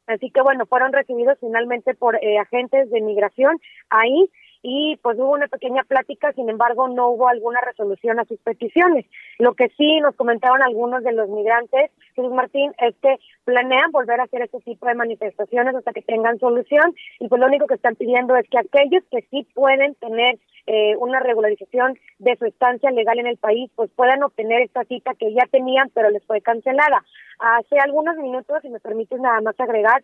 [0.06, 3.60] Así que bueno, fueron recibidos finalmente por eh, agentes de migración
[3.90, 4.30] ahí
[4.64, 9.06] y pues hubo una pequeña plática, sin embargo no hubo alguna resolución a sus peticiones.
[9.38, 14.22] Lo que sí nos comentaron algunos de los migrantes, Jesús Martín, es que planean volver
[14.22, 17.76] a hacer este tipo de manifestaciones hasta que tengan solución y pues lo único que
[17.76, 22.90] están pidiendo es que aquellos que sí pueden tener eh, una regularización de su estancia
[22.92, 26.40] legal en el país, pues puedan obtener esta cita que ya tenían pero les fue
[26.40, 27.04] cancelada.
[27.40, 30.04] Hace algunos minutos, si me permites nada más agregar,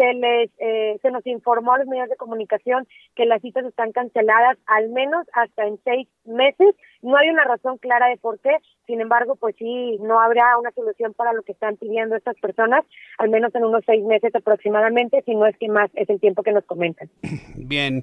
[0.00, 3.92] se les eh, se nos informó a los medios de comunicación que las citas están
[3.92, 6.74] canceladas al menos hasta en seis meses.
[7.02, 8.50] No hay una razón clara de por qué.
[8.86, 12.84] Sin embargo, pues sí, no habrá una solución para lo que están pidiendo estas personas,
[13.18, 16.42] al menos en unos seis meses aproximadamente, si no es que más es el tiempo
[16.42, 17.10] que nos comentan.
[17.56, 18.02] Bien,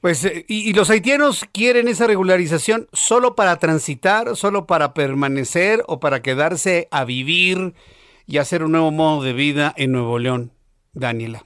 [0.00, 5.82] pues eh, y, y los haitianos quieren esa regularización solo para transitar, solo para permanecer
[5.86, 7.74] o para quedarse a vivir
[8.26, 10.57] y hacer un nuevo modo de vida en Nuevo León.
[10.98, 11.42] Daniela.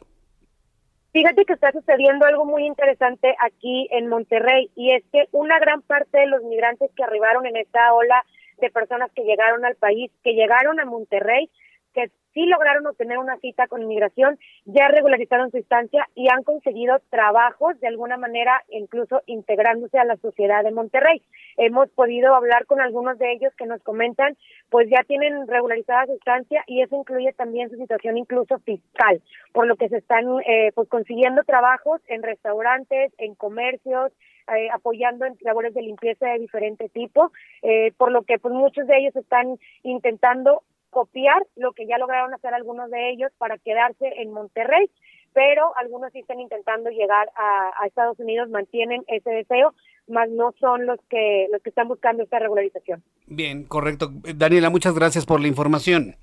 [1.13, 5.83] Fíjate que está sucediendo algo muy interesante aquí en Monterrey y es que una gran
[5.83, 8.25] parte de los migrantes que arribaron en esta ola
[8.59, 11.51] de personas que llegaron al país, que llegaron a Monterrey,
[11.93, 16.99] que sí lograron obtener una cita con inmigración, ya regularizaron su estancia y han conseguido
[17.11, 21.23] trabajos de alguna manera, incluso integrándose a la sociedad de Monterrey.
[21.57, 24.37] Hemos podido hablar con algunos de ellos que nos comentan,
[24.71, 29.21] pues ya tienen regularizada su estancia y eso incluye también su situación incluso fiscal,
[29.53, 34.13] por lo que se están eh, pues consiguiendo trabajos en restaurantes, en comercios,
[34.49, 37.31] eh, apoyando en labores de limpieza de diferente tipo,
[37.63, 42.35] eh, por lo que pues muchos de ellos están intentando copiar lo que ya lograron
[42.35, 44.91] hacer algunos de ellos para quedarse en Monterrey,
[45.33, 49.75] pero algunos sí están intentando llegar a, Estados Unidos, mantienen ese deseo,
[50.07, 53.03] más no son los que los que están buscando esta regularización.
[53.27, 54.11] Bien, correcto.
[54.37, 56.17] Daniela, muchas gracias por la información.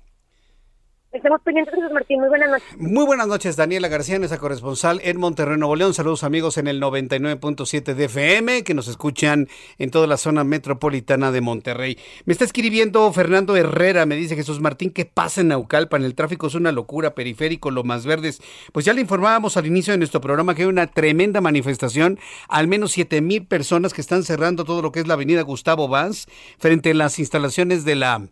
[1.12, 2.20] Estamos pendientes, Jesús Martín.
[2.20, 2.68] Muy buenas noches.
[2.78, 5.92] Muy buenas noches, Daniela García, nuestra corresponsal en Monterrey, Nuevo León.
[5.92, 11.32] Saludos, amigos, en el 99.7 de FM, que nos escuchan en toda la zona metropolitana
[11.32, 11.98] de Monterrey.
[12.26, 16.04] Me está escribiendo Fernando Herrera, me dice Jesús Martín, ¿qué pasa en Naucalpan?
[16.04, 18.40] El tráfico es una locura, periférico, lo más verdes.
[18.72, 22.68] Pues ya le informábamos al inicio de nuestro programa que hay una tremenda manifestación, al
[22.68, 26.28] menos 7 mil personas que están cerrando todo lo que es la avenida Gustavo Vaz,
[26.60, 28.28] frente a las instalaciones de la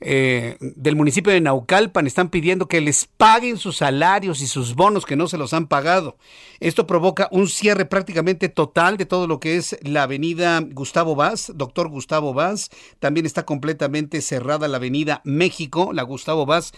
[0.00, 5.06] eh, del municipio de Naucalpan están pidiendo que les paguen sus salarios y sus bonos
[5.06, 6.16] que no se los han pagado.
[6.60, 11.52] Esto provoca un cierre prácticamente total de todo lo que es la avenida Gustavo Vaz,
[11.54, 12.70] doctor Gustavo Vaz.
[12.98, 16.72] También está completamente cerrada la avenida México, la Gustavo Vaz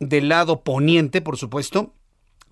[0.00, 1.92] del lado poniente, por supuesto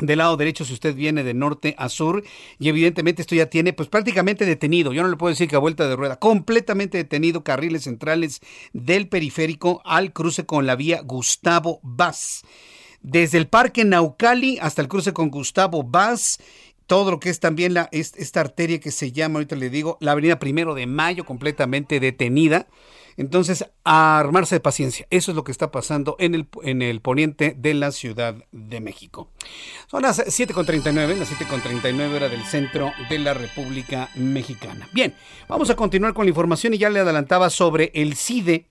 [0.01, 2.23] del lado derecho si usted viene de norte a sur
[2.59, 5.61] y evidentemente esto ya tiene pues prácticamente detenido, yo no le puedo decir que a
[5.61, 8.41] vuelta de rueda, completamente detenido carriles centrales
[8.73, 12.43] del periférico al cruce con la vía Gustavo Vaz.
[13.03, 16.39] Desde el Parque Naucali hasta el cruce con Gustavo Vaz
[16.91, 20.11] todo lo que es también la, esta arteria que se llama, ahorita le digo, la
[20.11, 22.67] avenida Primero de Mayo, completamente detenida.
[23.21, 25.07] Entonces, armarse de paciencia.
[25.11, 28.81] Eso es lo que está pasando en el, en el poniente de la Ciudad de
[28.81, 29.29] México.
[29.89, 34.89] Son las 7.39, las 7.39 hora del centro de la República Mexicana.
[34.93, 35.15] Bien,
[35.49, 38.70] vamos a continuar con la información y ya le adelantaba sobre el CIDE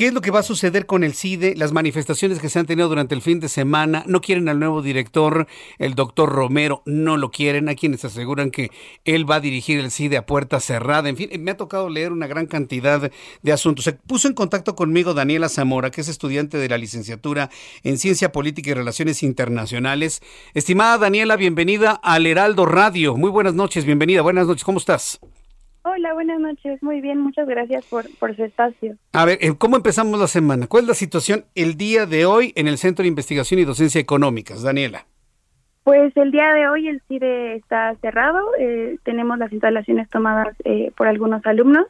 [0.00, 1.54] ¿Qué es lo que va a suceder con el CIDE?
[1.56, 4.80] Las manifestaciones que se han tenido durante el fin de semana, no quieren al nuevo
[4.80, 5.46] director,
[5.78, 8.70] el doctor Romero, no lo quieren, hay quienes aseguran que
[9.04, 12.12] él va a dirigir el CIDE a puerta cerrada, en fin, me ha tocado leer
[12.12, 13.12] una gran cantidad
[13.42, 13.84] de asuntos.
[13.84, 17.50] Se puso en contacto conmigo Daniela Zamora, que es estudiante de la licenciatura
[17.82, 20.22] en Ciencia Política y Relaciones Internacionales.
[20.54, 23.18] Estimada Daniela, bienvenida al Heraldo Radio.
[23.18, 25.20] Muy buenas noches, bienvenida, buenas noches, ¿cómo estás?
[25.82, 26.82] Hola, buenas noches.
[26.82, 28.96] Muy bien, muchas gracias por, por su espacio.
[29.12, 30.66] A ver, eh, ¿cómo empezamos la semana?
[30.66, 34.00] ¿Cuál es la situación el día de hoy en el Centro de Investigación y Docencia
[34.00, 35.06] Económicas, Daniela?
[35.82, 40.92] Pues el día de hoy el CIDE está cerrado, eh, tenemos las instalaciones tomadas eh,
[40.96, 41.86] por algunos alumnos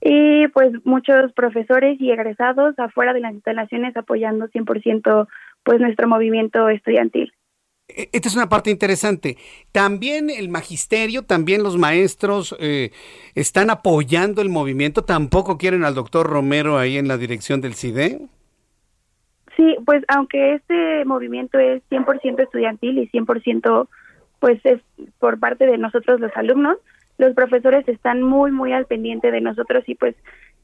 [0.00, 5.28] y pues muchos profesores y egresados afuera de las instalaciones apoyando 100%
[5.62, 7.32] pues nuestro movimiento estudiantil.
[7.96, 9.36] E, esta es una parte interesante.
[9.72, 12.90] También el magisterio, también los maestros eh,
[13.34, 15.02] están apoyando el movimiento.
[15.04, 18.20] Tampoco quieren al doctor Romero ahí en la dirección del CIDE.
[19.56, 23.88] Sí, pues aunque este movimiento es 100% estudiantil y 100%
[24.38, 24.80] pues es
[25.18, 26.78] por parte de nosotros los alumnos,
[27.18, 30.14] los profesores están muy muy al pendiente de nosotros y pues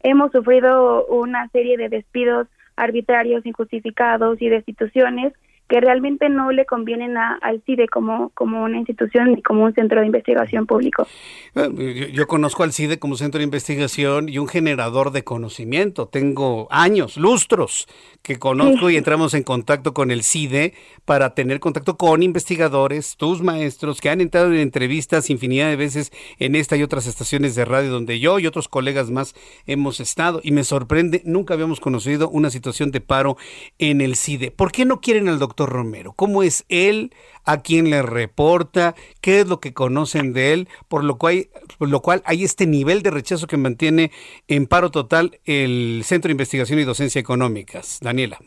[0.02, 5.34] hemos sufrido una serie de despidos arbitrarios, injustificados y destituciones
[5.68, 9.74] que realmente no le convienen a, al CIDE como, como una institución ni como un
[9.74, 11.06] centro de investigación público.
[11.54, 16.06] Eh, yo, conozco al CIDE como centro de investigación y un generador de conocimiento.
[16.06, 17.88] Tengo años, lustros,
[18.22, 20.74] que conozco y entramos en contacto con el CIDE
[21.04, 26.12] para tener contacto con investigadores, tus maestros, que han entrado en entrevistas infinidad de veces
[26.38, 29.34] en esta y otras estaciones de radio donde yo y otros colegas más
[29.66, 30.40] hemos estado.
[30.44, 33.36] Y me sorprende, nunca habíamos conocido una situación de paro
[33.78, 34.52] en el CIDE.
[34.52, 35.55] ¿Por qué no quieren al doctor?
[35.64, 36.12] Romero?
[36.12, 37.12] ¿Cómo es él?
[37.46, 38.94] ¿A quién le reporta?
[39.22, 40.68] ¿Qué es lo que conocen de él?
[40.88, 44.10] Por lo cual, hay este nivel de rechazo que mantiene
[44.48, 48.00] en paro total el Centro de Investigación y Docencia Económicas.
[48.02, 48.38] Daniela.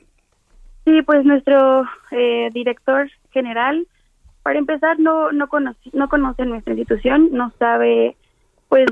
[0.85, 3.87] Sí, pues nuestro eh, director general,
[4.43, 8.15] para empezar, no, no, conoce, no conoce nuestra institución, no sabe
[8.69, 8.85] pues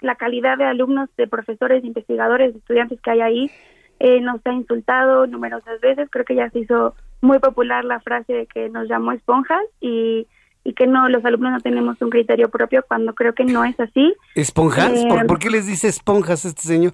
[0.00, 3.50] la calidad de alumnos, de profesores, investigadores, estudiantes que hay ahí.
[4.00, 8.32] Eh, nos ha insultado numerosas veces, creo que ya se hizo muy popular la frase
[8.32, 10.26] de que nos llamó esponjas y,
[10.64, 13.78] y que no, los alumnos no tenemos un criterio propio cuando creo que no es
[13.80, 14.12] así.
[14.34, 14.92] ¿Esponjas?
[15.06, 16.92] ¿Por, eh, qué les dice esponjas este señor?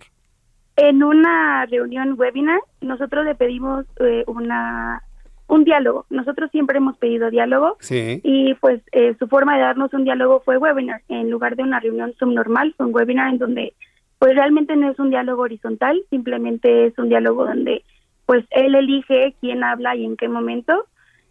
[0.76, 5.02] En una reunión webinar, nosotros le pedimos eh, una
[5.48, 6.04] un diálogo.
[6.10, 8.20] Nosotros siempre hemos pedido diálogo sí.
[8.22, 11.00] y pues eh, su forma de darnos un diálogo fue webinar.
[11.08, 13.72] En lugar de una reunión subnormal, fue un webinar en donde
[14.18, 17.82] pues realmente no es un diálogo horizontal, simplemente es un diálogo donde
[18.28, 20.84] pues él elige quién habla y en qué momento.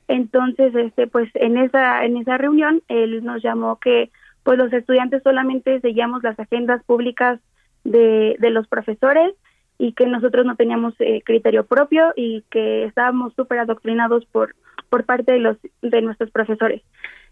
[0.08, 4.10] Entonces, este, pues en esa en esa reunión él nos llamó que
[4.42, 7.40] pues los estudiantes solamente seguíamos las agendas públicas
[7.84, 9.36] de, de los profesores
[9.78, 14.56] y que nosotros no teníamos eh, criterio propio y que estábamos súper adoctrinados por
[14.90, 16.82] por parte de los de nuestros profesores.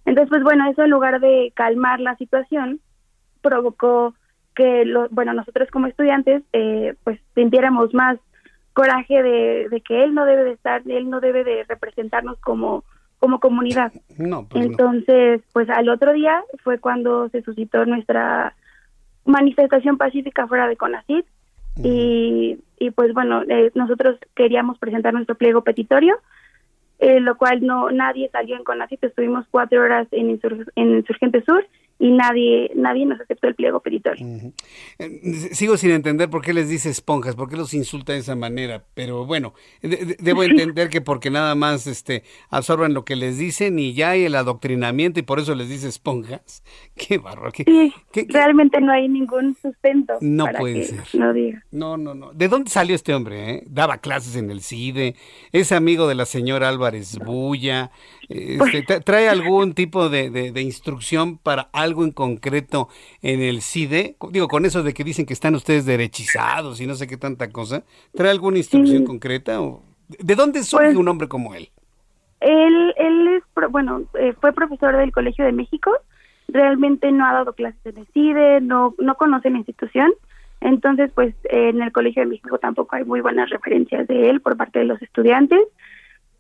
[0.06, 2.82] Entonces, pues bueno, eso en lugar de calmar la situación
[3.42, 4.14] provocó
[4.54, 8.20] que lo, bueno nosotros como estudiantes eh, pues sintiéramos más
[8.76, 12.84] coraje de, que él no debe de estar, él no debe de representarnos como,
[13.20, 13.94] como comunidad.
[14.18, 18.54] No, pues Entonces, pues al otro día fue cuando se suscitó nuestra
[19.24, 21.24] manifestación pacífica fuera de CONACID.
[21.84, 26.18] Y, y pues bueno, eh, nosotros queríamos presentar nuestro pliego petitorio,
[27.00, 30.40] eh, lo cual no nadie salió en CONACID, estuvimos cuatro horas en,
[30.76, 31.66] en Insurgente Sur
[31.98, 34.54] y nadie nadie nos aceptó el pliego petitorio.
[35.00, 38.36] Eh, sigo sin entender por qué les dice esponjas, por qué los insulta de esa
[38.36, 43.80] manera, pero bueno, debo entender que porque nada más este absorben lo que les dicen
[43.80, 46.64] y ya hay el adoctrinamiento y por eso les dice esponjas.
[46.96, 47.52] Qué barro.
[47.52, 47.94] sí,
[48.30, 50.16] realmente no hay ningún sustento.
[50.22, 51.04] No puede ser.
[51.14, 51.64] No diga.
[51.72, 52.34] No, no, no.
[52.34, 53.50] ¿De dónde salió este hombre?
[53.50, 53.64] Eh?
[53.68, 55.16] Daba clases en el CIDE,
[55.52, 57.92] es amigo de la señora Álvarez Bulla,
[58.30, 62.90] este, ¿Trae algún tipo de, de, instrucción para algo en concreto
[63.22, 64.16] en el CIDE?
[64.32, 67.52] Digo, con eso de que dicen que están ustedes derechizados y no sé qué tanta
[67.52, 67.84] cosa.
[68.14, 69.62] ¿Trae alguna instrucción concreta?
[69.62, 71.70] O, ¿De dónde surge pues un hombre como él?
[72.40, 75.92] Él, él es, bueno, eh, fue profesor del Colegio de México.
[76.48, 80.12] Realmente no ha dado clases en el CIDE, no, no conoce la institución.
[80.62, 84.58] Entonces, pues en el Colegio de México tampoco hay muy buenas referencias de él por
[84.58, 85.60] parte de los estudiantes.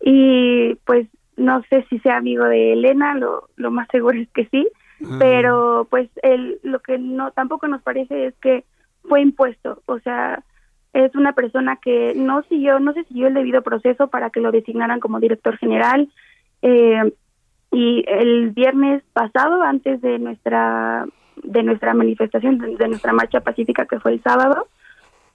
[0.01, 1.07] Y pues
[1.37, 4.67] no sé si sea amigo de Elena, lo, lo más seguro es que sí,
[5.03, 5.17] ah.
[5.19, 8.63] pero pues él, lo que no tampoco nos parece es que
[9.03, 10.43] fue impuesto, o sea,
[10.93, 14.53] es una persona que no siguió, no se siguió el debido proceso para que lo
[14.53, 16.09] designaran como director general.
[16.61, 17.13] Eh,
[17.71, 21.05] y el viernes pasado, antes de nuestra
[21.43, 24.67] de nuestra manifestación, de nuestra marcha pacífica que fue el sábado,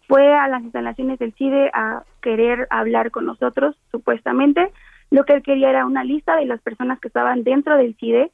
[0.09, 4.73] fue a las instalaciones del CIDE a querer hablar con nosotros, supuestamente,
[5.11, 8.31] lo que él quería era una lista de las personas que estaban dentro del CIDE,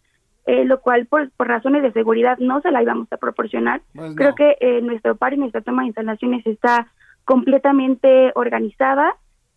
[0.47, 3.81] eh, lo cual por, por razones de seguridad no se la íbamos a proporcionar.
[3.95, 6.89] Pues Creo que eh, nuestro par y nuestra toma de instalaciones está
[7.25, 9.17] completamente organizada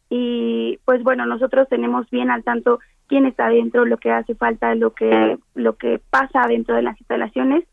[0.10, 4.74] y pues bueno, nosotros tenemos bien al tanto quién está dentro, lo que hace falta,
[4.74, 7.66] lo que lo que pasa dentro de las instalaciones.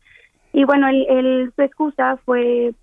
[0.53, 2.73] Y bueno, el, el, su excusa fue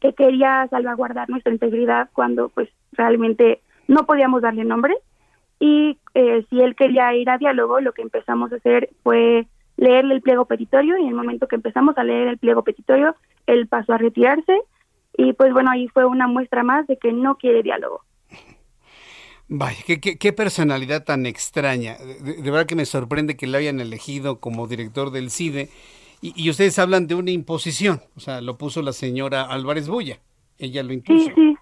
[0.00, 4.94] que quería salvaguardar nuestra integridad cuando pues realmente no podíamos darle nombre
[5.60, 10.14] y eh, si él quería ir a diálogo, lo que empezamos a hacer fue leerle
[10.14, 13.14] el pliego petitorio y en el momento que empezamos a leer el pliego petitorio,
[13.46, 14.60] él pasó a retirarse
[15.16, 18.02] y pues bueno, ahí fue una muestra más de que no quiere diálogo.
[19.46, 21.96] Vaya, qué, qué, personalidad tan extraña.
[21.98, 25.68] De, verdad que me sorprende que lo hayan elegido como director del CIDE.
[26.22, 28.00] Y, y, ustedes hablan de una imposición.
[28.16, 30.18] O sea, lo puso la señora Álvarez Bulla.
[30.58, 31.26] Ella lo impuso.
[31.26, 31.56] Sí, sí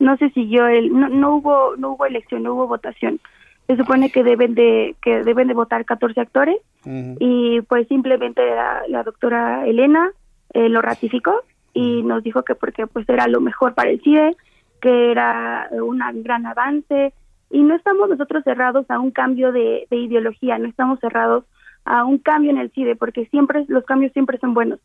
[0.00, 3.20] no se siguió el no, no hubo no hubo elección no hubo votación
[3.68, 8.42] se supone que deben de que deben de votar 14 actores y pues simplemente
[8.88, 10.10] la, doctora Elena
[10.54, 14.36] eh, lo ratificó y nos dijo que porque pues era lo mejor para el CIDE
[14.80, 17.12] que era un gran avance
[17.50, 21.44] Y no estamos nosotros cerrados a un cambio de, de ideología, no estamos cerrados
[21.84, 24.80] a un cambio en el CIDE, porque siempre los cambios siempre son buenos.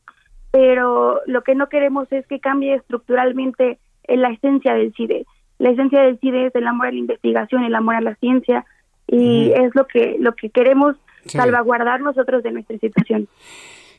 [0.52, 5.26] Pero lo que no queremos es que cambie estructuralmente en la esencia del CIDE.
[5.57, 8.65] La esencia del CIDE es el amor a la investigación, el amor a la ciencia,
[9.07, 10.95] y es lo que lo que queremos
[11.26, 11.38] Sí.
[11.40, 13.27] salvaguardar nosotros de nuestra institución.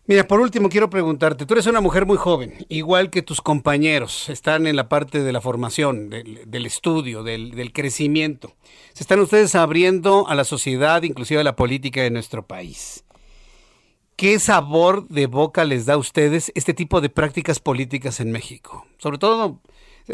[0.07, 4.29] Mira, por último quiero preguntarte, tú eres una mujer muy joven, igual que tus compañeros,
[4.29, 8.53] están en la parte de la formación, del, del estudio, del, del crecimiento.
[8.93, 13.05] Se están ustedes abriendo a la sociedad, inclusive a la política de nuestro país.
[14.15, 18.87] ¿Qué sabor de boca les da a ustedes este tipo de prácticas políticas en México?
[18.99, 19.61] Sobre todo,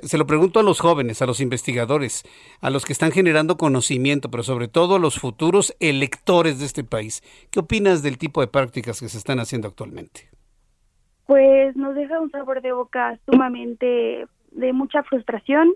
[0.03, 2.25] se lo pregunto a los jóvenes, a los investigadores,
[2.61, 6.85] a los que están generando conocimiento, pero sobre todo a los futuros electores de este
[6.85, 7.23] país.
[7.51, 10.29] ¿Qué opinas del tipo de prácticas que se están haciendo actualmente?
[11.27, 15.75] Pues nos deja un sabor de boca sumamente de mucha frustración,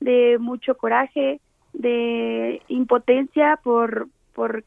[0.00, 1.40] de mucho coraje,
[1.72, 4.64] de impotencia por por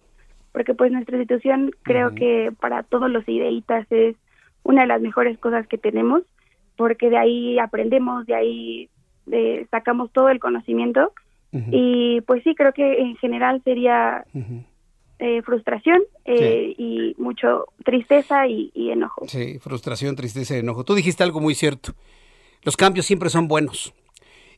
[0.52, 4.16] porque pues nuestra institución creo que para todos los ideitas es
[4.64, 6.24] una de las mejores cosas que tenemos
[6.78, 8.90] porque de ahí aprendemos, de ahí
[9.32, 11.12] eh, sacamos todo el conocimiento
[11.72, 14.24] y pues sí creo que en general sería
[15.18, 19.28] eh, frustración eh, y mucho tristeza y, y enojo.
[19.28, 20.84] Sí, frustración, tristeza y enojo.
[20.84, 21.94] Tú dijiste algo muy cierto.
[22.62, 23.94] Los cambios siempre son buenos.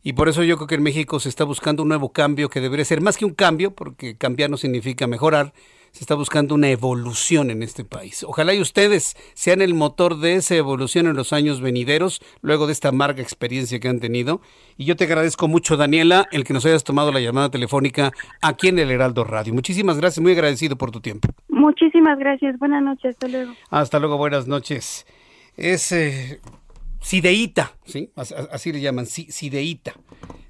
[0.03, 2.61] Y por eso yo creo que en México se está buscando un nuevo cambio que
[2.61, 5.53] debería ser más que un cambio, porque cambiar no significa mejorar,
[5.91, 8.23] se está buscando una evolución en este país.
[8.23, 12.73] Ojalá y ustedes sean el motor de esa evolución en los años venideros, luego de
[12.73, 14.41] esta amarga experiencia que han tenido.
[14.77, 18.11] Y yo te agradezco mucho, Daniela, el que nos hayas tomado la llamada telefónica
[18.41, 19.53] aquí en el Heraldo Radio.
[19.53, 21.29] Muchísimas gracias, muy agradecido por tu tiempo.
[21.49, 22.57] Muchísimas gracias.
[22.59, 23.15] Buenas noches.
[23.15, 23.53] Hasta luego.
[23.69, 25.05] Hasta luego, buenas noches.
[25.57, 26.39] Es eh,
[27.01, 28.11] Sideíta, ¿sí?
[28.15, 29.93] As- as- Así le llaman, Si- Sideíta.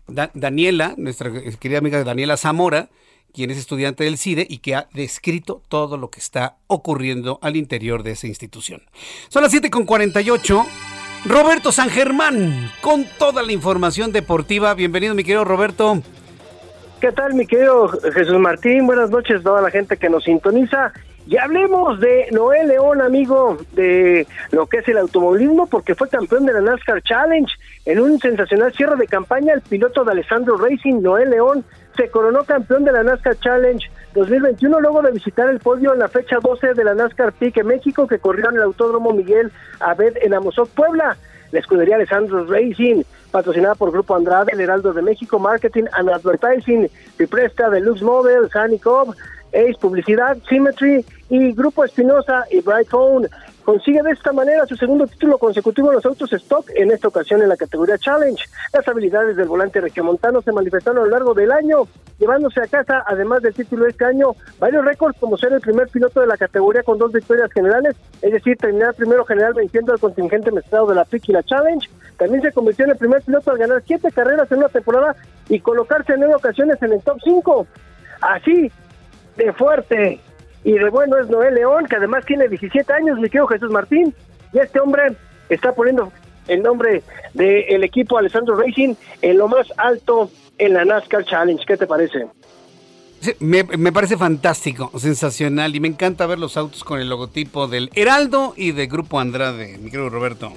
[0.07, 2.89] Da- Daniela, nuestra querida amiga Daniela Zamora,
[3.33, 7.55] quien es estudiante del CIDE y que ha descrito todo lo que está ocurriendo al
[7.55, 8.81] interior de esa institución.
[9.29, 10.65] Son las 7.48.
[11.25, 14.73] Roberto San Germán, con toda la información deportiva.
[14.73, 16.01] Bienvenido, mi querido Roberto.
[17.01, 18.87] ¿Qué tal, mi querido Jesús Martín?
[18.87, 20.91] Buenas noches a toda la gente que nos sintoniza.
[21.29, 26.47] Y hablemos de Noé León, amigo, de lo que es el automovilismo, porque fue campeón
[26.47, 27.53] de la NASCAR Challenge.
[27.85, 31.63] En un sensacional cierre de campaña, el piloto de Alessandro Racing, Noé León,
[31.95, 36.07] se coronó campeón de la NASCAR Challenge 2021 luego de visitar el podio en la
[36.07, 39.51] fecha 12 de la NASCAR Pique México que corrió en el Autódromo Miguel
[39.81, 41.15] Abed en Amozoc, Puebla.
[41.51, 46.89] La escudería Alessandro Racing, patrocinada por Grupo Andrade, el Heraldo de México, Marketing and Advertising,
[47.17, 49.15] Bipresta, Deluxe Mobile, Sanicop,
[49.53, 53.27] Ace Publicidad, Symmetry y Grupo Espinosa y Bright Phone.
[53.69, 57.41] Consigue de esta manera su segundo título consecutivo en los autos stock, en esta ocasión
[57.43, 58.43] en la categoría Challenge.
[58.73, 61.83] Las habilidades del volante regiomontano se manifestaron a lo largo del año,
[62.17, 65.87] llevándose a casa, además del título de este año, varios récords como ser el primer
[65.87, 69.99] piloto de la categoría con dos victorias generales, es decir, terminar primero general venciendo al
[69.99, 71.87] contingente mezclado de la PIC la Challenge.
[72.17, 75.15] También se convirtió en el primer piloto al ganar siete carreras en una temporada
[75.47, 77.67] y colocarse en nueve ocasiones en el top 5.
[78.21, 78.71] Así
[79.45, 80.19] de fuerte
[80.63, 84.13] y de bueno es Noel León, que además tiene 17 años, mi querido Jesús Martín,
[84.53, 85.13] y este hombre
[85.49, 86.11] está poniendo
[86.47, 87.03] el nombre
[87.33, 91.63] del equipo Alessandro Racing en lo más alto en la NASCAR Challenge.
[91.65, 92.27] ¿Qué te parece?
[93.21, 97.67] Sí, Me, me parece fantástico, sensacional y me encanta ver los autos con el logotipo
[97.67, 100.51] del Heraldo y de Grupo Andrade, mi querido Roberto.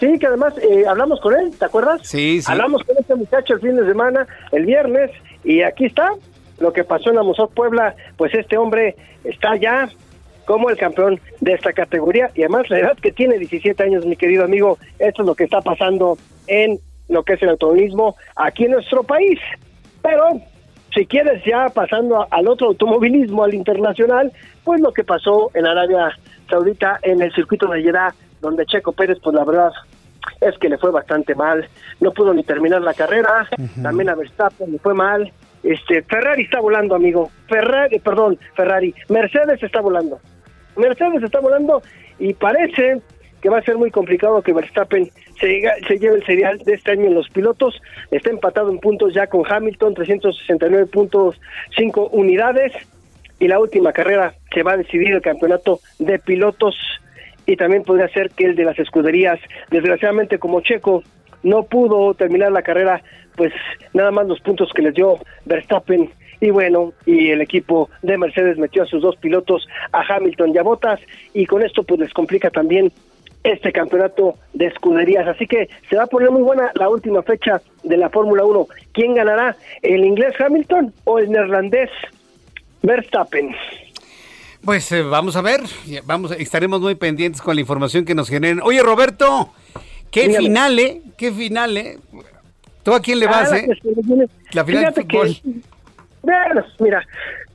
[0.00, 2.00] Sí, que además eh, hablamos con él, ¿te acuerdas?
[2.04, 2.50] Sí, sí.
[2.50, 5.10] Hablamos con este muchacho el fin de semana, el viernes,
[5.42, 6.12] y aquí está
[6.58, 7.94] lo que pasó en la Mozoc Puebla.
[8.16, 9.88] Pues este hombre está ya
[10.44, 14.16] como el campeón de esta categoría y además la edad que tiene, 17 años, mi
[14.16, 16.16] querido amigo, esto es lo que está pasando
[16.46, 16.78] en
[17.08, 19.38] lo que es el automovilismo aquí en nuestro país.
[20.02, 20.40] Pero
[20.94, 24.32] si quieres ya pasando al otro automovilismo, al internacional,
[24.64, 26.16] pues lo que pasó en Arabia
[26.48, 29.72] Saudita en el circuito de Jeddah, donde Checo Pérez, pues la verdad
[30.40, 31.68] es que le fue bastante mal,
[32.00, 33.48] no pudo ni terminar la carrera,
[33.82, 35.32] también a Verstappen le fue mal,
[35.66, 40.20] este Ferrari está volando, amigo, Ferrari, perdón, Ferrari, Mercedes está volando,
[40.76, 41.82] Mercedes está volando
[42.18, 43.00] y parece
[43.40, 46.92] que va a ser muy complicado que Verstappen se, se lleve el serial de este
[46.92, 47.80] año en los pilotos.
[48.10, 52.72] Está empatado en puntos ya con Hamilton, 369.5 unidades.
[53.38, 56.74] Y la última carrera se va a decidir el campeonato de pilotos
[57.44, 59.38] y también podría ser que el de las escuderías.
[59.70, 61.02] Desgraciadamente, como Checo
[61.46, 63.02] no pudo terminar la carrera,
[63.36, 63.52] pues
[63.94, 66.10] nada más los puntos que les dio Verstappen.
[66.40, 70.58] Y bueno, y el equipo de Mercedes metió a sus dos pilotos, a Hamilton y
[70.58, 71.00] a Bottas,
[71.32, 72.92] y con esto pues les complica también
[73.44, 75.26] este campeonato de escuderías.
[75.28, 78.66] Así que se va a poner muy buena la última fecha de la Fórmula 1.
[78.92, 79.56] ¿Quién ganará?
[79.82, 81.90] ¿El inglés Hamilton o el neerlandés
[82.82, 83.54] Verstappen?
[84.64, 85.60] Pues eh, vamos a ver,
[86.06, 88.60] vamos, estaremos muy pendientes con la información que nos generen.
[88.64, 89.52] Oye, Roberto,
[90.22, 91.98] qué finale, qué finale.
[92.82, 93.68] ¿Tú a quién le vas, Ah, eh?
[94.52, 95.26] La, final de fútbol.
[95.28, 95.42] que-
[96.22, 97.04] Bueno, mira,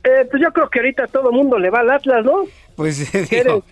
[0.04, 2.44] eh, pues yo creo que ahorita todo el mundo le va al Atlas, ¿no?
[2.76, 2.98] Pues
[3.30, 3.64] digo,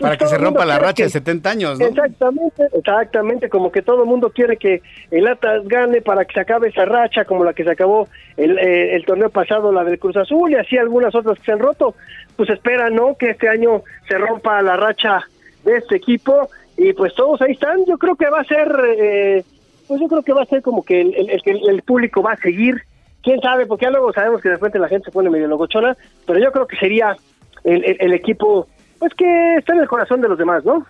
[0.00, 1.86] para que todo se rompa la racha de que- 70 años, ¿no?
[1.86, 6.40] Exactamente, exactamente, como que todo el mundo quiere que el Atlas gane para que se
[6.40, 9.98] acabe esa racha, como la que se acabó el, eh, el torneo pasado, la del
[9.98, 11.94] Cruz Azul, y así algunas otras que se han roto.
[12.36, 13.16] Pues espera, ¿no?
[13.16, 15.20] Que este año se rompa la racha
[15.64, 17.84] de este equipo, y pues todos ahí están.
[17.86, 19.44] Yo creo que va a ser, eh,
[19.88, 22.36] pues yo creo que va a ser como que el, el- el- público va a
[22.36, 22.82] seguir.
[23.22, 25.96] Quién sabe, porque ya luego sabemos que de repente la gente se pone medio locochona,
[26.26, 27.16] pero yo creo que sería
[27.64, 28.68] el, equipo,
[29.00, 30.86] pues que está en el corazón de los demás, ¿no?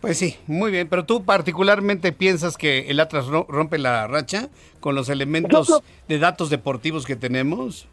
[0.00, 4.48] Pues sí, muy bien, pero tú particularmente piensas que el Atlas ro- rompe la racha
[4.80, 7.88] con los elementos de datos deportivos que tenemos.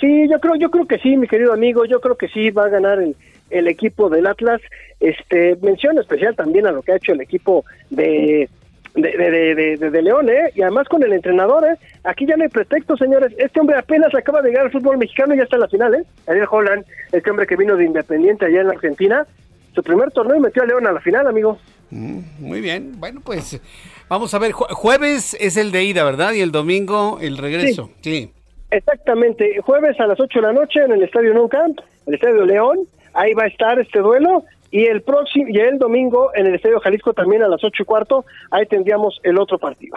[0.00, 2.64] Sí, yo creo, yo creo que sí, mi querido amigo, yo creo que sí va
[2.64, 3.16] a ganar el,
[3.50, 4.60] el equipo del Atlas.
[5.00, 8.48] Este, mención especial también a lo que ha hecho el equipo de
[8.94, 10.50] de, de, León, ¿eh?
[10.54, 11.76] Y además con el entrenador, ¿eh?
[12.04, 13.30] Aquí ya no hay pretexto, señores.
[13.36, 15.94] Este hombre apenas acaba de llegar al fútbol mexicano y ya está en la final,
[15.96, 16.02] ¿eh?
[16.26, 16.82] Ariel Holland,
[17.12, 19.26] este hombre que vino de Independiente allá en Argentina,
[19.74, 21.58] su primer torneo y metió a León a la final, amigo.
[21.90, 23.60] Mm, Muy bien, bueno, pues
[24.08, 26.32] vamos a ver, jue- jueves es el de ida, ¿verdad?
[26.32, 27.90] Y el domingo el regreso.
[28.00, 28.30] Sí.
[28.70, 32.44] Exactamente, jueves a las 8 de la noche en el Estadio Nou Camp, el Estadio
[32.46, 32.78] León,
[33.16, 36.80] ahí va a estar este duelo y el próximo y el domingo en el Estadio
[36.80, 39.96] Jalisco también a las ocho y cuarto, ahí tendríamos el otro partido.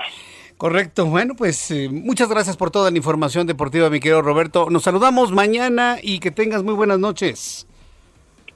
[0.57, 4.69] Correcto, bueno, pues eh, muchas gracias por toda la información deportiva, mi querido Roberto.
[4.69, 7.68] Nos saludamos mañana y que tengas muy buenas noches.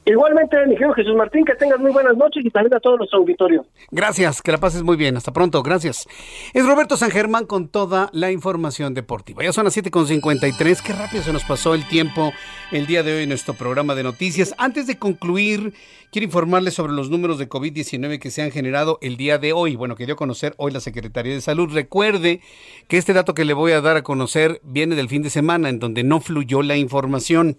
[0.06, 3.66] Igualmente, mi Jesús Martín, que tengas muy buenas noches y también a todo nuestro auditorio.
[3.92, 5.18] Gracias, que la pases muy bien.
[5.18, 6.08] Hasta pronto, gracias.
[6.54, 9.44] Es Roberto San Germán con toda la información deportiva.
[9.44, 12.32] Ya son las 7.53, qué rápido se nos pasó el tiempo
[12.72, 14.54] el día de hoy en nuestro programa de noticias.
[14.58, 15.74] Antes de concluir,
[16.12, 19.76] quiero informarles sobre los números de COVID-19 que se han generado el día de hoy.
[19.76, 21.74] Bueno, que conocer hoy la Secretaría de Salud.
[21.74, 22.42] Recuerde
[22.88, 25.70] que este dato que le voy a dar a conocer viene del fin de semana,
[25.70, 27.58] en donde no fluyó la información.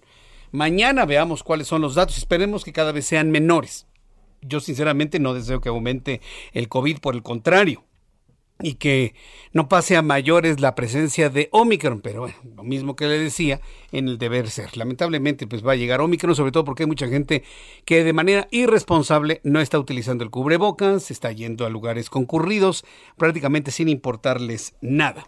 [0.55, 2.17] Mañana veamos cuáles son los datos.
[2.17, 3.89] Esperemos que cada vez sean menores.
[4.41, 6.21] Yo sinceramente no deseo que aumente
[6.53, 7.83] el COVID, por el contrario,
[8.61, 9.17] y que
[9.53, 13.61] no pase a mayores la presencia de Omicron, pero lo mismo que le decía
[13.91, 14.77] en el deber ser.
[14.77, 17.43] Lamentablemente pues va a llegar Omicron, sobre todo porque hay mucha gente
[17.85, 22.85] que de manera irresponsable no está utilizando el cubrebocas, está yendo a lugares concurridos,
[23.17, 25.27] prácticamente sin importarles nada.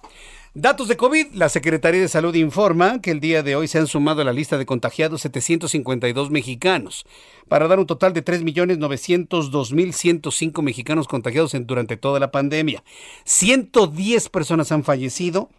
[0.58, 3.86] Datos de COVID, la Secretaría de Salud informa que el día de hoy se han
[3.86, 7.04] sumado a la lista de contagiados 752 mexicanos,
[7.46, 12.82] para dar un total de 3.902.105 mexicanos contagiados durante toda la pandemia.
[13.24, 15.50] 110 personas han fallecido,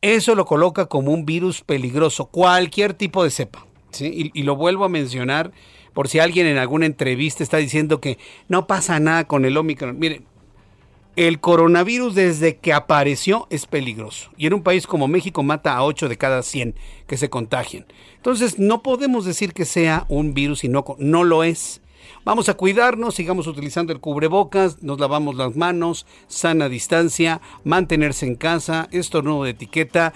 [0.00, 3.66] Eso lo coloca como un virus peligroso, cualquier tipo de cepa.
[4.00, 5.52] y lo vuelvo a mencionar
[5.98, 9.98] por si alguien en alguna entrevista está diciendo que no pasa nada con el Omicron.
[9.98, 10.24] Miren,
[11.16, 14.30] el coronavirus desde que apareció es peligroso.
[14.36, 16.76] Y en un país como México mata a 8 de cada 100
[17.08, 17.86] que se contagian.
[18.14, 21.80] Entonces no podemos decir que sea un virus y no, no lo es.
[22.24, 28.34] Vamos a cuidarnos, sigamos utilizando el cubrebocas, nos lavamos las manos, sana distancia, mantenerse en
[28.34, 30.12] casa, estornudo de etiqueta.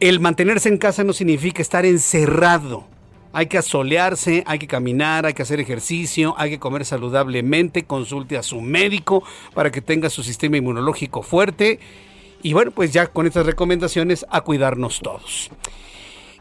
[0.00, 2.86] El mantenerse en casa no significa estar encerrado.
[3.32, 8.36] Hay que asolearse, hay que caminar, hay que hacer ejercicio, hay que comer saludablemente, consulte
[8.36, 9.22] a su médico
[9.54, 11.78] para que tenga su sistema inmunológico fuerte.
[12.42, 15.50] Y bueno, pues ya con estas recomendaciones a cuidarnos todos.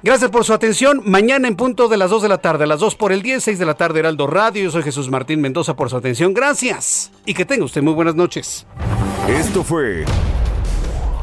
[0.03, 1.01] Gracias por su atención.
[1.05, 3.43] Mañana en punto de las 2 de la tarde, a las 2 por el 10,
[3.43, 4.63] 6 de la tarde, Heraldo Radio.
[4.63, 6.33] Yo soy Jesús Martín Mendoza por su atención.
[6.33, 7.11] Gracias.
[7.25, 8.65] Y que tenga usted muy buenas noches.
[9.27, 10.05] Esto fue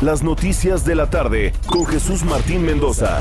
[0.00, 3.18] Las Noticias de la Tarde con Jesús Martín Mendoza.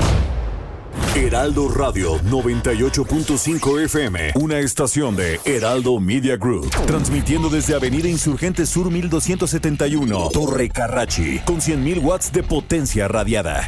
[1.16, 8.92] Heraldo Radio 98.5 FM, una estación de Heraldo Media Group, transmitiendo desde Avenida Insurgente Sur
[8.92, 13.68] 1271, Torre Carrachi, con 100.000 watts de potencia radiada.